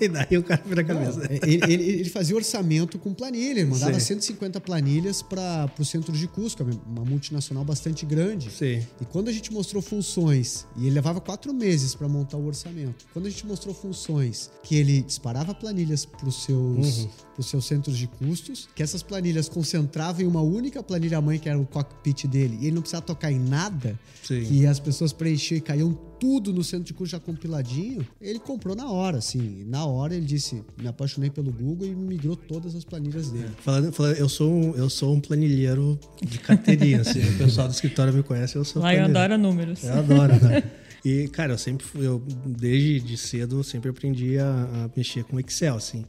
e 0.00 0.08
daí 0.08 0.38
o 0.38 0.42
cara 0.42 0.62
vira 0.64 0.82
a 0.82 0.84
cabeça. 0.84 1.18
Não, 1.18 1.24
ele, 1.26 1.60
ele- 1.72 1.82
ele 2.02 2.10
fazia 2.10 2.36
orçamento 2.36 2.98
com 2.98 3.12
planilha, 3.14 3.60
ele 3.60 3.64
mandava 3.70 3.98
Sim. 3.98 4.06
150 4.14 4.60
planilhas 4.60 5.22
para 5.22 5.70
o 5.78 5.84
centro 5.84 6.12
de 6.12 6.28
custo, 6.28 6.64
que 6.64 6.70
é 6.70 6.74
uma 6.86 7.04
multinacional 7.04 7.64
bastante 7.64 8.04
grande. 8.06 8.50
Sim. 8.50 8.84
E 9.00 9.04
quando 9.06 9.28
a 9.28 9.32
gente 9.32 9.52
mostrou 9.52 9.82
funções, 9.82 10.66
e 10.76 10.82
ele 10.86 10.94
levava 10.94 11.20
quatro 11.20 11.52
meses 11.52 11.94
para 11.94 12.08
montar 12.08 12.36
o 12.36 12.46
orçamento, 12.46 13.04
quando 13.12 13.26
a 13.26 13.30
gente 13.30 13.46
mostrou 13.46 13.74
funções 13.74 14.50
que 14.62 14.74
ele 14.76 15.02
disparava 15.02 15.54
planilhas 15.54 16.04
para 16.04 16.28
os 16.28 16.44
seus, 16.44 16.98
Uhum. 16.98 17.08
Pros 17.34 17.46
seus 17.46 17.64
centros 17.66 17.96
de 17.96 18.06
custos, 18.06 18.68
que 18.74 18.82
essas 18.82 19.02
planilhas 19.02 19.48
concentravam 19.48 20.22
em 20.22 20.26
uma 20.26 20.42
única 20.42 20.82
planilha 20.82 21.20
mãe, 21.20 21.38
que 21.38 21.48
era 21.48 21.58
o 21.58 21.66
cockpit 21.66 22.26
dele, 22.26 22.58
e 22.60 22.66
ele 22.66 22.72
não 22.74 22.82
precisava 22.82 23.04
tocar 23.04 23.32
em 23.32 23.38
nada, 23.38 23.98
Sim. 24.22 24.42
que 24.44 24.66
as 24.66 24.78
pessoas 24.78 25.12
preenchiam 25.12 25.58
e 25.58 25.60
caíam 25.60 25.92
tudo 26.20 26.52
no 26.52 26.62
centro 26.62 26.84
de 26.84 26.94
custo 26.94 27.12
já 27.12 27.20
compiladinho, 27.20 28.06
ele 28.20 28.38
comprou 28.38 28.76
na 28.76 28.88
hora, 28.88 29.18
assim. 29.18 29.64
Na 29.66 29.84
hora 29.84 30.14
ele 30.14 30.24
disse: 30.24 30.62
me 30.80 30.86
apaixonei 30.86 31.30
pelo 31.30 31.50
Google 31.52 31.88
e 31.88 31.94
migrou 31.94 32.36
todas 32.36 32.76
as 32.76 32.84
planilhas 32.84 33.30
dele. 33.30 33.50
Falando, 33.60 33.92
falando- 33.92 34.16
eu, 34.16 34.28
sou 34.28 34.52
um, 34.52 34.74
eu 34.76 34.88
sou 34.88 35.12
um 35.14 35.20
planilheiro 35.20 35.98
de 36.24 36.38
carteirinha, 36.38 37.00
assim. 37.00 37.20
o 37.20 37.38
pessoal 37.38 37.66
do 37.66 37.74
escritório 37.74 38.12
me 38.14 38.22
conhece, 38.22 38.54
eu 38.56 38.64
sou 38.64 38.82
Lá 38.82 38.94
eu 38.94 39.04
adoro 39.04 39.36
números. 39.36 39.82
Eu 39.82 39.94
adoro, 39.94 40.34
né? 40.44 40.62
E, 41.04 41.26
cara, 41.28 41.54
eu 41.54 41.58
sempre 41.58 41.84
fui, 41.84 42.06
eu, 42.06 42.22
desde 42.46 43.00
de 43.00 43.16
cedo, 43.16 43.58
eu 43.58 43.64
sempre 43.64 43.90
aprendi 43.90 44.38
a, 44.38 44.46
a 44.84 44.90
mexer 44.96 45.24
com 45.24 45.40
Excel, 45.40 45.74
assim. 45.74 46.04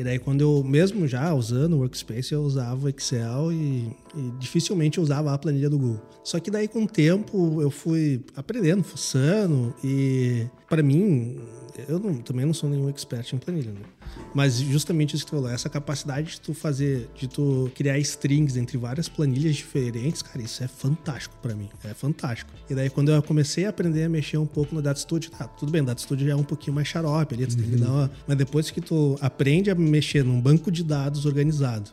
E 0.00 0.02
daí, 0.02 0.18
quando 0.18 0.40
eu, 0.40 0.64
mesmo 0.64 1.06
já 1.06 1.34
usando 1.34 1.74
o 1.74 1.80
Workspace, 1.80 2.32
eu 2.32 2.40
usava 2.40 2.88
Excel 2.88 3.52
e, 3.52 3.90
e 4.16 4.30
dificilmente 4.38 4.98
eu 4.98 5.04
usava 5.04 5.32
a 5.32 5.38
planilha 5.38 5.68
do 5.70 5.78
Google. 5.78 6.00
Só 6.24 6.38
que 6.40 6.50
daí, 6.50 6.68
com 6.68 6.84
o 6.84 6.86
tempo, 6.88 7.60
eu 7.62 7.70
fui 7.70 8.20
aprendendo, 8.36 8.82
fuçando 8.82 9.74
e, 9.82 10.46
para 10.68 10.82
mim, 10.82 11.38
eu 11.88 11.98
não- 11.98 12.16
também 12.16 12.44
não 12.44 12.52
sou 12.52 12.68
nenhum 12.68 12.88
expert 12.88 13.32
em 13.32 13.38
planilha, 13.38 13.70
né? 13.72 13.80
Mas 14.34 14.56
justamente 14.60 15.14
isso 15.14 15.24
que 15.24 15.30
tu 15.30 15.36
falou, 15.36 15.48
essa 15.50 15.68
capacidade 15.68 16.32
de 16.32 16.40
tu 16.40 16.52
fazer, 16.52 17.08
de 17.16 17.28
tu 17.28 17.70
criar 17.74 17.96
strings 18.00 18.56
entre 18.56 18.76
várias 18.76 19.08
planilhas 19.08 19.54
diferentes, 19.56 20.20
cara, 20.20 20.42
isso 20.42 20.62
é 20.64 20.68
fantástico 20.68 21.36
pra 21.40 21.54
mim. 21.54 21.68
É 21.84 21.94
fantástico. 21.94 22.50
E 22.68 22.74
daí 22.74 22.90
quando 22.90 23.10
eu 23.12 23.22
comecei 23.22 23.64
a 23.66 23.70
aprender 23.70 24.04
a 24.04 24.08
mexer 24.08 24.36
um 24.36 24.46
pouco 24.46 24.74
no 24.74 24.82
Data 24.82 24.98
Studio, 25.00 25.30
tá, 25.30 25.46
tudo 25.46 25.70
bem, 25.70 25.82
Data 25.82 26.00
Studio 26.02 26.26
já 26.26 26.32
é 26.32 26.36
um 26.36 26.42
pouquinho 26.44 26.74
mais 26.74 26.88
xarope 26.88 27.34
ali, 27.36 27.46
tu 27.46 27.56
tem 27.56 27.70
que 27.70 27.76
dar 27.76 27.88
uma... 27.88 28.10
Mas 28.26 28.36
depois 28.36 28.70
que 28.70 28.80
tu 28.80 29.16
aprende 29.20 29.70
a 29.70 29.74
mexer 29.76 30.24
num 30.24 30.40
banco 30.40 30.70
de 30.72 30.82
dados 30.82 31.24
organizado, 31.24 31.90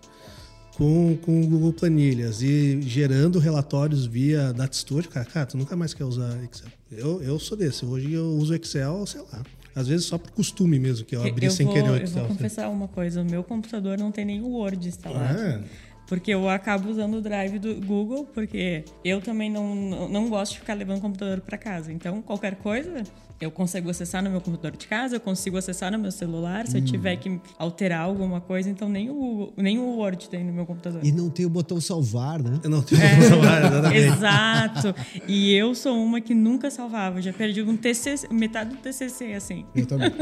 com, 0.78 1.18
com 1.24 1.42
o 1.42 1.48
Google 1.48 1.74
Planilhas 1.74 2.44
e 2.44 2.80
gerando 2.84 3.40
relatórios 3.40 4.06
via 4.06 4.54
Data 4.54 4.78
Studio, 4.78 5.10
cara, 5.10 5.26
cara, 5.26 5.46
tu 5.48 5.58
nunca 5.58 5.76
mais 5.76 5.92
quer 5.92 6.04
usar 6.04 6.38
Excel. 6.44 6.68
Eu, 6.92 7.22
eu 7.24 7.40
sou 7.40 7.58
desse. 7.58 7.84
Hoje 7.84 8.14
eu 8.14 8.28
uso 8.36 8.54
Excel, 8.54 9.04
sei 9.08 9.22
lá. 9.22 9.42
Às 9.76 9.88
vezes 9.88 10.06
só 10.06 10.20
por 10.20 10.30
costume 10.32 10.78
mesmo, 10.80 11.04
que 11.06 11.16
eu 11.16 11.26
abri 11.26 11.48
eu 11.48 11.52
sem 11.52 11.66
vou, 11.66 11.74
querer 11.76 11.90
o 11.90 11.96
Eu 11.96 12.04
Excel. 12.04 12.26
vou 12.26 12.36
confessar 12.36 12.70
uma 12.70 12.88
coisa: 12.88 13.24
o 13.24 13.26
meu 13.26 13.44
computador 13.44 13.98
não 13.98 14.12
tem 14.12 14.24
nem 14.24 14.40
o 14.42 14.50
Word 14.50 14.88
instalado. 14.88 15.40
É. 15.40 15.64
Porque 16.08 16.32
eu 16.32 16.48
acabo 16.50 16.90
usando 16.90 17.16
o 17.16 17.22
Drive 17.22 17.60
do 17.60 17.76
Google, 17.86 18.26
porque 18.34 18.86
eu 19.04 19.20
também 19.22 19.50
não, 19.52 20.08
não, 20.08 20.30
gosto 20.30 20.54
de 20.54 20.60
ficar 20.60 20.74
levando 20.74 21.00
o 21.00 21.02
computador 21.02 21.42
para 21.42 21.58
casa. 21.58 21.92
Então, 21.92 22.22
qualquer 22.22 22.56
coisa, 22.56 23.04
eu 23.42 23.52
consigo 23.52 23.90
acessar 23.90 24.24
no 24.24 24.30
meu 24.30 24.40
computador 24.40 24.78
de 24.78 24.88
casa, 24.88 25.18
eu 25.18 25.20
consigo 25.20 25.58
acessar 25.58 25.92
no 25.92 26.00
meu 26.00 26.12
celular. 26.12 26.66
Se 26.66 26.78
eu 26.78 26.82
tiver 26.86 27.18
que 27.18 27.40
alterar 27.60 28.02
alguma 28.02 28.40
coisa, 28.40 28.70
então 28.70 28.88
nem 28.88 29.10
o, 29.10 29.14
Google- 29.14 29.54
nem 29.58 29.78
o 29.78 29.98
Word 29.98 30.30
tem 30.30 30.46
no 30.46 30.54
meu 30.54 30.66
computador. 30.66 31.02
E 31.04 31.12
não 31.12 31.30
tem 31.30 31.46
o 31.46 31.50
botão 31.50 31.80
salvar, 31.82 32.42
né? 32.42 32.58
Eu 32.64 32.70
não 32.70 32.82
tenho 32.82 33.02
celular, 33.22 33.62
É, 33.62 33.68
exatamente. 33.68 33.98
exato. 34.08 34.96
E 35.28 35.54
eu 35.54 35.76
sou 35.76 36.02
uma 36.02 36.22
que 36.22 36.34
nunca 36.34 36.72
salvava. 36.72 37.22
Já 37.22 37.34
perdi 37.34 37.62
um 37.62 37.76
TCC, 37.76 38.30
metade 38.32 38.70
do 38.70 38.78
TCC, 38.78 39.34
assim. 39.34 39.66
Eu 39.76 39.86
também. 39.86 40.10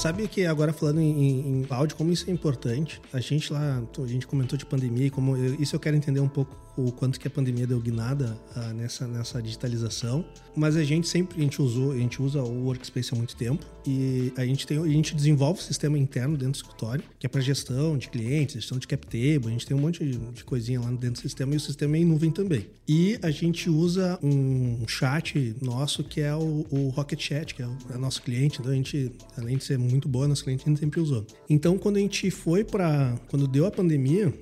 Sabe 0.00 0.26
que 0.28 0.46
agora 0.46 0.72
falando 0.72 0.98
em, 1.00 1.60
em, 1.60 1.62
cloud, 1.64 1.94
como 1.94 2.10
isso 2.10 2.28
é 2.30 2.32
importante? 2.32 3.02
A 3.12 3.20
gente 3.20 3.52
lá, 3.52 3.82
a 4.02 4.06
gente 4.06 4.26
comentou 4.26 4.56
de 4.56 4.64
pandemia 4.64 5.06
e 5.06 5.10
como 5.10 5.36
eu- 5.36 5.54
isso 5.60 5.76
eu 5.76 5.80
quero 5.80 5.94
entender 5.94 6.20
um 6.20 6.28
pouco 6.28 6.56
o 6.76 6.92
quanto 6.92 7.18
que 7.18 7.26
a 7.26 7.30
pandemia 7.30 7.66
deu 7.66 7.80
guinada 7.80 8.36
ah, 8.54 8.72
nessa, 8.72 9.06
nessa 9.06 9.42
digitalização. 9.42 10.24
Mas 10.56 10.76
a 10.76 10.84
gente 10.84 11.08
sempre 11.08 11.38
a 11.38 11.42
gente 11.42 11.60
usou, 11.62 11.92
a 11.92 11.96
gente 11.96 12.20
usa 12.20 12.42
o 12.42 12.64
Workspace 12.64 13.10
há 13.12 13.16
muito 13.16 13.36
tempo 13.36 13.64
e 13.86 14.32
a 14.36 14.44
gente 14.44 14.66
tem, 14.66 14.78
a 14.78 14.86
gente 14.86 15.14
desenvolve 15.14 15.60
o 15.60 15.62
sistema 15.62 15.98
interno 15.98 16.36
dentro 16.36 16.52
do 16.52 16.56
escritório, 16.56 17.04
que 17.18 17.26
é 17.26 17.28
para 17.28 17.40
gestão 17.40 17.96
de 17.96 18.08
clientes, 18.08 18.56
gestão 18.56 18.78
de 18.78 18.86
cap 18.86 19.06
table, 19.06 19.46
a 19.46 19.50
gente 19.50 19.66
tem 19.66 19.76
um 19.76 19.80
monte 19.80 20.04
de, 20.04 20.18
de 20.18 20.44
coisinha 20.44 20.80
lá 20.80 20.90
dentro 20.90 21.12
do 21.12 21.18
sistema 21.20 21.54
e 21.54 21.56
o 21.56 21.60
sistema 21.60 21.96
é 21.96 22.00
em 22.00 22.04
nuvem 22.04 22.30
também. 22.30 22.66
E 22.88 23.18
a 23.22 23.30
gente 23.30 23.70
usa 23.70 24.18
um 24.22 24.86
chat 24.86 25.54
nosso 25.62 26.02
que 26.02 26.20
é 26.20 26.34
o, 26.34 26.66
o 26.70 26.88
Rocket 26.88 27.20
Chat, 27.20 27.54
que 27.54 27.62
é 27.62 27.66
o, 27.66 27.76
é 27.94 27.98
nosso 27.98 28.22
cliente, 28.22 28.60
então 28.60 28.72
a 28.72 28.74
gente, 28.74 29.12
além 29.36 29.56
de 29.56 29.64
ser 29.64 29.78
muito 29.78 30.08
boa, 30.08 30.26
nosso 30.26 30.44
cliente 30.44 30.64
a 30.66 30.68
gente 30.68 30.80
sempre 30.80 31.00
usou. 31.00 31.26
Então 31.48 31.78
quando 31.78 31.96
a 31.96 32.00
gente 32.00 32.30
foi 32.30 32.64
para 32.64 33.16
quando 33.28 33.46
deu 33.46 33.66
a 33.66 33.70
pandemia, 33.70 34.32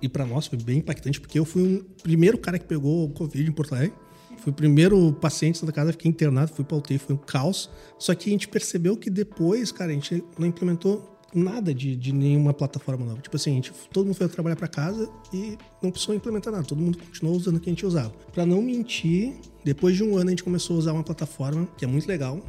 e 0.00 0.08
para 0.08 0.26
nós 0.26 0.46
foi 0.46 0.58
bem 0.58 0.78
impactante, 0.78 1.20
porque 1.20 1.38
eu 1.38 1.44
fui 1.44 1.76
o 1.76 1.84
primeiro 2.02 2.36
cara 2.38 2.58
que 2.58 2.66
pegou 2.66 3.06
o 3.06 3.10
Covid 3.10 3.48
em 3.48 3.52
Porto 3.52 3.74
Alegre. 3.74 3.94
Fui 4.38 4.50
o 4.50 4.54
primeiro 4.54 5.12
paciente 5.12 5.64
da 5.64 5.70
casa, 5.70 5.92
fiquei 5.92 6.10
internado, 6.10 6.52
fui 6.52 6.64
pra 6.64 6.76
UTI, 6.76 6.98
foi 6.98 7.14
um 7.14 7.18
caos. 7.18 7.70
Só 7.96 8.12
que 8.14 8.28
a 8.28 8.32
gente 8.32 8.48
percebeu 8.48 8.96
que 8.96 9.08
depois, 9.08 9.70
cara, 9.70 9.92
a 9.92 9.94
gente 9.94 10.22
não 10.36 10.46
implementou 10.46 11.12
nada 11.34 11.72
de, 11.72 11.96
de 11.96 12.12
nenhuma 12.12 12.52
plataforma 12.52 13.04
nova. 13.04 13.20
Tipo 13.20 13.36
assim, 13.36 13.52
a 13.52 13.54
gente, 13.54 13.72
todo 13.92 14.06
mundo 14.06 14.14
foi 14.14 14.28
trabalhar 14.28 14.56
para 14.56 14.68
casa 14.68 15.08
e 15.32 15.56
não 15.80 15.90
precisou 15.90 16.14
implementar 16.14 16.52
nada. 16.52 16.64
Todo 16.64 16.80
mundo 16.80 16.98
continuou 16.98 17.36
usando 17.36 17.56
o 17.56 17.60
que 17.60 17.70
a 17.70 17.72
gente 17.72 17.86
usava. 17.86 18.10
Para 18.32 18.44
não 18.44 18.60
mentir, 18.60 19.34
depois 19.64 19.96
de 19.96 20.02
um 20.02 20.16
ano 20.16 20.28
a 20.28 20.30
gente 20.30 20.44
começou 20.44 20.76
a 20.76 20.78
usar 20.78 20.92
uma 20.92 21.04
plataforma 21.04 21.66
que 21.76 21.84
é 21.84 21.88
muito 21.88 22.06
legal, 22.06 22.40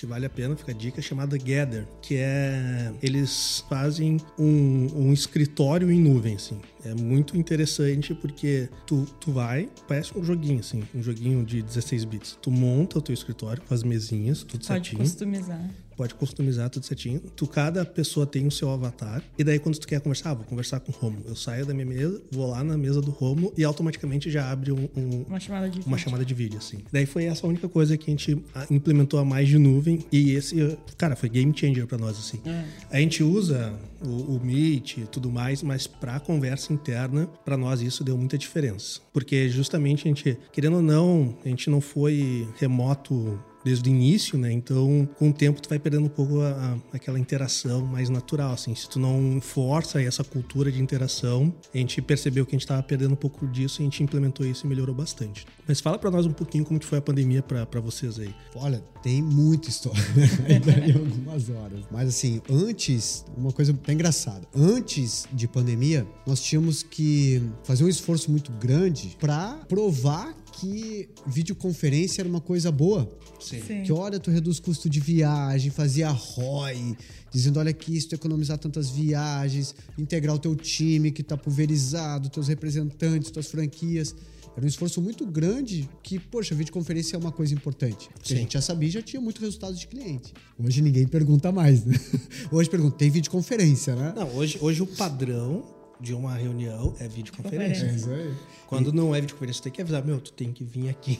que 0.00 0.06
vale 0.06 0.24
a 0.24 0.30
pena, 0.30 0.56
fica 0.56 0.72
a 0.72 0.74
dica, 0.74 1.02
chamada 1.02 1.36
Gather, 1.36 1.86
que 2.00 2.16
é. 2.16 2.90
Eles 3.02 3.62
fazem 3.68 4.16
um, 4.38 4.88
um 4.96 5.12
escritório 5.12 5.90
em 5.90 6.00
nuvem, 6.00 6.36
assim. 6.36 6.58
É 6.82 6.94
muito 6.94 7.36
interessante 7.36 8.14
porque 8.14 8.70
tu, 8.86 9.04
tu 9.20 9.30
vai, 9.30 9.68
parece 9.86 10.16
um 10.16 10.24
joguinho, 10.24 10.60
assim, 10.60 10.82
um 10.94 11.02
joguinho 11.02 11.44
de 11.44 11.60
16 11.60 12.04
bits. 12.06 12.38
Tu 12.40 12.50
monta 12.50 12.98
o 12.98 13.02
teu 13.02 13.12
escritório 13.12 13.62
com 13.62 13.74
as 13.74 13.82
mesinhas, 13.82 14.38
tudo 14.38 14.66
Pode 14.66 14.66
certinho 14.66 15.02
customizar. 15.02 15.70
Pode 16.00 16.14
customizar 16.14 16.70
tudo 16.70 16.86
certinho. 16.86 17.20
Tu, 17.36 17.46
cada 17.46 17.84
pessoa 17.84 18.24
tem 18.26 18.46
o 18.46 18.50
seu 18.50 18.70
avatar. 18.70 19.22
E 19.38 19.44
daí, 19.44 19.58
quando 19.58 19.78
tu 19.78 19.86
quer 19.86 20.00
conversar, 20.00 20.30
ah, 20.30 20.34
vou 20.34 20.44
conversar 20.46 20.80
com 20.80 20.90
o 20.90 20.94
Romulo. 20.94 21.24
Eu 21.28 21.36
saio 21.36 21.66
da 21.66 21.74
minha 21.74 21.84
mesa, 21.84 22.22
vou 22.32 22.48
lá 22.48 22.64
na 22.64 22.78
mesa 22.78 23.02
do 23.02 23.10
Romulo 23.10 23.52
e 23.54 23.62
automaticamente 23.64 24.30
já 24.30 24.50
abre 24.50 24.72
um, 24.72 24.88
um- 24.96 25.24
Uma 25.28 25.38
chamada 25.38 25.68
de 25.68 25.80
uma 25.80 25.84
vídeo. 25.84 25.98
chamada 25.98 26.24
de 26.24 26.32
vídeo, 26.32 26.56
assim. 26.58 26.78
Daí 26.90 27.04
foi 27.04 27.24
essa 27.26 27.46
a 27.46 27.50
única 27.50 27.68
coisa 27.68 27.98
que 27.98 28.10
a 28.10 28.12
gente 28.12 28.42
ah, 28.54 28.66
implementou 28.70 29.20
a 29.20 29.24
mais 29.26 29.46
de 29.46 29.58
nuvem. 29.58 30.02
E 30.10 30.30
esse, 30.30 30.56
cara, 30.96 31.14
foi 31.14 31.28
game 31.28 31.52
changer 31.54 31.86
pra 31.86 31.98
nós, 31.98 32.16
assim. 32.18 32.40
É. 32.46 32.64
A 32.90 32.98
gente 32.98 33.22
usa 33.22 33.74
o, 34.02 34.36
o 34.36 34.40
Meet 34.42 34.96
e 34.96 35.00
tudo 35.04 35.30
mais, 35.30 35.62
mas 35.62 35.86
pra 35.86 36.18
conversa 36.18 36.72
interna, 36.72 37.26
pra 37.44 37.58
nós 37.58 37.82
isso 37.82 38.02
deu 38.02 38.16
muita 38.16 38.38
diferença. 38.38 39.00
Porque 39.12 39.50
justamente 39.50 40.06
a 40.06 40.08
gente, 40.08 40.38
querendo 40.50 40.76
ou 40.76 40.82
não, 40.82 41.36
a 41.44 41.48
gente 41.48 41.68
não 41.68 41.82
foi 41.82 42.48
remoto 42.58 43.38
desde 43.64 43.88
o 43.88 43.92
início, 43.92 44.38
né? 44.38 44.50
Então, 44.52 45.08
com 45.18 45.30
o 45.30 45.32
tempo 45.32 45.60
tu 45.60 45.68
vai 45.68 45.78
perdendo 45.78 46.06
um 46.06 46.08
pouco 46.08 46.40
a- 46.40 46.48
a- 46.92 46.96
aquela 46.96 47.18
interação 47.18 47.84
mais 47.84 48.08
natural, 48.08 48.52
assim. 48.52 48.74
Se 48.74 48.88
tu 48.88 48.98
não 48.98 49.40
força 49.40 50.00
essa 50.02 50.24
cultura 50.24 50.70
de 50.72 50.80
interação, 50.80 51.52
a 51.74 51.76
gente 51.78 52.00
percebeu 52.00 52.46
que 52.46 52.54
a 52.54 52.58
gente 52.58 52.66
tava 52.66 52.82
perdendo 52.82 53.12
um 53.12 53.16
pouco 53.16 53.46
disso 53.46 53.80
e 53.80 53.82
a 53.82 53.84
gente 53.84 54.02
implementou 54.02 54.46
isso 54.46 54.66
e 54.66 54.68
melhorou 54.68 54.94
bastante. 54.94 55.46
Mas 55.68 55.80
fala 55.80 55.98
pra 55.98 56.10
nós 56.10 56.26
um 56.26 56.32
pouquinho 56.32 56.64
como 56.64 56.82
foi 56.82 56.98
a 56.98 57.02
pandemia 57.02 57.42
pra 57.42 57.80
vocês 57.80 58.18
aí. 58.18 58.34
Olha, 58.54 58.82
tem 59.02 59.22
muita 59.22 59.68
história, 59.68 60.00
em 60.48 60.92
algumas 60.98 61.48
horas. 61.50 61.80
Mas 61.90 62.08
assim, 62.08 62.40
antes, 62.50 63.24
uma 63.36 63.52
coisa 63.52 63.72
até 63.72 63.92
engraçada. 63.92 64.46
Antes 64.54 65.26
de 65.32 65.46
pandemia, 65.46 66.06
nós 66.26 66.40
tínhamos 66.42 66.82
que 66.82 67.42
fazer 67.62 67.84
um 67.84 67.88
esforço 67.88 68.30
muito 68.30 68.50
grande 68.52 69.16
para 69.20 69.54
provar 69.68 70.34
que 70.52 71.08
videoconferência 71.26 72.22
era 72.22 72.28
uma 72.28 72.40
coisa 72.40 72.70
boa. 72.70 73.08
Sim. 73.40 73.82
Que 73.84 73.92
olha, 73.92 74.18
tu 74.20 74.30
reduz 74.30 74.60
custo 74.60 74.88
de 74.88 75.00
viagem, 75.00 75.70
fazia 75.70 76.10
ROI, 76.10 76.96
dizendo 77.32 77.58
olha 77.58 77.70
aqui, 77.70 77.98
se 78.00 78.08
tu 78.08 78.14
economizar 78.14 78.58
tantas 78.58 78.90
viagens, 78.90 79.74
integrar 79.98 80.36
o 80.36 80.38
teu 80.38 80.54
time 80.54 81.10
que 81.10 81.22
tá 81.22 81.36
pulverizado, 81.36 82.28
teus 82.28 82.48
representantes, 82.48 83.30
tuas 83.30 83.46
franquias. 83.46 84.14
Era 84.56 84.64
um 84.66 84.68
esforço 84.68 85.00
muito 85.00 85.24
grande 85.24 85.88
que, 86.02 86.18
poxa, 86.18 86.54
a 86.54 86.58
videoconferência 86.58 87.16
é 87.16 87.18
uma 87.18 87.30
coisa 87.32 87.54
importante. 87.54 88.08
Porque 88.12 88.32
a 88.32 88.36
Sim. 88.36 88.42
gente 88.42 88.54
já 88.54 88.60
sabia 88.60 88.88
e 88.88 88.92
já 88.92 89.00
tinha 89.00 89.20
muito 89.20 89.40
resultado 89.40 89.74
de 89.74 89.86
cliente. 89.86 90.34
Hoje 90.58 90.82
ninguém 90.82 91.06
pergunta 91.06 91.52
mais, 91.52 91.84
né? 91.84 91.94
Hoje 92.50 92.68
pergunta, 92.68 92.96
tem 92.96 93.10
videoconferência, 93.10 93.94
né? 93.94 94.12
Não, 94.14 94.36
hoje, 94.36 94.58
hoje 94.60 94.82
o 94.82 94.86
padrão 94.86 95.79
de 96.00 96.14
uma 96.14 96.34
reunião 96.34 96.94
é 96.98 97.06
videoconferência. 97.08 97.84
Conferência. 97.86 97.96
isso 97.96 98.10
aí. 98.10 98.34
Quando 98.66 98.92
não 98.92 99.14
é 99.14 99.20
videoconferência, 99.20 99.60
tu 99.60 99.64
tem 99.64 99.72
que 99.72 99.82
avisar, 99.82 100.04
meu, 100.04 100.20
tu 100.20 100.32
tem 100.32 100.52
que 100.52 100.62
vir 100.64 100.88
aqui. 100.88 101.18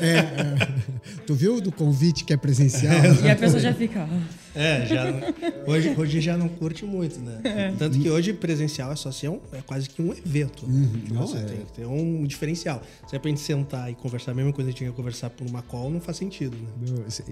É, 0.00 1.18
é. 1.18 1.20
Tu 1.26 1.34
viu 1.34 1.60
do 1.60 1.70
convite 1.70 2.24
que 2.24 2.32
é 2.32 2.36
presencial? 2.36 2.94
E 3.24 3.30
a 3.30 3.36
pessoa 3.36 3.60
já 3.60 3.72
fica. 3.74 4.08
"Ah, 4.10 4.22
É, 4.58 4.86
já 4.86 5.12
não- 5.12 5.34
hoje, 5.66 5.94
hoje 5.98 6.20
já 6.22 6.34
não 6.38 6.48
curte 6.48 6.82
muito, 6.86 7.20
né? 7.20 7.74
Tanto 7.78 7.98
que 7.98 8.08
hoje 8.08 8.32
presencial 8.32 8.90
é 8.90 8.96
só 8.96 9.12
ser 9.12 9.28
um, 9.28 9.38
é 9.52 9.60
quase 9.60 9.86
que 9.90 10.00
um 10.00 10.12
evento. 10.12 10.66
né? 10.66 10.88
Tipo, 11.04 11.14
não, 11.14 11.26
você 11.26 11.36
é. 11.36 11.40
tem 11.42 11.58
que 11.58 11.72
ter 11.72 11.84
um 11.86 12.24
diferencial. 12.24 12.82
Se 13.06 13.14
é 13.14 13.18
pra 13.18 13.28
gente 13.28 13.42
sentar 13.42 13.90
e 13.90 13.94
conversar 13.94 14.30
a 14.30 14.34
mesma 14.34 14.54
coisa 14.54 14.70
que 14.70 14.70
a 14.70 14.72
gente 14.72 14.78
tinha 14.78 14.90
que 14.90 14.96
conversar 14.96 15.28
por 15.28 15.46
uma 15.46 15.60
call, 15.60 15.90
não 15.90 16.00
faz 16.00 16.16
sentido, 16.16 16.56
né? 16.56 16.68
Meu, 16.80 17.04
esse, 17.06 17.22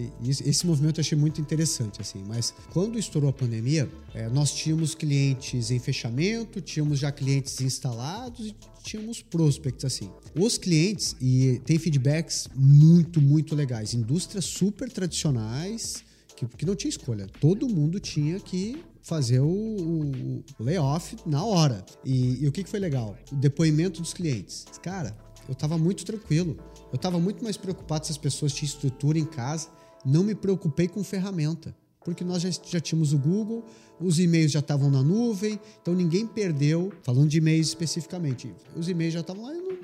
esse- 0.46 0.66
movimento 0.66 0.98
eu 0.98 1.02
achei 1.02 1.16
muito 1.16 1.40
interessante, 1.40 1.98
assim. 2.02 2.22
Mas 2.28 2.52
quando 2.74 2.98
estourou 2.98 3.30
a 3.30 3.32
pandemia, 3.32 3.88
eh, 4.14 4.28
nós 4.28 4.52
tínhamos 4.52 4.94
clientes 4.94 5.70
em 5.70 5.78
fechamento, 5.78 6.60
tínhamos 6.60 6.83
já 6.92 7.10
clientes 7.12 7.60
instalados 7.60 8.48
e 8.48 8.56
tínhamos 8.82 9.22
prospects, 9.22 9.84
assim. 9.84 10.10
Os 10.38 10.58
clientes, 10.58 11.16
e 11.20 11.60
tem 11.64 11.78
feedbacks 11.78 12.48
muito, 12.54 13.20
muito 13.20 13.54
legais. 13.54 13.94
Indústrias 13.94 14.44
super 14.44 14.90
tradicionais, 14.90 16.04
que, 16.36 16.46
que 16.46 16.66
não 16.66 16.74
tinha 16.74 16.88
escolha. 16.90 17.26
Todo 17.40 17.68
mundo 17.68 17.98
tinha 18.00 18.38
que 18.40 18.82
fazer 19.02 19.40
o, 19.40 19.46
o- 19.46 20.44
o 20.58 20.62
layoff 20.62 21.16
na 21.26 21.44
hora. 21.44 21.84
E, 22.04 22.42
e 22.42 22.48
o 22.48 22.52
que, 22.52 22.64
que 22.64 22.70
foi 22.70 22.80
legal? 22.80 23.16
O 23.30 23.36
depoimento 23.36 24.00
dos 24.00 24.12
clientes. 24.14 24.64
Cara, 24.82 25.16
eu 25.48 25.54
tava 25.54 25.76
muito 25.78 26.04
tranquilo. 26.04 26.56
Eu 26.92 26.98
tava 26.98 27.18
muito 27.18 27.42
mais 27.42 27.56
preocupado 27.56 28.06
se 28.06 28.12
as 28.12 28.18
pessoas 28.18 28.52
tinham 28.52 28.68
estrutura 28.68 29.18
em 29.18 29.24
casa. 29.26 29.68
Não 30.04 30.22
me 30.24 30.34
preocupei 30.34 30.88
com 30.88 31.02
ferramenta. 31.04 31.74
Porque 32.04 32.22
nós 32.22 32.42
já, 32.42 32.50
já 32.50 32.80
tínhamos 32.80 33.12
o 33.12 33.18
Google, 33.18 33.64
os 34.00 34.18
e-mails 34.18 34.52
já 34.52 34.60
estavam 34.60 34.90
na 34.90 35.02
nuvem, 35.02 35.58
então 35.80 35.94
ninguém 35.94 36.26
perdeu, 36.26 36.92
falando 37.02 37.28
de 37.28 37.38
e-mails 37.38 37.68
especificamente, 37.68 38.54
os 38.76 38.88
e-mails 38.88 39.14
já 39.14 39.20
estavam 39.20 39.44
lá 39.44 39.54
e 39.54 39.60
não, 39.60 39.78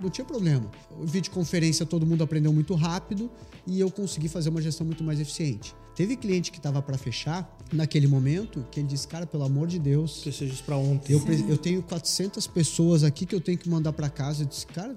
não, 0.00 0.10
tinha 0.10 0.24
problema. 0.24 0.70
Videoconferência 1.02 1.84
todo 1.86 2.06
mundo 2.06 2.22
aprendeu 2.22 2.52
muito 2.52 2.74
rápido 2.74 3.30
e 3.66 3.80
eu 3.80 3.90
consegui 3.90 4.28
fazer 4.28 4.48
uma 4.50 4.60
gestão 4.62 4.86
muito 4.86 5.02
mais 5.04 5.18
eficiente. 5.20 5.74
Teve 5.94 6.14
cliente 6.16 6.52
que 6.52 6.58
estava 6.58 6.80
para 6.80 6.96
fechar 6.96 7.56
naquele 7.72 8.06
momento 8.06 8.64
que 8.70 8.78
ele 8.78 8.86
disse, 8.86 9.08
cara, 9.08 9.26
pelo 9.26 9.42
amor 9.42 9.66
de 9.66 9.80
Deus, 9.80 10.20
Que 10.22 10.30
seja 10.30 10.54
pra 10.64 10.76
ontem. 10.76 11.12
eu, 11.12 11.20
eu 11.48 11.58
tenho 11.58 11.82
400 11.82 12.46
pessoas 12.46 13.02
aqui 13.02 13.26
que 13.26 13.34
eu 13.34 13.40
tenho 13.40 13.58
que 13.58 13.68
mandar 13.68 13.92
para 13.92 14.08
casa. 14.08 14.44
Eu 14.44 14.46
disse, 14.46 14.64
cara, 14.64 14.94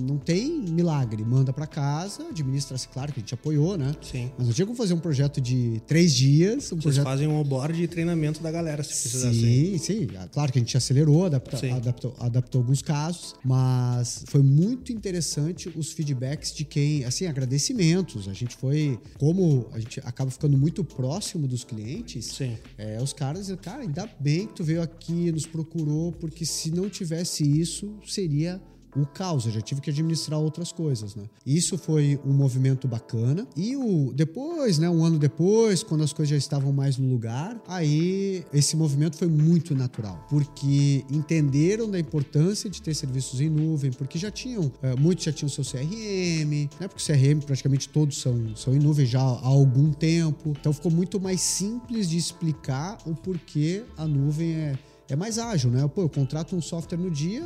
não 0.00 0.16
tem 0.18 0.60
milagre. 0.60 1.24
Manda 1.24 1.52
para 1.52 1.66
casa, 1.66 2.24
administra-se, 2.28 2.86
claro 2.88 3.12
que 3.12 3.18
a 3.18 3.22
gente 3.22 3.34
apoiou, 3.34 3.76
né? 3.76 3.92
Sim. 4.00 4.30
Mas 4.38 4.46
não 4.46 4.54
tinha 4.54 4.64
como 4.64 4.76
fazer 4.76 4.94
um 4.94 5.00
projeto 5.00 5.40
de 5.40 5.82
três 5.88 6.14
dias. 6.14 6.66
Um 6.66 6.76
Vocês 6.76 6.82
projeto... 6.82 7.04
fazem 7.04 7.26
um 7.26 7.34
onboard 7.40 7.76
de 7.76 7.88
treinamento 7.88 8.40
da 8.40 8.50
galera, 8.52 8.84
se 8.84 8.90
precisar 8.90 9.28
assim. 9.30 9.40
Sim, 9.40 9.78
sim. 9.78 10.08
Ah, 10.16 10.28
Claro 10.30 10.52
que 10.52 10.58
a 10.58 10.62
gente 10.62 10.76
acelerou, 10.76 11.26
adapta- 11.26 11.56
Sim. 11.56 11.72
adaptou, 11.72 12.14
adaptou 12.20 12.60
alguns 12.60 12.80
casos, 12.80 13.34
mas 13.44 14.01
foi 14.26 14.42
muito 14.42 14.92
interessante 14.92 15.68
os 15.74 15.92
feedbacks 15.92 16.54
de 16.54 16.64
quem, 16.64 17.04
assim, 17.04 17.26
agradecimentos. 17.26 18.28
A 18.28 18.32
gente 18.32 18.56
foi, 18.56 18.98
como 19.18 19.68
a 19.72 19.78
gente 19.78 20.00
acaba 20.00 20.30
ficando 20.30 20.56
muito 20.56 20.84
próximo 20.84 21.46
dos 21.46 21.64
clientes, 21.64 22.26
Sim. 22.26 22.56
é, 22.76 23.00
os 23.02 23.12
caras 23.12 23.42
dizem, 23.42 23.56
cara, 23.56 23.82
ainda 23.82 24.08
bem 24.18 24.46
que 24.46 24.54
tu 24.54 24.64
veio 24.64 24.82
aqui, 24.82 25.30
nos 25.32 25.46
procurou, 25.46 26.12
porque 26.12 26.44
se 26.44 26.70
não 26.70 26.88
tivesse 26.88 27.44
isso, 27.44 27.94
seria 28.06 28.60
o 28.96 29.06
caos. 29.06 29.46
Eu 29.46 29.52
já 29.52 29.60
tive 29.60 29.80
que 29.80 29.90
administrar 29.90 30.38
outras 30.38 30.72
coisas, 30.72 31.14
né? 31.14 31.24
Isso 31.46 31.78
foi 31.78 32.18
um 32.24 32.32
movimento 32.32 32.86
bacana. 32.86 33.46
E 33.56 33.76
o 33.76 34.12
depois, 34.14 34.78
né, 34.78 34.88
um 34.88 35.04
ano 35.04 35.18
depois, 35.18 35.82
quando 35.82 36.04
as 36.04 36.12
coisas 36.12 36.30
já 36.30 36.36
estavam 36.36 36.72
mais 36.72 36.96
no 36.96 37.08
lugar, 37.08 37.60
aí 37.66 38.44
esse 38.52 38.76
movimento 38.76 39.16
foi 39.16 39.28
muito 39.28 39.74
natural, 39.74 40.26
porque 40.28 41.04
entenderam 41.10 41.90
da 41.90 41.98
importância 41.98 42.68
de 42.68 42.80
ter 42.80 42.94
serviços 42.94 43.40
em 43.40 43.48
nuvem, 43.48 43.90
porque 43.90 44.18
já 44.18 44.30
tinham, 44.30 44.70
eh, 44.82 44.94
muitos 44.96 45.24
já 45.24 45.32
tinham 45.32 45.48
seu 45.48 45.64
CRM, 45.64 46.68
né? 46.80 46.88
Porque 46.88 47.02
CRM 47.02 47.40
praticamente 47.40 47.88
todos 47.88 48.20
são, 48.20 48.54
são 48.56 48.74
em 48.74 48.78
nuvem 48.78 49.06
já 49.06 49.20
há 49.20 49.46
algum 49.46 49.92
tempo. 49.92 50.54
Então 50.58 50.72
ficou 50.72 50.90
muito 50.90 51.20
mais 51.20 51.40
simples 51.40 52.08
de 52.08 52.16
explicar 52.16 52.98
o 53.06 53.14
porquê 53.14 53.84
a 53.96 54.06
nuvem 54.06 54.52
é 54.54 54.78
é 55.12 55.16
mais 55.16 55.38
ágil, 55.38 55.70
né? 55.70 55.86
Pô, 55.94 56.00
eu 56.00 56.08
contrato 56.08 56.56
um 56.56 56.62
software 56.62 56.96
no 56.96 57.10
dia, 57.10 57.44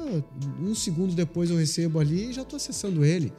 um 0.63 0.73
segundo 0.73 1.17
depois 1.17 1.51
eu 1.51 1.57
recebo 1.57 1.99
ali 1.99 2.31
e 2.31 2.33
já 2.33 2.43
estou 2.43 2.57
acessando 2.57 3.05
ele. 3.05 3.33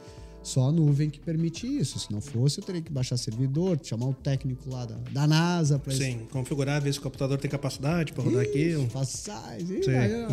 Só 0.48 0.68
a 0.68 0.72
nuvem 0.72 1.10
que 1.10 1.20
permite 1.20 1.66
isso. 1.66 1.98
Se 1.98 2.10
não 2.10 2.20
fosse, 2.20 2.58
eu 2.60 2.64
teria 2.64 2.80
que 2.80 2.90
baixar 2.90 3.16
servidor, 3.18 3.78
chamar 3.82 4.06
o 4.06 4.14
técnico 4.14 4.70
lá 4.70 4.86
da, 4.86 4.96
da 5.12 5.26
NASA 5.26 5.78
para 5.78 5.92
Sim, 5.92 6.20
configurar, 6.32 6.80
ver 6.80 6.92
se 6.92 6.98
o 6.98 7.02
computador 7.02 7.36
tem 7.38 7.50
capacidade 7.50 8.12
pra 8.12 8.24
rodar 8.24 8.42
aquilo. 8.42 8.88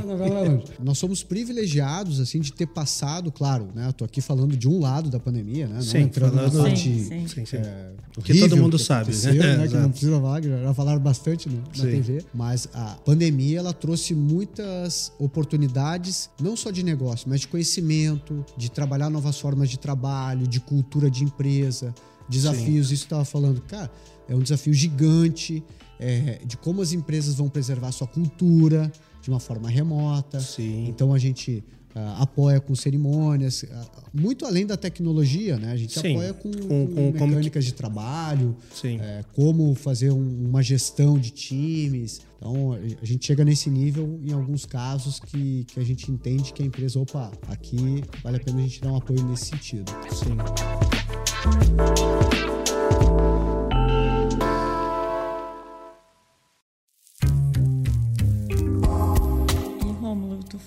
Longe. 0.09 0.63
Nós 0.83 0.97
somos 0.97 1.23
privilegiados 1.23 2.19
assim 2.19 2.39
de 2.39 2.53
ter 2.53 2.67
passado, 2.67 3.31
claro, 3.31 3.69
né? 3.75 3.87
Eu 3.87 3.93
tô 3.93 4.05
aqui 4.05 4.21
falando 4.21 4.55
de 4.55 4.67
um 4.67 4.79
lado 4.79 5.09
da 5.09 5.19
pandemia, 5.19 5.67
né? 5.67 5.75
Não 5.75 5.81
Sim, 5.81 5.97
entrando 5.99 6.35
na 6.35 6.49
falando- 6.49 6.63
parte 6.63 6.79
Sim, 7.03 7.27
sim. 7.27 7.45
Sim, 7.45 7.57
é, 7.57 7.91
Que 8.23 8.31
horrível 8.31 8.49
todo 8.49 8.57
mundo 8.61 8.77
que 8.77 8.83
sabe, 8.83 9.13
né? 9.15 9.33
né? 9.57 9.67
Que 9.67 9.73
não 9.75 9.89
precisa 9.91 10.11
falar, 10.21 10.41
que 10.41 10.49
já 10.49 10.73
falaram 10.73 11.01
bastante 11.01 11.49
no- 11.49 11.57
na. 11.57 11.83
TV. 11.85 12.23
Mas 12.33 12.67
a 12.73 12.95
pandemia, 13.05 13.59
ela 13.59 13.73
trouxe 13.73 14.13
muitas 14.15 15.11
oportunidades, 15.19 16.29
não 16.41 16.55
só 16.55 16.71
de 16.71 16.83
negócio, 16.83 17.27
mas 17.29 17.41
de 17.41 17.47
conhecimento, 17.47 18.45
de 18.57 18.69
trabalhar 18.71 19.09
novas 19.09 19.39
formas 19.39 19.69
de 19.69 19.77
trabalho, 19.79 20.04
de 20.47 20.59
cultura 20.59 21.09
de 21.09 21.23
empresa, 21.23 21.93
desafios. 22.27 22.91
Isso 22.91 23.03
estava 23.03 23.25
falando, 23.25 23.61
cara, 23.61 23.91
é 24.27 24.35
um 24.35 24.39
desafio 24.39 24.73
gigante 24.73 25.63
é, 25.99 26.39
de 26.45 26.57
como 26.57 26.81
as 26.81 26.91
empresas 26.91 27.35
vão 27.35 27.49
preservar 27.49 27.91
sua 27.91 28.07
cultura 28.07 28.91
de 29.21 29.29
uma 29.29 29.39
forma 29.39 29.69
remota. 29.69 30.39
Sim. 30.39 30.87
Então 30.87 31.13
a 31.13 31.17
gente 31.17 31.63
uh, 31.95 32.21
apoia 32.21 32.59
com 32.59 32.75
cerimônias, 32.75 33.63
uh, 33.63 33.67
muito 34.13 34.45
além 34.45 34.65
da 34.65 34.77
tecnologia, 34.77 35.57
né? 35.57 35.71
A 35.71 35.77
gente 35.77 35.99
Sim, 35.99 36.11
apoia 36.11 36.33
com, 36.33 36.51
com, 36.51 36.87
com, 37.13 37.27
mecânicas 37.27 37.63
que... 37.63 37.71
de 37.71 37.73
trabalho, 37.75 38.55
é, 38.83 39.23
como 39.33 39.73
fazer 39.73 40.11
um, 40.11 40.47
uma 40.47 40.61
gestão 40.61 41.17
de 41.17 41.31
times. 41.31 42.21
Então, 42.47 42.73
a 42.73 43.05
gente 43.05 43.25
chega 43.25 43.43
nesse 43.43 43.71
nível 43.71 44.19
em 44.23 44.31
alguns 44.31 44.67
casos 44.67 45.19
que, 45.19 45.65
que 45.65 45.79
a 45.79 45.83
gente 45.83 46.11
entende 46.11 46.53
que 46.53 46.61
a 46.61 46.65
empresa, 46.67 46.99
opa, 46.99 47.31
aqui 47.47 48.03
vale 48.21 48.37
a 48.37 48.39
pena 48.39 48.59
a 48.59 48.61
gente 48.61 48.79
dar 48.81 48.91
um 48.91 48.97
apoio 48.97 49.23
nesse 49.25 49.45
sentido. 49.45 49.91
Sim. 50.13 50.37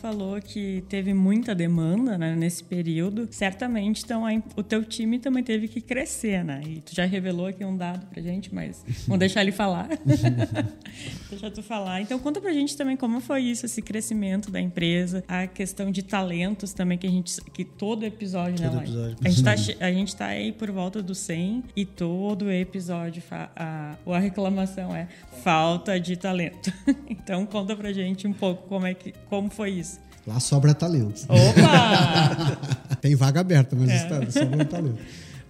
Falou 0.09 0.41
que 0.41 0.83
teve 0.89 1.13
muita 1.13 1.55
demanda 1.55 2.17
né, 2.17 2.35
nesse 2.35 2.65
período, 2.65 3.29
certamente 3.31 4.03
então 4.03 4.25
a, 4.25 4.31
o 4.57 4.63
teu 4.63 4.83
time 4.83 5.19
também 5.19 5.45
teve 5.45 5.69
que 5.69 5.83
crescer, 5.83 6.43
né? 6.43 6.63
E 6.67 6.81
tu 6.81 6.95
já 6.95 7.05
revelou 7.05 7.47
aqui 7.47 7.63
um 7.63 7.77
dado 7.77 8.07
pra 8.07 8.23
gente, 8.23 8.55
mas 8.55 8.83
vamos 9.07 9.19
deixar 9.21 9.43
ele 9.43 9.53
falar. 9.53 9.89
Deixa 11.29 11.51
tu 11.51 11.63
falar. 11.63 12.01
Então 12.01 12.19
conta 12.19 12.41
pra 12.41 12.55
gente 12.55 12.75
também 12.75 12.97
como 12.97 13.21
foi 13.21 13.43
isso, 13.43 13.67
esse 13.67 13.83
crescimento 13.83 14.51
da 14.51 14.59
empresa, 14.59 15.23
a 15.29 15.47
questão 15.47 15.91
de 15.91 16.03
talentos 16.03 16.73
também 16.73 16.97
que 16.97 17.07
a 17.07 17.11
gente 17.11 17.39
que 17.53 17.63
todo 17.63 18.07
episódio, 18.07 18.63
né, 18.63 18.71
todo 18.71 18.79
né, 18.79 18.85
episódio. 18.85 19.17
A 19.23 19.29
gente 19.29 19.45
tá 19.45 19.53
a 19.87 19.93
gente 19.93 20.17
tá 20.17 20.27
aí 20.27 20.53
por 20.53 20.71
volta 20.71 21.03
do 21.03 21.15
100 21.15 21.65
e 21.77 21.85
todo 21.85 22.51
episódio 22.51 23.23
a, 23.31 23.95
a 24.07 24.19
reclamação 24.19 24.97
é 24.97 25.07
falta 25.43 26.01
de 26.01 26.17
talento. 26.17 26.73
então 27.11 27.45
conta 27.45 27.77
pra 27.77 27.93
gente 27.93 28.27
um 28.27 28.33
pouco 28.33 28.67
como 28.69 28.87
é 28.87 28.95
que 28.95 29.13
como 29.29 29.51
foi 29.51 29.73
isso. 29.73 29.98
Lá 30.29 30.39
sobra 30.41 30.75
talento. 30.75 31.25
Opa! 31.27 32.97
Tem 33.01 33.17
vaga 33.17 33.41
aberta, 33.41 33.75
mas 33.75 33.89
é. 33.89 33.97
está, 33.97 34.31
sobra 34.31 34.63
talento. 34.63 34.99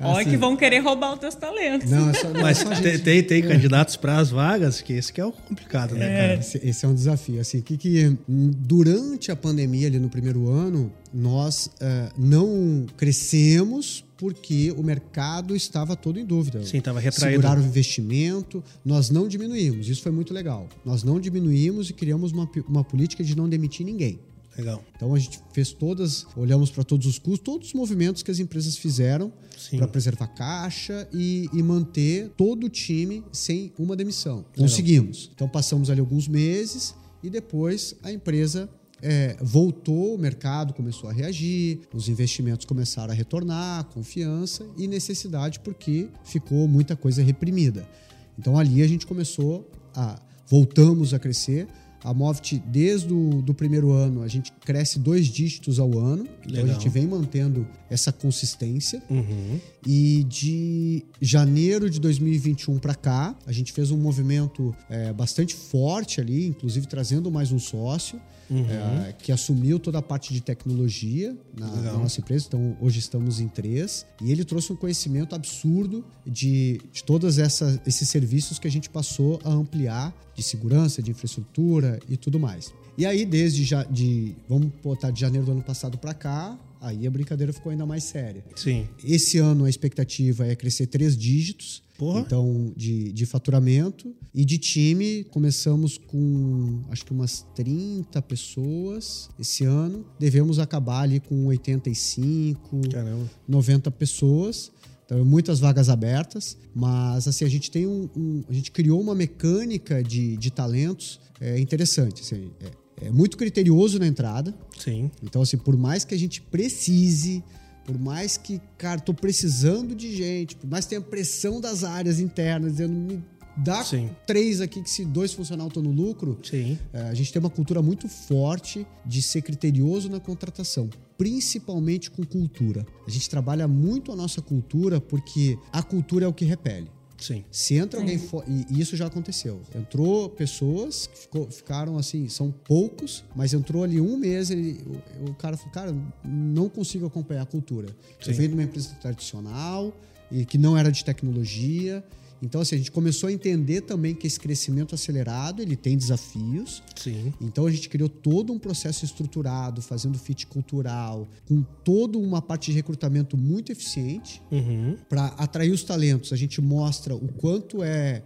Olha 0.00 0.20
assim, 0.20 0.30
que 0.30 0.36
vão 0.36 0.56
querer 0.56 0.78
roubar 0.78 1.14
os 1.14 1.18
teus 1.18 1.34
talentos. 1.34 1.90
Não, 1.90 2.10
é 2.10 2.14
só, 2.14 2.28
não, 2.28 2.40
Mas 2.40 2.64
é 2.64 2.74
gente... 2.76 3.02
tem, 3.02 3.20
tem 3.20 3.42
candidatos 3.42 3.96
para 3.96 4.18
as 4.18 4.30
vagas, 4.30 4.80
que 4.80 4.92
esse 4.92 5.12
que 5.12 5.20
é 5.20 5.24
o 5.24 5.32
complicado, 5.32 5.96
né, 5.96 6.06
é. 6.06 6.20
cara? 6.20 6.34
Esse, 6.40 6.60
esse, 6.62 6.84
é 6.84 6.88
um 6.88 6.94
desafio. 6.94 7.40
Assim, 7.40 7.60
que, 7.60 7.76
que 7.76 8.16
durante 8.28 9.32
a 9.32 9.36
pandemia, 9.36 9.88
ali 9.88 9.98
no 9.98 10.08
primeiro 10.08 10.48
ano, 10.48 10.92
nós 11.12 11.66
uh, 11.66 12.12
não 12.16 12.86
crescemos 12.96 14.04
porque 14.16 14.72
o 14.76 14.82
mercado 14.84 15.56
estava 15.56 15.96
todo 15.96 16.20
em 16.20 16.24
dúvida. 16.24 16.64
Sim, 16.64 16.78
estava 16.78 17.00
retraído. 17.00 17.40
Seguraram 17.40 17.62
o 17.62 17.66
investimento, 17.66 18.62
nós 18.84 19.10
não 19.10 19.26
diminuímos. 19.26 19.88
Isso 19.88 20.02
foi 20.02 20.12
muito 20.12 20.32
legal. 20.32 20.68
Nós 20.84 21.02
não 21.02 21.18
diminuímos 21.18 21.90
e 21.90 21.92
criamos 21.92 22.30
uma, 22.30 22.48
uma 22.68 22.84
política 22.84 23.24
de 23.24 23.36
não 23.36 23.48
demitir 23.48 23.84
ninguém. 23.84 24.20
Legal. 24.58 24.82
Então 24.96 25.14
a 25.14 25.18
gente 25.18 25.40
fez 25.52 25.72
todas, 25.72 26.26
olhamos 26.36 26.68
para 26.68 26.82
todos 26.82 27.06
os 27.06 27.16
custos, 27.16 27.44
todos 27.44 27.68
os 27.68 27.74
movimentos 27.74 28.24
que 28.24 28.30
as 28.30 28.40
empresas 28.40 28.76
fizeram 28.76 29.32
para 29.76 29.86
preservar 29.86 30.26
caixa 30.26 31.08
e, 31.12 31.48
e, 31.52 31.62
manter 31.62 32.30
todo 32.36 32.64
o 32.64 32.68
time 32.68 33.22
sem 33.32 33.72
uma 33.78 33.94
demissão. 33.94 34.38
Legal. 34.38 34.52
Conseguimos. 34.56 35.30
Então 35.32 35.48
passamos 35.48 35.90
ali 35.90 36.00
alguns 36.00 36.26
meses 36.26 36.92
e 37.22 37.30
depois 37.30 37.94
a 38.02 38.10
empresa 38.10 38.68
é, 39.00 39.36
voltou, 39.40 40.16
o 40.16 40.18
mercado 40.18 40.74
começou 40.74 41.08
a 41.08 41.12
reagir, 41.12 41.82
os 41.94 42.08
investimentos 42.08 42.66
começaram 42.66 43.12
a 43.12 43.16
retornar, 43.16 43.84
confiança 43.84 44.66
e 44.76 44.88
necessidade 44.88 45.60
porque 45.60 46.08
ficou 46.24 46.66
muita 46.66 46.96
coisa 46.96 47.22
reprimida. 47.22 47.88
Então 48.36 48.58
ali 48.58 48.82
a 48.82 48.88
gente 48.88 49.06
começou 49.06 49.70
a 49.94 50.20
voltamos 50.48 51.14
a 51.14 51.18
crescer 51.18 51.68
a 52.02 52.14
Movit, 52.14 52.62
desde 52.66 53.12
o 53.12 53.42
do 53.42 53.52
primeiro 53.52 53.92
ano, 53.92 54.22
a 54.22 54.28
gente 54.28 54.52
cresce 54.64 54.98
dois 54.98 55.26
dígitos 55.26 55.78
ao 55.78 55.98
ano. 55.98 56.24
Legal. 56.24 56.38
Então 56.46 56.64
a 56.64 56.68
gente 56.68 56.88
vem 56.88 57.06
mantendo 57.06 57.66
essa 57.90 58.12
consistência. 58.12 59.02
Uhum. 59.10 59.58
E 59.86 60.24
de 60.28 61.04
janeiro 61.20 61.90
de 61.90 62.00
2021 62.00 62.78
para 62.78 62.94
cá, 62.94 63.36
a 63.46 63.52
gente 63.52 63.72
fez 63.72 63.90
um 63.90 63.96
movimento 63.96 64.74
é, 64.88 65.12
bastante 65.12 65.54
forte 65.54 66.20
ali, 66.20 66.46
inclusive 66.46 66.86
trazendo 66.86 67.30
mais 67.30 67.50
um 67.50 67.58
sócio. 67.58 68.20
Uhum. 68.50 68.66
É, 68.66 69.12
que 69.12 69.30
assumiu 69.30 69.78
toda 69.78 69.98
a 69.98 70.02
parte 70.02 70.32
de 70.32 70.40
tecnologia 70.40 71.36
na, 71.58 71.66
na, 71.66 71.92
nossa 71.92 72.20
empresa. 72.20 72.46
Então, 72.48 72.76
hoje 72.80 72.98
estamos 72.98 73.40
em 73.40 73.48
três. 73.48 74.06
E 74.22 74.32
ele 74.32 74.44
trouxe 74.44 74.72
um 74.72 74.76
conhecimento 74.76 75.34
absurdo 75.34 76.04
de, 76.26 76.80
de 76.92 77.04
todos 77.04 77.38
esses 77.38 78.08
serviços 78.08 78.58
que 78.58 78.66
a 78.66 78.70
gente 78.70 78.88
passou 78.88 79.38
a 79.44 79.50
ampliar 79.50 80.14
de 80.34 80.42
segurança, 80.42 81.02
de 81.02 81.10
infraestrutura 81.10 81.98
e 82.08 82.16
tudo 82.16 82.40
mais. 82.40 82.72
E 82.96 83.06
aí, 83.06 83.24
desde 83.24 83.64
já, 83.64 83.84
de, 83.84 84.34
vamos 84.48 84.72
botar 84.82 85.10
de 85.10 85.20
janeiro 85.20 85.46
do 85.46 85.52
ano 85.52 85.62
passado 85.62 85.96
para 85.98 86.14
cá, 86.14 86.58
aí 86.80 87.06
a 87.06 87.10
brincadeira 87.10 87.52
ficou 87.52 87.70
ainda 87.70 87.86
mais 87.86 88.04
séria. 88.04 88.44
Sim. 88.56 88.88
Esse 89.04 89.38
ano 89.38 89.64
a 89.64 89.70
expectativa 89.70 90.46
é 90.46 90.54
crescer 90.54 90.86
três 90.86 91.16
dígitos. 91.16 91.82
Porra. 91.98 92.20
Então, 92.20 92.72
de, 92.76 93.12
de 93.12 93.26
faturamento. 93.26 94.14
E 94.32 94.44
de 94.44 94.56
time, 94.56 95.24
começamos 95.24 95.98
com 95.98 96.80
acho 96.90 97.04
que 97.04 97.12
umas 97.12 97.44
30 97.56 98.22
pessoas 98.22 99.28
esse 99.38 99.64
ano. 99.64 100.06
Devemos 100.18 100.60
acabar 100.60 101.00
ali 101.00 101.18
com 101.18 101.46
85, 101.46 102.88
Caramba. 102.88 103.28
90 103.48 103.90
pessoas. 103.90 104.70
Então, 105.04 105.24
muitas 105.24 105.58
vagas 105.58 105.88
abertas, 105.88 106.56
mas 106.74 107.26
assim, 107.26 107.44
a 107.44 107.48
gente 107.48 107.70
tem 107.70 107.86
um, 107.86 108.08
um 108.14 108.44
a 108.46 108.52
gente 108.52 108.70
criou 108.70 109.00
uma 109.00 109.14
mecânica 109.14 110.02
de, 110.02 110.36
de 110.36 110.50
talentos 110.50 111.18
é, 111.40 111.58
interessante. 111.58 112.20
Assim, 112.20 112.50
é, 112.60 112.70
é 113.02 113.10
muito 113.10 113.36
criterioso 113.36 113.98
na 113.98 114.06
entrada. 114.06 114.54
Sim. 114.78 115.10
Então, 115.22 115.42
assim, 115.42 115.56
por 115.56 115.76
mais 115.76 116.04
que 116.04 116.14
a 116.14 116.18
gente 116.18 116.40
precise 116.40 117.42
por 117.88 117.98
mais 117.98 118.36
que, 118.36 118.60
cara, 118.76 119.00
tô 119.00 119.14
precisando 119.14 119.94
de 119.94 120.14
gente, 120.14 120.56
por 120.56 120.68
mais 120.68 120.84
que 120.84 120.90
tenha 120.90 121.00
pressão 121.00 121.58
das 121.58 121.84
áreas 121.84 122.20
internas, 122.20 122.72
dizendo, 122.72 122.92
me 122.92 123.24
dá 123.56 123.82
Sim. 123.82 124.10
três 124.26 124.60
aqui 124.60 124.82
que 124.82 124.90
se 124.90 125.06
dois 125.06 125.32
funcionar 125.32 125.64
eu 125.64 125.70
tô 125.70 125.80
no 125.80 125.90
lucro. 125.90 126.38
Sim. 126.42 126.78
É, 126.92 127.02
a 127.08 127.14
gente 127.14 127.32
tem 127.32 127.40
uma 127.40 127.48
cultura 127.48 127.80
muito 127.80 128.06
forte 128.06 128.86
de 129.06 129.22
ser 129.22 129.40
criterioso 129.40 130.10
na 130.10 130.20
contratação, 130.20 130.90
principalmente 131.16 132.10
com 132.10 132.24
cultura. 132.24 132.86
A 133.06 133.10
gente 133.10 133.28
trabalha 133.30 133.66
muito 133.66 134.12
a 134.12 134.16
nossa 134.16 134.42
cultura 134.42 135.00
porque 135.00 135.58
a 135.72 135.82
cultura 135.82 136.26
é 136.26 136.28
o 136.28 136.32
que 136.32 136.44
repele. 136.44 136.90
Sim. 137.18 137.44
Se 137.50 137.74
entra 137.74 138.00
alguém 138.00 138.18
fora. 138.18 138.46
E 138.48 138.80
isso 138.80 138.96
já 138.96 139.06
aconteceu. 139.06 139.60
Entrou 139.74 140.30
pessoas 140.30 141.06
que 141.06 141.18
ficou, 141.18 141.50
ficaram 141.50 141.98
assim, 141.98 142.28
são 142.28 142.50
poucos, 142.50 143.24
mas 143.34 143.52
entrou 143.52 143.82
ali 143.82 144.00
um 144.00 144.16
mês, 144.16 144.50
ele, 144.50 144.80
o, 145.20 145.30
o 145.30 145.34
cara 145.34 145.56
falou, 145.56 145.72
cara, 145.72 145.96
não 146.24 146.68
consigo 146.68 147.06
acompanhar 147.06 147.42
a 147.42 147.46
cultura. 147.46 147.88
Sim. 148.20 148.30
Eu 148.30 148.36
venho 148.36 148.48
de 148.50 148.54
uma 148.54 148.62
empresa 148.62 148.94
tradicional 149.00 149.92
e 150.30 150.44
que 150.44 150.56
não 150.56 150.76
era 150.76 150.90
de 150.90 151.04
tecnologia. 151.04 152.04
Então, 152.42 152.60
assim, 152.60 152.76
a 152.76 152.78
gente 152.78 152.90
começou 152.90 153.28
a 153.28 153.32
entender 153.32 153.82
também 153.82 154.14
que 154.14 154.26
esse 154.26 154.38
crescimento 154.38 154.94
acelerado, 154.94 155.60
ele 155.60 155.76
tem 155.76 155.96
desafios. 155.96 156.82
Sim. 156.96 157.32
Então, 157.40 157.66
a 157.66 157.70
gente 157.70 157.88
criou 157.88 158.08
todo 158.08 158.52
um 158.52 158.58
processo 158.58 159.04
estruturado, 159.04 159.82
fazendo 159.82 160.18
fit 160.18 160.46
cultural, 160.46 161.28
com 161.46 161.62
toda 161.84 162.18
uma 162.18 162.40
parte 162.40 162.70
de 162.70 162.76
recrutamento 162.76 163.36
muito 163.36 163.72
eficiente. 163.72 164.40
Uhum. 164.50 164.96
Para 165.08 165.26
atrair 165.26 165.72
os 165.72 165.82
talentos, 165.82 166.32
a 166.32 166.36
gente 166.36 166.60
mostra 166.60 167.14
o 167.14 167.28
quanto 167.28 167.82
é, 167.82 168.22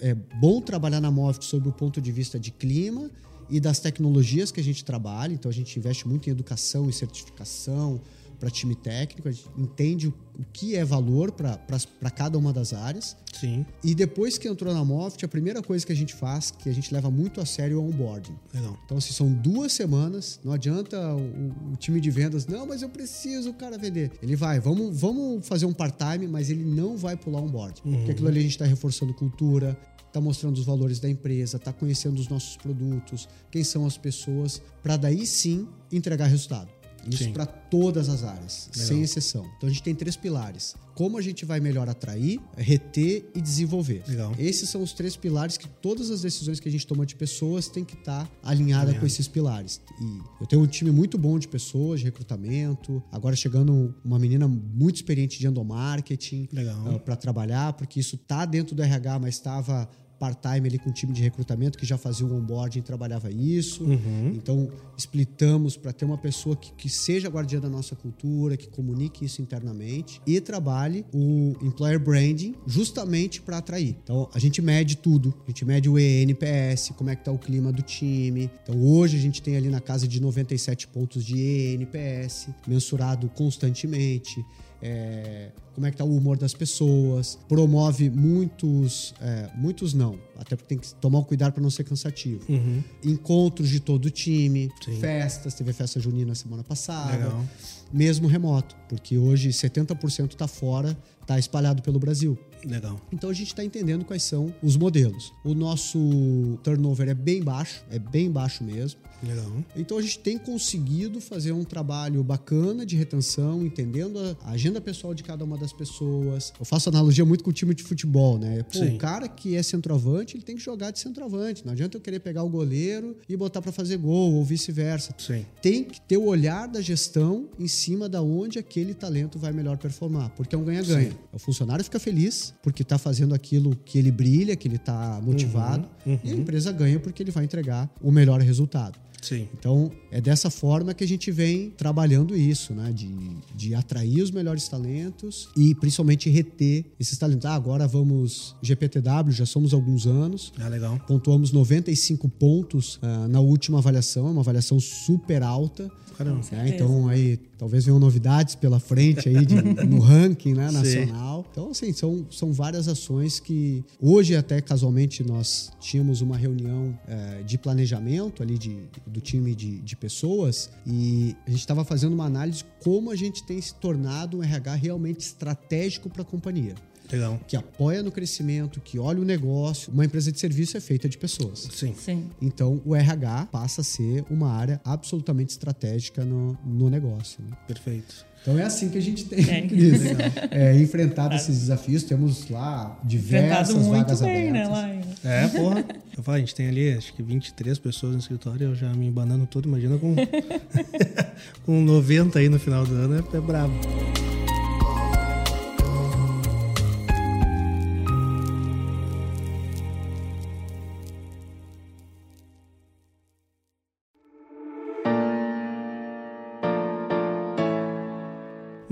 é 0.00 0.14
bom 0.40 0.60
trabalhar 0.60 1.00
na 1.00 1.10
Movic 1.10 1.44
sob 1.44 1.68
o 1.68 1.72
ponto 1.72 2.00
de 2.00 2.10
vista 2.12 2.38
de 2.38 2.50
clima 2.50 3.10
e 3.48 3.60
das 3.60 3.78
tecnologias 3.78 4.50
que 4.50 4.60
a 4.60 4.64
gente 4.64 4.84
trabalha. 4.84 5.34
Então, 5.34 5.50
a 5.50 5.54
gente 5.54 5.78
investe 5.78 6.08
muito 6.08 6.28
em 6.28 6.32
educação 6.32 6.88
e 6.88 6.92
certificação, 6.92 8.00
para 8.42 8.50
time 8.50 8.74
técnico, 8.74 9.28
a 9.28 9.30
gente 9.30 9.48
entende 9.56 10.08
o, 10.08 10.14
o 10.36 10.44
que 10.52 10.74
é 10.74 10.84
valor 10.84 11.30
para 11.30 12.10
cada 12.10 12.36
uma 12.36 12.52
das 12.52 12.72
áreas. 12.72 13.16
Sim. 13.32 13.64
E 13.84 13.94
depois 13.94 14.36
que 14.36 14.48
entrou 14.48 14.74
na 14.74 14.84
Moft, 14.84 15.24
a 15.24 15.28
primeira 15.28 15.62
coisa 15.62 15.86
que 15.86 15.92
a 15.92 15.94
gente 15.94 16.12
faz, 16.12 16.50
que 16.50 16.68
a 16.68 16.74
gente 16.74 16.92
leva 16.92 17.08
muito 17.08 17.40
a 17.40 17.46
sério, 17.46 17.76
é 17.76 17.78
o 17.78 17.84
onboarding. 17.84 18.34
Legal. 18.52 18.76
Então, 18.84 19.00
se 19.00 19.12
são 19.12 19.32
duas 19.32 19.72
semanas, 19.72 20.40
não 20.42 20.52
adianta 20.52 20.98
o, 21.14 21.72
o, 21.72 21.76
time 21.76 22.00
de 22.00 22.10
vendas, 22.10 22.44
não, 22.44 22.66
mas 22.66 22.82
eu 22.82 22.88
preciso 22.88 23.50
o 23.50 23.54
cara 23.54 23.78
vender. 23.78 24.10
Ele 24.20 24.34
vai, 24.34 24.58
vamos, 24.58 24.98
vamos 24.98 25.46
fazer 25.46 25.66
um 25.66 25.72
part-time, 25.72 26.26
mas 26.26 26.50
ele 26.50 26.64
não 26.64 26.96
vai 26.96 27.16
pular 27.16 27.40
onboarding. 27.40 27.80
Uhum. 27.84 27.96
Porque 27.98 28.10
aquilo 28.10 28.26
ali 28.26 28.40
a 28.40 28.42
gente 28.42 28.50
está 28.50 28.64
reforçando 28.64 29.14
cultura, 29.14 29.78
está 30.08 30.20
mostrando 30.20 30.58
os 30.58 30.64
valores 30.64 30.98
da 30.98 31.08
empresa, 31.08 31.58
está 31.58 31.72
conhecendo 31.72 32.18
os 32.18 32.26
nossos 32.26 32.56
produtos, 32.56 33.28
quem 33.52 33.62
são 33.62 33.86
as 33.86 33.96
pessoas, 33.96 34.60
para 34.82 34.96
daí 34.96 35.24
sim 35.24 35.68
entregar 35.92 36.26
resultado. 36.26 36.81
Isso 37.08 37.30
para 37.32 37.46
todas 37.46 38.08
as 38.08 38.22
áreas, 38.24 38.68
Legal. 38.72 38.88
sem 38.88 39.02
exceção. 39.02 39.46
Então 39.56 39.68
a 39.68 39.72
gente 39.72 39.82
tem 39.82 39.94
três 39.94 40.16
pilares. 40.16 40.74
Como 40.94 41.16
a 41.16 41.22
gente 41.22 41.44
vai 41.44 41.58
melhor 41.58 41.88
atrair, 41.88 42.38
reter 42.56 43.24
e 43.34 43.40
desenvolver. 43.40 44.02
Legal. 44.06 44.34
Esses 44.38 44.68
são 44.68 44.82
os 44.82 44.92
três 44.92 45.16
pilares 45.16 45.56
que 45.56 45.66
todas 45.66 46.10
as 46.10 46.20
decisões 46.20 46.60
que 46.60 46.68
a 46.68 46.72
gente 46.72 46.86
toma 46.86 47.06
de 47.06 47.16
pessoas 47.16 47.68
tem 47.68 47.82
que 47.82 47.94
estar 47.94 48.26
tá 48.26 48.30
alinhada 48.42 48.82
Alinhado. 48.82 49.00
com 49.00 49.06
esses 49.06 49.26
pilares. 49.26 49.80
E 50.00 50.20
eu 50.40 50.46
tenho 50.46 50.62
um 50.62 50.66
time 50.66 50.90
muito 50.90 51.16
bom 51.16 51.38
de 51.38 51.48
pessoas, 51.48 52.00
de 52.00 52.04
recrutamento. 52.06 53.02
Agora 53.10 53.34
chegando 53.34 53.94
uma 54.04 54.18
menina 54.18 54.46
muito 54.46 54.96
experiente 54.96 55.38
de 55.38 55.46
endomarketing 55.46 56.48
uh, 56.52 56.98
para 57.00 57.16
trabalhar, 57.16 57.72
porque 57.72 57.98
isso 57.98 58.18
tá 58.18 58.44
dentro 58.44 58.74
do 58.76 58.82
RH, 58.82 59.18
mas 59.18 59.34
estava 59.34 59.88
part-time 60.22 60.68
ali 60.68 60.78
com 60.78 60.88
o 60.88 60.92
time 60.92 61.12
de 61.12 61.20
recrutamento 61.20 61.76
que 61.76 61.84
já 61.84 61.98
fazia 61.98 62.24
o 62.24 62.32
onboarding 62.32 62.78
e 62.78 62.82
trabalhava 62.82 63.28
isso. 63.28 63.82
Uhum. 63.82 64.32
Então, 64.36 64.70
splitamos 64.96 65.76
para 65.76 65.92
ter 65.92 66.04
uma 66.04 66.16
pessoa 66.16 66.54
que, 66.54 66.72
que 66.74 66.88
seja 66.88 67.28
guardiã 67.28 67.58
da 67.58 67.68
nossa 67.68 67.96
cultura, 67.96 68.56
que 68.56 68.68
comunique 68.68 69.24
isso 69.24 69.42
internamente 69.42 70.22
e 70.24 70.40
trabalhe 70.40 71.04
o 71.12 71.56
employer 71.60 71.98
branding 71.98 72.54
justamente 72.64 73.42
para 73.42 73.58
atrair. 73.58 73.96
Então, 74.04 74.28
a 74.32 74.38
gente 74.38 74.62
mede 74.62 74.96
tudo. 74.96 75.34
A 75.44 75.50
gente 75.50 75.64
mede 75.64 75.88
o 75.88 75.98
ENPS, 75.98 76.92
como 76.96 77.10
é 77.10 77.16
que 77.16 77.24
tá 77.24 77.32
o 77.32 77.38
clima 77.38 77.72
do 77.72 77.82
time. 77.82 78.48
Então, 78.62 78.80
hoje 78.80 79.16
a 79.16 79.20
gente 79.20 79.42
tem 79.42 79.56
ali 79.56 79.68
na 79.68 79.80
casa 79.80 80.06
de 80.06 80.20
97 80.20 80.86
pontos 80.86 81.24
de 81.24 81.36
ENPS, 81.36 82.48
mensurado 82.68 83.28
constantemente. 83.30 84.44
É, 84.82 85.50
como 85.74 85.86
é 85.86 85.90
que 85.90 85.96
tá 85.96 86.04
o 86.04 86.16
humor 86.16 86.36
das 86.36 86.52
pessoas, 86.52 87.38
promove 87.48 88.10
muitos, 88.10 89.14
é, 89.20 89.48
muitos 89.54 89.94
não, 89.94 90.18
até 90.36 90.56
porque 90.56 90.74
tem 90.74 90.78
que 90.78 90.92
tomar 90.94 91.20
um 91.20 91.22
cuidado 91.24 91.52
para 91.52 91.62
não 91.62 91.70
ser 91.70 91.84
cansativo. 91.84 92.44
Uhum. 92.48 92.82
Encontros 93.04 93.68
de 93.68 93.78
todo 93.78 94.06
o 94.06 94.10
time, 94.10 94.70
Sim. 94.84 94.98
festas, 94.98 95.54
teve 95.54 95.72
festa 95.72 96.00
junina 96.00 96.34
semana 96.34 96.64
passada, 96.64 97.12
Legal. 97.12 97.44
mesmo 97.92 98.26
remoto, 98.26 98.76
porque 98.88 99.16
hoje 99.16 99.50
70% 99.50 100.32
está 100.32 100.48
fora, 100.48 100.98
está 101.20 101.38
espalhado 101.38 101.80
pelo 101.80 101.98
Brasil. 101.98 102.36
Legal. 102.64 103.00
Então 103.12 103.30
a 103.30 103.32
gente 103.32 103.48
está 103.48 103.64
entendendo 103.64 104.04
quais 104.04 104.22
são 104.22 104.54
os 104.62 104.76
modelos. 104.76 105.32
O 105.44 105.54
nosso 105.54 106.58
turnover 106.62 107.08
é 107.08 107.14
bem 107.14 107.42
baixo, 107.42 107.84
é 107.90 107.98
bem 107.98 108.30
baixo 108.30 108.62
mesmo. 108.64 109.00
Legal. 109.22 109.64
Então 109.76 109.98
a 109.98 110.02
gente 110.02 110.18
tem 110.18 110.36
conseguido 110.36 111.20
fazer 111.20 111.52
um 111.52 111.62
trabalho 111.62 112.22
bacana 112.24 112.84
de 112.84 112.96
retenção, 112.96 113.64
entendendo 113.64 114.18
a 114.42 114.50
agenda 114.50 114.80
pessoal 114.80 115.14
de 115.14 115.22
cada 115.22 115.44
uma 115.44 115.56
das 115.56 115.72
pessoas. 115.72 116.52
Eu 116.58 116.64
faço 116.64 116.88
analogia 116.88 117.24
muito 117.24 117.44
com 117.44 117.50
o 117.50 117.52
time 117.52 117.72
de 117.72 117.84
futebol, 117.84 118.36
né? 118.36 118.64
Pô, 118.64 118.80
o 118.80 118.98
cara 118.98 119.28
que 119.28 119.54
é 119.54 119.62
centroavante, 119.62 120.36
ele 120.36 120.42
tem 120.42 120.56
que 120.56 120.62
jogar 120.62 120.90
de 120.90 120.98
centroavante. 120.98 121.64
Não 121.64 121.72
adianta 121.72 121.96
eu 121.96 122.00
querer 122.00 122.18
pegar 122.18 122.42
o 122.42 122.48
goleiro 122.48 123.16
e 123.28 123.36
botar 123.36 123.62
para 123.62 123.70
fazer 123.70 123.96
gol 123.96 124.34
ou 124.34 124.44
vice-versa. 124.44 125.14
Tem 125.60 125.84
que 125.84 126.00
ter 126.00 126.16
o 126.16 126.24
olhar 126.24 126.66
da 126.66 126.80
gestão 126.80 127.48
em 127.58 127.68
cima 127.68 128.08
da 128.08 128.20
onde 128.20 128.58
aquele 128.58 128.92
talento 128.92 129.38
vai 129.38 129.52
melhor 129.52 129.78
performar, 129.78 130.30
porque 130.30 130.54
é 130.54 130.58
um 130.58 130.64
ganha-ganha. 130.64 131.12
O 131.32 131.38
funcionário 131.38 131.84
fica 131.84 132.00
feliz 132.00 132.51
porque 132.62 132.82
está 132.82 132.98
fazendo 132.98 133.34
aquilo 133.34 133.74
que 133.84 133.98
ele 133.98 134.10
brilha, 134.10 134.56
que 134.56 134.68
ele 134.68 134.76
está 134.76 135.20
motivado, 135.22 135.88
Uhum, 136.04 136.18
e 136.24 136.32
a 136.32 136.34
empresa 136.34 136.72
ganha 136.72 136.98
porque 136.98 137.22
ele 137.22 137.30
vai 137.30 137.44
entregar 137.44 137.88
o 138.00 138.10
melhor 138.10 138.40
resultado. 138.40 138.98
Sim. 139.22 139.48
Então, 139.58 139.90
é 140.10 140.20
dessa 140.20 140.50
forma 140.50 140.92
que 140.92 141.02
a 141.04 141.08
gente 141.08 141.30
vem 141.30 141.70
trabalhando 141.70 142.36
isso, 142.36 142.74
né? 142.74 142.92
De, 142.92 143.08
de 143.54 143.74
atrair 143.74 144.20
os 144.20 144.30
melhores 144.30 144.68
talentos 144.68 145.48
e 145.56 145.74
principalmente 145.74 146.28
reter 146.28 146.84
esses 146.98 147.16
talentos. 147.16 147.46
Ah, 147.46 147.54
agora 147.54 147.86
vamos 147.86 148.54
GPTW, 148.60 149.30
já 149.30 149.46
somos 149.46 149.72
alguns 149.72 150.06
anos. 150.06 150.52
Ah, 150.58 150.68
legal. 150.68 150.98
Pontuamos 151.06 151.52
95 151.52 152.28
pontos 152.28 152.98
ah, 153.00 153.28
na 153.28 153.40
última 153.40 153.78
avaliação, 153.78 154.26
é 154.26 154.30
uma 154.30 154.40
avaliação 154.40 154.78
super 154.80 155.42
alta. 155.42 155.90
Caramba. 156.16 156.36
né? 156.38 156.42
certeza. 156.42 156.74
Então, 156.74 157.08
aí, 157.08 157.38
talvez 157.58 157.84
venham 157.84 157.98
novidades 157.98 158.54
pela 158.54 158.78
frente 158.78 159.28
aí 159.28 159.46
de- 159.46 159.54
no 159.86 159.98
ranking 159.98 160.52
né, 160.54 160.68
Sim. 160.68 160.74
nacional. 160.74 161.46
Então, 161.50 161.70
assim, 161.70 161.92
são, 161.92 162.26
são 162.30 162.52
várias 162.52 162.86
ações 162.88 163.40
que 163.40 163.82
hoje, 164.00 164.36
até 164.36 164.60
casualmente, 164.60 165.22
nós 165.22 165.70
tínhamos 165.80 166.20
uma 166.20 166.36
reunião 166.36 166.96
eh, 167.08 167.42
de 167.46 167.56
planejamento 167.56 168.42
ali 168.42 168.58
de, 168.58 168.76
do 169.12 169.20
time 169.20 169.54
de, 169.54 169.78
de 169.80 169.96
pessoas 169.96 170.70
e 170.86 171.36
a 171.46 171.50
gente 171.50 171.60
estava 171.60 171.84
fazendo 171.84 172.12
uma 172.14 172.24
análise 172.24 172.64
como 172.82 173.10
a 173.10 173.16
gente 173.16 173.44
tem 173.44 173.60
se 173.60 173.74
tornado 173.74 174.38
um 174.38 174.42
RH 174.42 174.74
realmente 174.74 175.20
estratégico 175.20 176.10
para 176.10 176.22
a 176.22 176.24
companhia. 176.24 176.74
Legal. 177.12 177.38
Que 177.46 177.56
apoia 177.56 178.02
no 178.02 178.10
crescimento, 178.10 178.80
que 178.80 178.98
olha 178.98 179.20
o 179.20 179.24
negócio. 179.24 179.92
Uma 179.92 180.04
empresa 180.04 180.32
de 180.32 180.40
serviço 180.40 180.76
é 180.78 180.80
feita 180.80 181.08
de 181.08 181.18
pessoas. 181.18 181.68
Sim. 181.70 181.94
Sim. 181.94 182.30
Então, 182.40 182.80
o 182.86 182.96
RH 182.96 183.48
passa 183.52 183.82
a 183.82 183.84
ser 183.84 184.24
uma 184.30 184.50
área 184.50 184.80
absolutamente 184.82 185.50
estratégica 185.50 186.24
no, 186.24 186.56
no 186.64 186.88
negócio. 186.88 187.44
né? 187.44 187.56
Perfeito. 187.66 188.24
Então, 188.42 188.58
é 188.58 188.64
assim 188.64 188.88
que 188.88 188.98
a 188.98 189.00
gente 189.00 189.24
tem 189.24 189.48
É. 189.48 189.62
Cris, 189.66 190.02
é, 190.50 190.76
enfrentado 190.76 191.34
esses 191.34 191.60
desafios. 191.60 192.02
Temos 192.02 192.50
lá 192.50 192.98
diversas 193.04 193.70
Enfrentado 193.70 193.88
muito 193.88 193.98
vagas 193.98 194.20
bem, 194.20 194.50
né, 194.50 194.64
abertas. 194.64 195.14
lá. 195.24 195.30
É, 195.30 195.48
porra. 195.48 195.84
Eu 196.16 196.22
falo, 196.22 196.36
a 196.36 196.40
gente 196.40 196.54
tem 196.54 196.68
ali, 196.68 196.92
acho 196.92 197.14
que 197.14 197.22
23 197.22 197.78
pessoas 197.78 198.12
no 198.12 198.18
escritório, 198.18 198.68
eu 198.68 198.74
já 198.74 198.92
me 198.92 199.06
embanando 199.06 199.46
todo, 199.46 199.66
imagina 199.66 199.96
com, 199.96 200.14
com 201.64 201.80
90 201.80 202.38
aí 202.38 202.48
no 202.48 202.58
final 202.58 202.84
do 202.84 202.94
ano, 202.94 203.14
é, 203.32 203.36
é 203.36 203.40
brabo. 203.40 203.72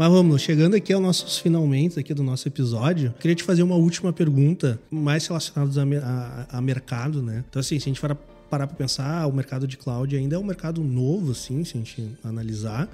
Mas 0.01 0.11
vamos, 0.11 0.41
chegando 0.41 0.75
aqui 0.75 0.95
aos 0.95 1.03
nossos 1.03 1.37
finalmente 1.37 2.01
aqui 2.01 2.15
do 2.15 2.23
nosso 2.23 2.49
episódio, 2.49 3.13
queria 3.21 3.35
te 3.35 3.43
fazer 3.43 3.63
uma 3.63 3.75
última 3.75 4.15
pergunta, 4.15 4.81
mais 4.91 5.27
relacionada 5.27 5.79
a, 6.03 6.47
a- 6.55 6.57
a 6.57 6.61
mercado, 6.63 7.21
né? 7.21 7.45
Então, 7.51 7.61
assim, 7.61 7.79
se 7.79 7.85
a 7.85 7.89
gente 7.91 8.01
for 8.01 8.17
parar 8.49 8.67
para 8.67 8.77
pensar, 8.79 9.27
o 9.27 9.33
mercado 9.35 9.67
de 9.67 9.77
cloud 9.77 10.17
ainda 10.17 10.37
é 10.37 10.39
um 10.39 10.43
mercado 10.43 10.83
novo, 10.83 11.33
assim, 11.33 11.63
se 11.67 11.77
a 11.77 11.81
gente 11.81 12.13
analisar. 12.25 12.89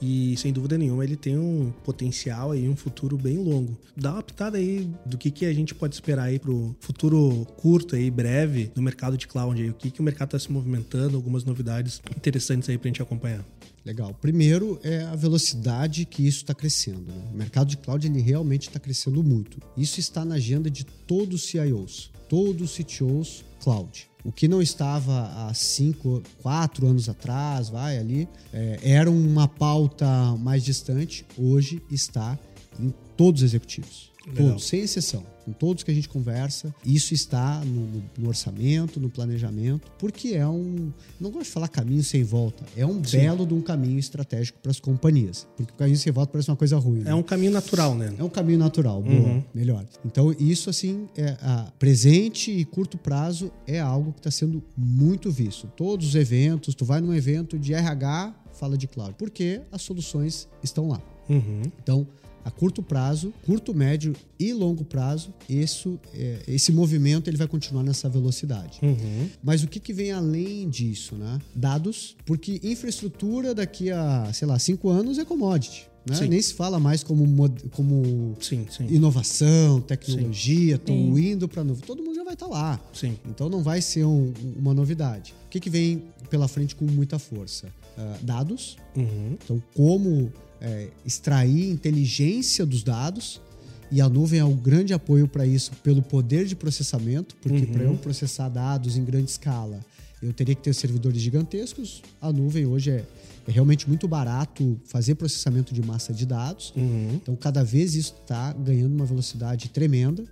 E 0.00 0.36
sem 0.36 0.52
dúvida 0.52 0.76
nenhuma 0.76 1.02
ele 1.02 1.16
tem 1.16 1.36
um 1.38 1.72
potencial 1.82 2.50
aí, 2.52 2.68
um 2.68 2.76
futuro 2.76 3.16
bem 3.16 3.38
longo. 3.38 3.76
Dá 3.96 4.12
uma 4.12 4.22
pitada 4.22 4.58
aí 4.58 4.88
do 5.06 5.16
que, 5.16 5.30
que 5.30 5.46
a 5.46 5.52
gente 5.54 5.74
pode 5.74 5.94
esperar 5.94 6.24
aí 6.24 6.38
pro 6.38 6.74
futuro 6.78 7.46
curto 7.56 7.96
aí, 7.96 8.10
breve, 8.10 8.70
do 8.74 8.82
mercado 8.82 9.16
de 9.16 9.26
cloud 9.26 9.60
aí. 9.60 9.70
O 9.70 9.74
que, 9.74 9.90
que 9.90 10.00
o 10.00 10.04
mercado 10.04 10.28
está 10.28 10.38
se 10.38 10.52
movimentando, 10.52 11.16
algumas 11.16 11.44
novidades 11.44 12.02
interessantes 12.16 12.68
aí 12.68 12.76
pra 12.76 12.88
gente 12.88 13.00
acompanhar. 13.00 13.44
Legal. 13.84 14.14
Primeiro 14.14 14.80
é 14.82 15.02
a 15.02 15.14
velocidade 15.14 16.06
que 16.06 16.26
isso 16.26 16.38
está 16.38 16.54
crescendo. 16.54 17.12
né? 17.12 17.30
O 17.32 17.36
mercado 17.36 17.68
de 17.68 17.76
cloud 17.76 18.06
ele 18.06 18.20
realmente 18.20 18.68
está 18.68 18.80
crescendo 18.80 19.22
muito. 19.22 19.58
Isso 19.76 20.00
está 20.00 20.24
na 20.24 20.36
agenda 20.36 20.70
de 20.70 20.84
todos 20.84 21.42
os 21.42 21.50
CIOs, 21.50 22.10
todos 22.28 22.70
os 22.70 22.76
CTOs 22.78 23.44
cloud. 23.62 24.08
O 24.24 24.32
que 24.32 24.48
não 24.48 24.62
estava 24.62 25.26
há 25.36 25.52
cinco, 25.52 26.22
quatro 26.42 26.86
anos 26.86 27.10
atrás, 27.10 27.68
vai 27.68 27.98
ali, 27.98 28.26
é, 28.52 28.78
era 28.82 29.10
uma 29.10 29.46
pauta 29.46 30.06
mais 30.38 30.64
distante, 30.64 31.26
hoje 31.36 31.82
está 31.90 32.38
em 32.80 32.92
todos 33.16 33.42
os 33.42 33.50
executivos. 33.50 34.13
Legal. 34.26 34.48
Todos, 34.48 34.64
sem 34.64 34.80
exceção. 34.80 35.22
Com 35.44 35.52
todos 35.52 35.82
que 35.82 35.90
a 35.90 35.94
gente 35.94 36.08
conversa, 36.08 36.74
isso 36.86 37.12
está 37.12 37.60
no, 37.66 38.02
no- 38.18 38.28
orçamento, 38.28 38.98
no 38.98 39.10
planejamento, 39.10 39.90
porque 39.98 40.28
é 40.28 40.46
um. 40.48 40.90
Não 41.20 41.30
gosto 41.30 41.44
de 41.44 41.50
falar 41.50 41.68
caminho 41.68 42.02
sem 42.02 42.24
volta. 42.24 42.64
É 42.74 42.86
um 42.86 43.04
Sim. 43.04 43.18
belo 43.18 43.46
de 43.46 43.52
um 43.52 43.60
caminho 43.60 43.98
estratégico 43.98 44.58
para 44.62 44.70
as 44.70 44.80
companhias. 44.80 45.46
Porque 45.54 45.70
o 45.72 45.76
caminho 45.76 45.98
sem 45.98 46.10
volta 46.10 46.32
parece 46.32 46.50
uma 46.50 46.56
coisa 46.56 46.78
ruim. 46.78 47.00
né? 47.00 47.10
É 47.10 47.14
um 47.14 47.22
caminho 47.22 47.52
natural, 47.52 47.94
né? 47.94 48.14
É 48.18 48.24
um 48.24 48.30
caminho 48.30 48.58
natural, 48.58 49.02
boa, 49.02 49.14
Uhum. 49.14 49.42
melhor. 49.54 49.84
Então, 50.06 50.32
isso, 50.38 50.70
assim, 50.70 51.06
é 51.14 51.36
presente 51.78 52.50
e 52.50 52.64
curto 52.64 52.96
prazo 52.96 53.52
é 53.66 53.78
algo 53.80 54.12
que 54.12 54.20
está 54.20 54.30
sendo 54.30 54.62
muito 54.74 55.30
visto. 55.30 55.66
Todos 55.76 56.08
os 56.08 56.14
eventos, 56.14 56.74
tu 56.74 56.84
vai 56.86 57.00
num 57.02 57.12
evento 57.12 57.58
de 57.58 57.74
RH, 57.74 58.34
fala 58.54 58.78
de 58.78 58.86
cloud. 58.88 59.14
Porque 59.18 59.60
as 59.70 59.82
soluções 59.82 60.48
estão 60.62 60.88
lá. 60.88 61.02
Uhum. 61.28 61.62
Então, 61.82 62.06
a 62.44 62.50
curto 62.50 62.82
prazo, 62.82 63.32
curto, 63.44 63.74
médio 63.74 64.14
e 64.38 64.52
longo 64.52 64.84
prazo, 64.84 65.32
isso, 65.48 65.98
é, 66.12 66.42
esse 66.46 66.70
movimento 66.72 67.28
ele 67.28 67.36
vai 67.36 67.48
continuar 67.48 67.82
nessa 67.82 68.08
velocidade. 68.08 68.78
Uhum. 68.82 69.28
Mas 69.42 69.62
o 69.62 69.68
que, 69.68 69.80
que 69.80 69.92
vem 69.92 70.12
além 70.12 70.68
disso, 70.68 71.14
né? 71.14 71.38
Dados, 71.54 72.16
porque 72.26 72.60
infraestrutura 72.62 73.54
daqui 73.54 73.90
a, 73.90 74.30
sei 74.32 74.46
lá, 74.46 74.58
cinco 74.58 74.88
anos 74.90 75.18
é 75.18 75.24
commodity. 75.24 75.88
Né? 76.08 76.26
Nem 76.28 76.42
se 76.42 76.52
fala 76.54 76.78
mais 76.78 77.02
como, 77.02 77.24
como 77.72 78.36
Sim, 78.40 78.66
sim. 78.70 78.86
inovação, 78.90 79.80
tecnologia, 79.80 80.74
estão 80.76 81.18
indo 81.18 81.48
para 81.48 81.64
novo. 81.64 81.80
Todo 81.82 82.02
mundo 82.02 82.14
já 82.14 82.24
vai 82.24 82.34
estar 82.34 82.46
lá. 82.46 82.78
Sim. 82.92 83.16
Então 83.26 83.48
não 83.48 83.62
vai 83.62 83.80
ser 83.80 84.04
um- 84.04 84.32
uma 84.56 84.74
novidade. 84.74 85.34
O 85.46 85.48
que, 85.48 85.58
que 85.60 85.70
vem 85.70 86.02
pela 86.28 86.46
frente 86.46 86.74
com 86.76 86.84
muita 86.84 87.18
força? 87.18 87.68
Ah, 87.96 88.16
dados. 88.22 88.76
Uhum. 88.96 89.36
Então, 89.42 89.62
como 89.74 90.30
é, 90.60 90.88
extrair 91.06 91.70
inteligência 91.70 92.64
dos 92.66 92.82
dados. 92.82 93.40
E 93.92 94.00
a 94.00 94.08
nuvem 94.08 94.40
é 94.40 94.44
um 94.44 94.56
grande 94.56 94.92
apoio 94.94 95.28
para 95.28 95.46
isso, 95.46 95.70
pelo 95.82 96.02
poder 96.02 96.46
de 96.46 96.56
processamento, 96.56 97.36
porque 97.36 97.58
Uhum. 97.64 97.72
para 97.72 97.82
eu 97.84 97.94
processar 97.96 98.48
dados 98.48 98.96
em 98.96 99.04
grande 99.04 99.30
escala, 99.30 99.78
eu 100.24 100.32
teria 100.32 100.54
que 100.54 100.62
ter 100.62 100.74
servidores 100.74 101.20
gigantescos. 101.20 102.02
A 102.20 102.32
nuvem 102.32 102.66
hoje 102.66 102.90
é, 102.90 103.04
é 103.46 103.50
realmente 103.50 103.86
muito 103.88 104.08
barato 104.08 104.80
fazer 104.84 105.14
processamento 105.14 105.74
de 105.74 105.82
massa 105.82 106.12
de 106.12 106.24
dados. 106.24 106.72
Uhum. 106.76 107.14
Então, 107.14 107.36
cada 107.36 107.62
vez 107.62 107.94
isso 107.94 108.14
está 108.22 108.52
ganhando 108.52 108.94
uma 108.94 109.04
velocidade 109.04 109.68
tremenda. 109.68 110.24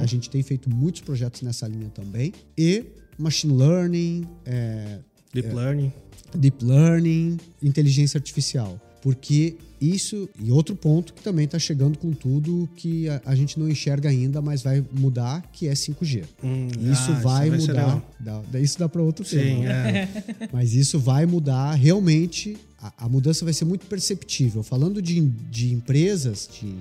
A 0.00 0.06
gente 0.06 0.30
tem 0.30 0.42
feito 0.42 0.70
muitos 0.70 1.00
projetos 1.00 1.42
nessa 1.42 1.66
linha 1.66 1.88
também. 1.88 2.32
E 2.56 2.84
machine 3.18 3.52
learning, 3.54 4.26
é, 4.44 5.00
Deep 5.32 5.52
Learning. 5.52 5.92
deep 6.36 6.64
learning, 6.64 7.38
inteligência 7.60 8.18
artificial. 8.18 8.80
Porque 9.04 9.58
isso 9.78 10.26
e 10.42 10.50
outro 10.50 10.74
ponto 10.74 11.12
que 11.12 11.22
também 11.22 11.44
está 11.44 11.58
chegando 11.58 11.98
com 11.98 12.10
tudo 12.12 12.66
que 12.74 13.06
a, 13.06 13.20
a, 13.26 13.34
gente 13.34 13.60
não 13.60 13.68
enxerga 13.68 14.08
ainda, 14.08 14.40
mas 14.40 14.62
vai 14.62 14.82
mudar, 14.90 15.42
que 15.52 15.68
é 15.68 15.74
5G. 15.74 16.24
Hum, 16.42 16.68
isso 16.90 17.10
ah, 17.10 17.20
vai, 17.20 17.50
vai 17.50 17.58
mudar. 17.58 18.02
Dá, 18.18 18.58
isso 18.58 18.78
dá 18.78 18.88
para 18.88 19.02
outro 19.02 19.22
Sim, 19.22 19.36
tema. 19.36 19.64
É. 19.66 20.08
Mas 20.50 20.72
isso 20.72 20.98
vai 20.98 21.26
mudar 21.26 21.74
realmente. 21.74 22.56
A, 22.80 23.04
a, 23.04 23.08
mudança 23.10 23.44
vai 23.44 23.52
ser 23.52 23.66
muito 23.66 23.84
perceptível. 23.84 24.62
Falando 24.62 25.02
de, 25.02 25.20
de 25.20 25.74
empresas, 25.74 26.48
de 26.50 26.74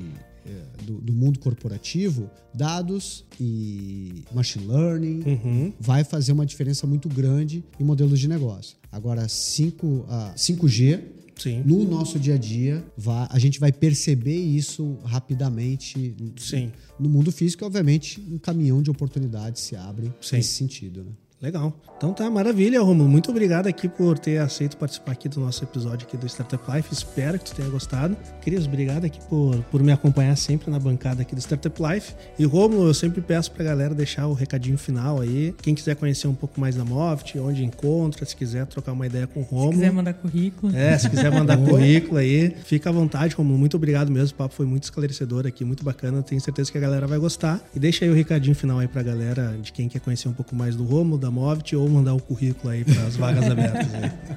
é, 0.46 0.84
do, 0.84 0.94
do, 1.02 1.12
mundo 1.12 1.40
corporativo, 1.40 2.30
dados 2.54 3.26
e 3.38 4.24
machine 4.34 4.66
learning 4.66 5.24
uhum. 5.26 5.74
vai 5.78 6.06
fazer 6.06 6.32
uma 6.32 6.46
diferença 6.46 6.88
muito 6.88 7.10
grande 7.10 7.66
em 7.78 7.84
modelos 7.84 8.18
de 8.18 8.30
negócio. 8.30 8.78
Agora, 8.90 9.28
5, 9.28 9.86
uh, 9.86 10.06
5G 10.38 11.23
Sim. 11.36 11.64
no 11.66 11.84
nosso 11.84 12.20
dia 12.20 12.36
a 12.36 12.38
dia, 12.38 12.86
a 13.30 13.40
gente 13.40 13.60
vai 13.60 13.72
perceber 13.72 14.36
isso 14.36 14.98
rapidamente 15.04 16.16
Sim. 16.38 16.72
no 17.00 17.10
mundo 17.10 17.32
físico. 17.32 17.66
Obviamente, 17.66 18.22
um 18.32 18.38
caminhão 18.38 18.82
de 18.82 18.90
oportunidades 18.92 19.62
se 19.62 19.76
abre 19.76 20.12
Sim. 20.22 20.38
nesse 20.38 20.54
sentido. 20.54 21.04
Né? 21.04 21.12
Legal. 21.44 21.74
Então 21.98 22.14
tá, 22.14 22.30
maravilha, 22.30 22.82
Romulo. 22.82 23.10
Muito 23.10 23.30
obrigado 23.30 23.68
aqui 23.68 23.90
por 23.90 24.18
ter 24.18 24.38
aceito 24.38 24.78
participar 24.78 25.12
aqui 25.12 25.28
do 25.28 25.42
nosso 25.42 25.62
episódio 25.62 26.08
aqui 26.08 26.16
do 26.16 26.26
Startup 26.26 26.64
Life. 26.72 26.94
Espero 26.94 27.38
que 27.38 27.44
tu 27.44 27.56
tenha 27.56 27.70
gostado. 27.70 28.16
Cris, 28.42 28.66
obrigado 28.66 29.04
aqui 29.04 29.20
por, 29.30 29.58
por 29.64 29.84
me 29.84 29.92
acompanhar 29.92 30.38
sempre 30.38 30.72
na 30.72 30.80
bancada 30.80 31.22
aqui 31.22 31.36
do 31.36 31.42
Startup 31.42 31.76
Life. 31.82 32.14
E 32.40 32.46
Romulo, 32.46 32.88
eu 32.88 32.94
sempre 32.94 33.22
peço 33.22 33.52
pra 33.52 33.66
galera 33.66 33.94
deixar 33.94 34.28
o 34.28 34.34
recadinho 34.34 34.78
final 34.78 35.20
aí. 35.20 35.54
Quem 35.62 35.76
quiser 35.76 35.98
conhecer 35.98 36.28
um 36.28 36.34
pouco 36.34 36.62
mais 36.62 36.76
da 36.76 36.86
Moft, 36.86 37.38
onde 37.38 37.66
encontra, 37.66 38.26
se 38.26 38.38
quiser 38.38 38.66
trocar 38.66 38.94
uma 38.94 39.06
ideia 39.06 39.28
com 39.28 39.42
o 39.42 39.44
Romulo. 39.44 39.72
Se 39.74 39.80
quiser 39.80 39.92
mandar 39.92 40.14
currículo. 40.14 40.76
É, 40.76 40.98
se 40.98 41.10
quiser 41.10 41.32
mandar 41.32 41.58
currículo 41.68 42.18
aí, 42.20 42.56
fica 42.64 42.90
à 42.90 42.94
vontade, 42.94 43.36
Romulo. 43.36 43.60
Muito 43.60 43.76
obrigado 43.76 44.10
mesmo. 44.10 44.34
O 44.34 44.38
papo 44.38 44.56
foi 44.56 44.66
muito 44.66 44.84
esclarecedor 44.84 45.46
aqui, 45.46 45.66
muito 45.66 45.84
bacana. 45.84 46.24
Tenho 46.24 46.40
certeza 46.40 46.72
que 46.72 46.78
a 46.78 46.82
galera 46.82 47.06
vai 47.06 47.20
gostar. 47.20 47.62
E 47.76 47.80
deixa 47.80 48.06
aí 48.06 48.12
o 48.12 48.14
recadinho 48.14 48.56
final 48.56 48.80
aí 48.80 48.88
pra 48.88 49.04
galera 49.04 49.58
de 49.62 49.74
quem 49.74 49.90
quer 49.90 50.00
conhecer 50.00 50.30
um 50.30 50.34
pouco 50.34 50.56
mais 50.56 50.74
do 50.74 50.86
Romulo, 50.86 51.18
da 51.18 51.33
Moft 51.34 51.76
ou 51.76 51.90
mandar 51.90 52.14
o 52.14 52.22
currículo 52.22 52.72
aí 52.72 52.86
para 52.86 53.02
as 53.04 53.16
vagas 53.16 53.50
abertas. 53.50 53.88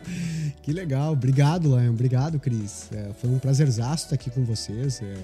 que 0.62 0.72
legal, 0.72 1.12
obrigado, 1.12 1.76
Lion, 1.76 1.90
obrigado, 1.90 2.40
Cris. 2.40 2.88
É, 2.92 3.10
foi 3.20 3.30
um 3.30 3.38
prazerzaço 3.38 4.04
estar 4.04 4.14
aqui 4.14 4.30
com 4.30 4.44
vocês. 4.44 5.00
É, 5.02 5.14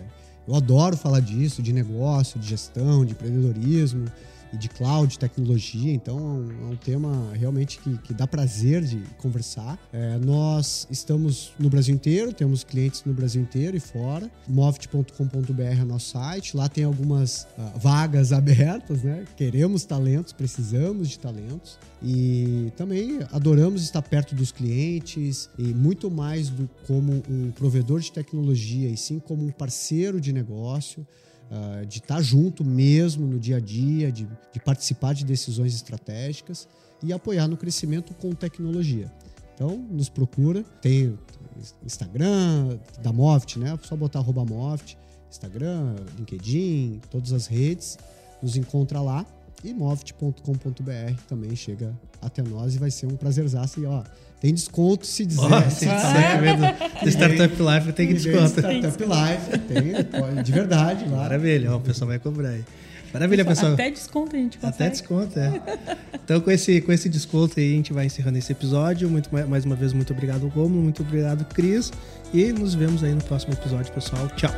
eu 0.47 0.55
adoro 0.55 0.97
falar 0.97 1.21
disso, 1.21 1.63
de 1.63 1.73
negócio, 1.73 2.39
de 2.39 2.49
gestão, 2.49 3.05
de 3.05 3.13
empreendedorismo 3.13 4.07
e 4.53 4.57
de 4.57 4.69
cloud, 4.69 5.19
tecnologia. 5.19 5.93
Então 5.93 6.19
é 6.19 6.21
um, 6.23 6.73
é 6.73 6.77
tema 6.77 7.33
realmente 7.35 7.79
que, 7.79 7.97
que, 7.99 8.15
dá 8.15 8.27
prazer 8.27 8.83
de 8.83 8.99
conversar. 9.19 9.79
É, 9.93 10.19
nós 10.19 10.87
estamos 10.91 11.53
no 11.59 11.71
Brasil 11.71 11.95
inteiro, 11.95 12.33
temos 12.33 12.65
clientes 12.65 13.05
no 13.05 13.13
Brasil 13.13 13.43
inteiro 13.43 13.77
e 13.77 13.81
fora. 13.81 14.31
Moft.com.br 14.49 15.63
é 15.63 15.85
nosso 15.85 16.11
site. 16.11 16.57
Lá 16.57 16.69
tem 16.69 16.85
algumas 16.85 17.47
uh, 17.57 17.79
vagas 17.79 18.33
abertas, 18.33 19.03
né? 19.03 19.25
Queremos 19.37 19.85
talentos, 19.85 20.33
precisamos 20.33 21.09
de 21.09 21.19
talentos. 21.19 21.79
E 22.03 22.73
também 22.77 23.21
adoramos 23.31 23.83
estar 23.83 24.03
perto 24.03 24.35
dos 24.35 24.51
clientes 24.51 25.49
e 25.57 25.63
muito 25.63 26.11
mais 26.11 26.51
do 26.51 26.69
como 26.87 27.23
um 27.29 27.51
provedor 27.53 28.01
de 28.01 28.11
tecnologia 28.11 28.89
e 28.89 28.97
sim 28.97 29.19
como 29.19 29.45
um 29.45 29.51
parceiro 29.51 30.21
de 30.21 30.33
negócio. 30.33 31.07
Uh, 31.53 31.85
de 31.85 31.99
estar 31.99 32.23
junto 32.23 32.65
mesmo 32.65 33.27
no 33.27 33.39
dia 33.39 33.59
a 33.59 33.61
dia, 33.61 34.11
de, 34.11 34.27
de, 34.51 34.59
participar 34.59 35.13
de 35.13 35.23
decisões 35.23 35.75
estratégicas 35.75 36.67
e 37.03 37.13
apoiar 37.13 37.47
no 37.47 37.59
crescimento 37.59 38.15
com 38.15 38.33
tecnologia. 38.33 39.13
Então, 39.55 39.77
nos 39.91 40.09
procura, 40.09 40.65
tem 40.81 41.19
Instagram 41.85 42.79
da 43.03 43.13
Moft, 43.13 43.59
né? 43.59 43.79
Só 43.83 43.95
botar 43.95 44.23
Moft, 44.23 44.97
Instagram, 45.31 45.97
LinkedIn, 46.17 47.03
todas 47.11 47.35
as 47.35 47.47
redes, 47.47 47.99
nos 48.43 48.57
encontra 48.57 49.03
lá 49.03 49.27
e 49.63 49.73
moft.com.br 49.73 51.23
também 51.29 51.55
chega 51.55 51.97
até 52.21 52.43
nós 52.43 52.75
e 52.75 52.79
vai 52.79 52.91
ser 52.91 53.07
um 53.07 53.17
prazerzaço. 53.17 53.81
E 53.81 53.87
ó, 53.87 54.03
tem 54.43 54.53
desconto 54.53 55.07
se 55.07 55.25
dizer. 55.25 55.41
Oh, 55.41 55.71
se 55.71 55.87
disser 55.87 56.59
do 57.01 57.07
Startup 57.09 57.57
Life 57.63 57.93
tem 57.93 58.09
que 58.09 58.15
desconto. 58.15 58.59
Startup 58.59 59.05
Life, 59.05 59.59
tem, 59.69 60.43
de 60.43 60.53
verdade. 60.53 61.09
Lá. 61.09 61.19
Maravilha, 61.19 61.73
ó, 61.73 61.77
o 61.77 61.81
pessoal 61.81 62.09
vai 62.09 62.19
cobrar 62.19 62.49
aí. 62.49 62.65
Maravilha, 63.15 63.45
pessoal. 63.45 63.75
Até 63.75 63.89
desconto 63.89 64.35
a 64.35 64.39
gente 64.41 64.59
consegue. 64.59 64.75
Até 64.75 64.91
desconto, 64.91 65.39
é. 65.39 65.63
Então, 66.25 66.41
com 66.41 66.51
esse, 66.51 66.81
com 66.81 66.91
esse 66.93 67.09
desconto 67.09 67.61
aí, 67.61 67.73
a 67.73 67.77
gente 67.77 67.93
vai 67.93 68.07
encerrando 68.07 68.37
esse 68.37 68.51
episódio. 68.51 69.09
Muito, 69.09 69.31
mais 69.33 69.65
uma 69.65 69.77
vez, 69.77 69.93
muito 69.93 70.13
obrigado, 70.13 70.49
Romulo. 70.49 70.83
Muito 70.83 71.03
obrigado, 71.03 71.45
Cris. 71.45 71.93
E 72.35 72.53
nos 72.53 72.75
vemos 72.75 73.05
aí 73.05 73.13
no 73.13 73.23
próximo 73.23 73.53
episódio, 73.53 73.93
pessoal. 73.93 74.27
Tchau. 74.31 74.51